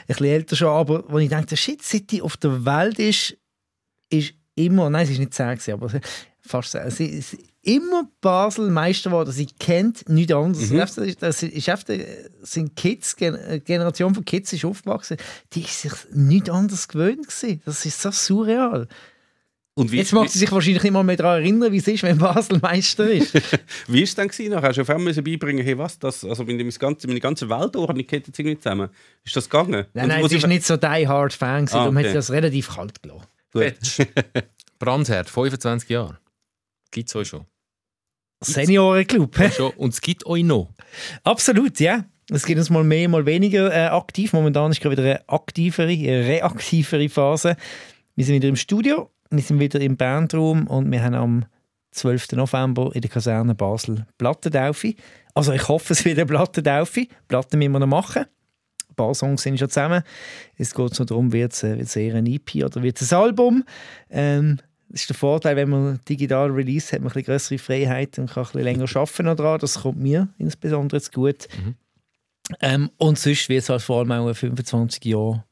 [0.06, 3.36] bisschen älter schon, aber wo ich dachte, shit, seit die auf der Welt ist,
[4.10, 5.90] ist immer, nein, sie ist nicht 10 gewesen, aber
[6.40, 6.90] fast 10.
[6.90, 9.32] Sie, sie, immer Basel Meister geworden.
[9.32, 10.70] Sie kennt nichts anderes.
[10.70, 15.16] Ist, das ist einfach, äh, sind Kids, eine Generation von Kids ist aufgewachsen,
[15.52, 17.62] die ist sich nichts anderes gewöhnt gewesen.
[17.64, 18.88] Das ist so surreal.
[19.76, 22.04] Und wie, Jetzt mag sie sich wahrscheinlich nicht mal mehr daran erinnern, wie es ist,
[22.04, 23.34] wenn Basel Meister ist.
[23.88, 24.54] wie ist es dann gewesen?
[24.62, 28.06] Hast du auf einmal müssen beibringen, hey, was, das, also meine, ganze, meine ganze Weltordnung
[28.06, 28.88] geht jetzt irgendwie zusammen.
[29.24, 29.86] Ist das gegangen?
[29.92, 32.30] Nein, nein, sie ist nicht so die Hard Fan, gewesen, Ah, darum hat sie das
[32.30, 33.26] relativ kalt gelassen.
[33.50, 33.98] Fetsch.
[34.78, 36.18] Brandherd, 25 Jahre.
[36.92, 37.44] Gibt es euch schon.
[38.42, 39.36] Seniorenclub.
[39.38, 39.50] hä?
[39.50, 39.72] schon.
[39.72, 40.70] Und es gibt euch noch.
[41.24, 42.04] Absolut, ja.
[42.30, 44.32] Es gibt uns mal mehr, mal weniger äh, aktiv.
[44.32, 47.56] Momentan ist gerade wieder eine aktivere, eine reaktivere Phase.
[48.14, 51.44] Wir sind wieder im Studio, wir sind wieder im Bandraum und wir haben am
[51.92, 52.32] 12.
[52.32, 54.94] November in der Kaserne Basel Plattentaufe.
[55.34, 57.06] Also ich hoffe, es wird eine Plattentaufe.
[57.28, 58.24] Platten müssen wir noch machen.
[58.88, 60.02] Ein paar Songs sind schon zusammen.
[60.56, 63.64] Es geht so darum, wird es äh, eher ein EP oder wird es ein Album.
[64.10, 64.58] Ähm,
[64.88, 68.30] das ist der Vorteil, wenn man digital release, hat man ein bisschen größere Freiheit und
[68.30, 69.58] kann ein bisschen länger arbeiten dran.
[69.58, 71.48] Das kommt mir insbesondere zu gut.
[72.60, 75.44] Ähm, und sonst wird es halt vor allem auch ein 25 Jahre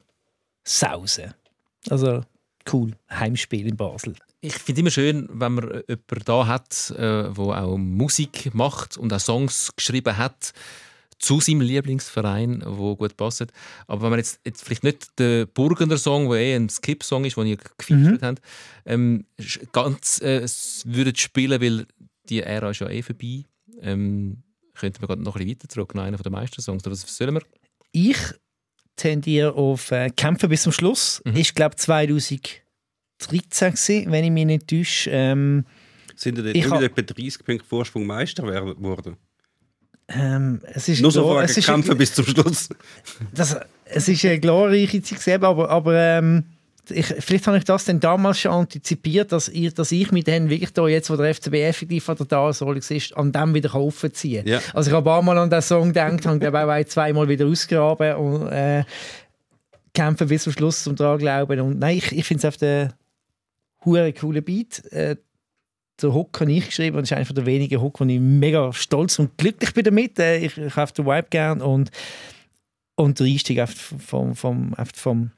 [0.64, 1.34] Sausen.
[1.88, 2.22] Also
[2.72, 4.14] cool, Heimspiel in Basel.
[4.40, 8.96] Ich finde immer schön, wenn man äh, jemanden da hat, äh, der auch Musik macht
[8.96, 10.52] und auch Songs geschrieben hat
[11.22, 13.46] zu seinem Lieblingsverein, wo gut passt.
[13.86, 17.36] Aber wenn man jetzt, jetzt vielleicht nicht den Burgener Song, der eh ein Skip-Song ist,
[17.36, 18.42] den ihr gefeatured habt,
[18.84, 19.24] ähm,
[19.72, 20.44] ganz äh,
[20.84, 21.86] würdet spielen, weil
[22.28, 23.44] die Ära ist ja eh vorbei,
[23.80, 24.42] ähm,
[24.74, 26.82] könnten wir gerade noch ein bisschen weiter zurück, noch einer der meisten Songs.
[26.84, 27.42] Oder was sollen wir?
[27.92, 28.18] Ich
[28.96, 31.22] tendiere auf äh, Kämpfen bis zum Schluss.
[31.24, 31.36] Mhm.
[31.36, 32.60] Ich glaube 2013
[33.20, 35.10] gewesen, wenn ich mich nicht täusche.
[35.10, 35.64] Ähm,
[36.16, 39.16] Sind ihr dort hab- etwa 30 Punkte Vorsprung Meister geworden?
[40.08, 42.68] ähm, es ist Nur so ist, kämpfen bis zum Schluss.
[43.32, 46.44] das, es ist eine glorreiche Zeit aber, aber ähm,
[46.90, 50.50] ich, vielleicht habe ich das dann damals schon antizipiert, dass ich, dass ich mich dann
[50.50, 54.44] wirklich da jetzt, wo der FCB effektiv an der Talsohle ist, an dem wieder aufziehen
[54.44, 54.52] kann.
[54.52, 54.60] Ja.
[54.74, 57.46] Also ich habe ein paar Mal an diesen Song gedacht, habe glaube auch zweimal wieder
[57.46, 58.84] ausgraben und äh,
[59.94, 61.60] kämpfen bis zum Schluss zum dran glauben.
[61.60, 62.94] Und nein, ich, ich finde es auf der
[63.84, 64.84] hure coole Beat.
[64.92, 65.16] Äh,
[66.00, 68.72] der Hook habe ich geschrieben und das ist einer der wenigen Hook, wo ich mega
[68.72, 70.18] stolz und glücklich bin damit.
[70.18, 71.90] Äh, ich, ich habe den Vibe gern und,
[72.96, 75.30] und der Einstieg vom, vom, vom,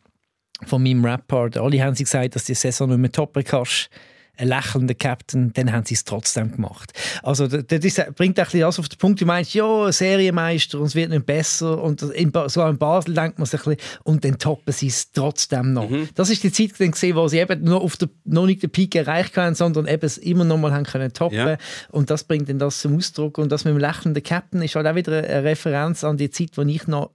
[0.66, 1.56] von meinem Rap-Part.
[1.56, 3.88] Alle haben sie gesagt, dass die Saison nicht mehr toppen kannst.
[4.36, 6.92] Ein lächelnder Captain, dann haben sie es trotzdem gemacht.
[7.22, 10.86] Also das ist, bringt ein bisschen das auf den Punkt, du meinst, ja, Serienmeister und
[10.86, 14.24] es wird nicht besser und in, sogar in Basel denkt man sich ein bisschen und
[14.24, 15.88] dann toppen sie es trotzdem noch.
[16.16, 18.70] Das ist die Zeit dann gesehen, wo sie eben noch, auf der, noch nicht den
[18.70, 21.56] Peak erreicht haben, sondern eben es immer noch mal haben können toppen Ja.
[21.92, 24.88] und das bringt dann das zum Ausdruck und das mit dem lächelnden Captain ist halt
[24.88, 27.12] auch wieder eine Referenz an die Zeit, wo ich noch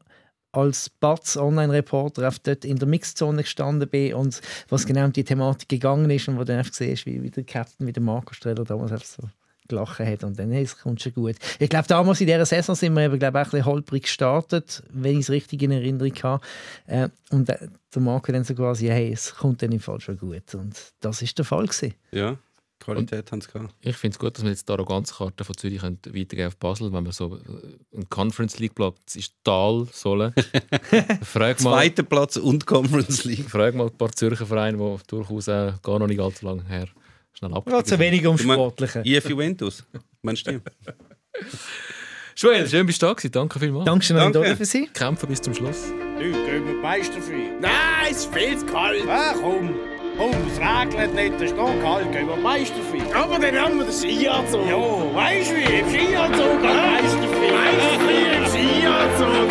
[0.51, 5.23] als Batz Online-Reporter auf dort in der Mixzone gestanden bin und was genau um die
[5.23, 8.33] Thematik gegangen ist und wo dann einfach siehst, wie, wie der Captain, wie der Marco
[8.33, 9.23] Streller damals so
[9.69, 11.35] gelacht hat und dann, hey, es kommt schon gut.
[11.59, 14.83] Ich glaube, damals in dieser Saison sind wir eben, glaube ich, ein bisschen holprig gestartet,
[14.91, 16.43] wenn ich es richtig in Erinnerung habe.
[16.87, 20.17] Äh, und äh, der Marco dann so quasi, hey, es kommt dann im Fall schon
[20.17, 20.55] gut.
[20.55, 21.93] Und das ist der Fall gewesen.
[22.11, 22.37] Ja,
[22.79, 23.73] Qualität haben sie gehabt.
[23.81, 26.91] Ich finde es gut, dass wir jetzt die Arroganzkarte von Zürich können weitergeben auf Basel,
[26.93, 30.33] wenn wir so äh, ein Conference League Platz ist Tal sollen.
[31.23, 33.49] frag mal, Zweiter Platz und Conference League.
[33.49, 36.87] frag mal ein paar Zürcher Vereine, die durchaus auch gar noch nicht allzu lange her
[37.33, 37.99] schnell Gerade abgestiegen so sind.
[37.99, 39.01] wenig um Du Sportliche.
[39.05, 39.83] IF Juventus.
[40.21, 40.61] Meinst du?
[42.35, 43.31] Joel, schön bist du da gewesen.
[43.31, 43.85] Danke vielmals.
[43.85, 44.55] Dankeschön an Danke.
[44.55, 44.87] für Sie.
[44.87, 45.87] Kämpfen bis zum Schluss.
[46.17, 47.51] Du, gehen wir Meisterfrei.
[47.61, 47.71] Nein,
[48.11, 49.03] es ist viel zu kalt.
[49.07, 49.98] Ah, komm.
[50.19, 52.99] Komm, es regnet nicht, es ist noch kalt, gehen wir Meisterfrei.
[53.15, 54.67] Aber dann haben wir den Skianzug.
[54.67, 54.75] Ja,
[55.15, 55.79] weißt du wie?
[55.79, 57.51] Im Skianzug an Meisterfrei.
[57.55, 59.49] Meisterfrei im Skianzug.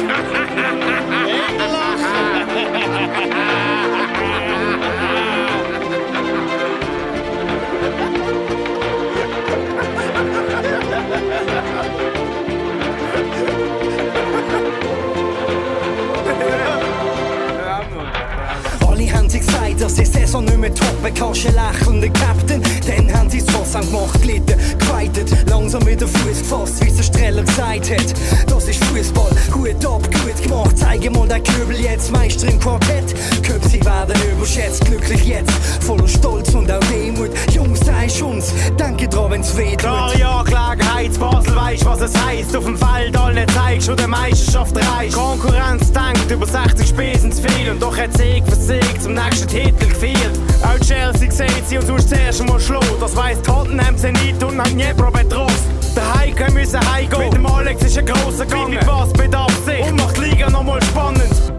[18.87, 22.63] Alle haben sie gesagt, dass die Saison nicht mehr toppen kannst, ein lächelnder Captain.
[22.87, 26.97] Dann haben sie es trotzdem gemacht, gelitten, gefightet, langsam mit dem Fuß gefasst, wie es
[26.97, 28.15] der Streller gesagt hat.
[28.47, 33.15] Das ist Fußball, Hut ab, gut gemacht, zeige mal den Köbel jetzt, Meister im Quartett.
[33.43, 35.51] Köpfe, werden überschätzt, glücklich jetzt,
[35.81, 37.31] voller Stolz und auch Demut.
[37.51, 39.81] Jungs, ist uns, denke dran, wenn's weh tut.
[39.81, 42.55] Klare Angelegenheit, Basel weiss, was es heisst.
[42.55, 45.15] Auf dem Feld alle zeigst, schon der Meisterschaft reicht.
[45.15, 47.71] Konkurrenz denkt, über 60 Spesen zu viel.
[47.71, 50.18] Und doch hat Sieg für Sieg zum nächsten Titel gefehlt.
[50.63, 52.81] Auch Chelsea sieht sie und sonst zuerst mal schlau.
[53.01, 55.79] Das weiss Tottenham, Zenit und haben Dnipro betroffen.
[55.95, 57.25] Der Heike müssen heimgehen.
[57.25, 58.71] Mit dem Alex ist ein grosser Gang.
[58.71, 61.53] Mit was bedarf sich und macht die Liga nochmal spannend.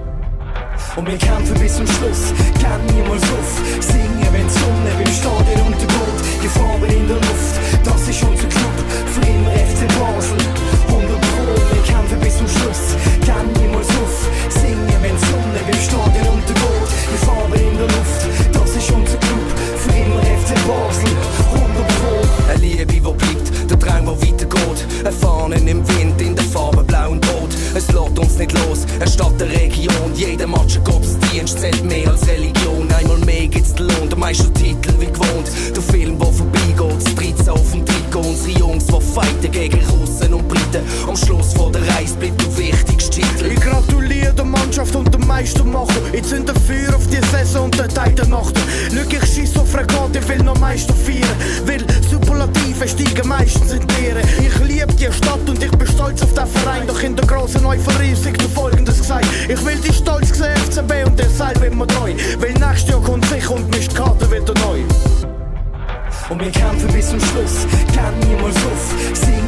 [0.96, 3.62] Und wir kämpfen bis zum Schluss, gern niemals auf.
[3.80, 6.44] Singen, wenn die Sonne beim Stadion untergeht.
[6.44, 8.76] Die Farben in der Luft, das ist unser Club.
[9.14, 10.38] Für immer FC Basel.
[10.88, 12.96] 100 Pro, wir kämpfen bis zum Schluss,
[34.20, 35.50] Lohn, der Meistertitel wie gewohnt.
[35.76, 38.20] Der Film, der vorbeigeht, das 13 auf dem Trikot.
[38.20, 40.84] Unsere Jungs, die fighten gegen Russen und Briten.
[41.08, 43.52] Am Schluss von der Reise bleibt der wichtigste Titel.
[43.54, 46.02] Ich gratuliere der Mannschaft und dem Meistermacher.
[46.14, 48.56] Ich zünde Feuer auf die Saison und den Teil der Nacht.
[48.94, 51.36] Schau, ich schiess auf Regat, ich will noch Meister feiern.
[51.66, 54.22] Weil Superlative steigen meistens in die Ehre.
[54.40, 56.88] Ich liebe die Stadt und ich bin stolz auf den Verein.
[56.88, 59.28] Doch in der großen Euphorie ist dir folgendes gesagt.
[59.48, 62.14] Ich will die stolz sehen, FCB und der Seil immer treu.
[62.40, 63.79] Weil nächstes Jahr kommt sicher und mischt
[67.40, 69.39] kämpfen bis zum Schluss,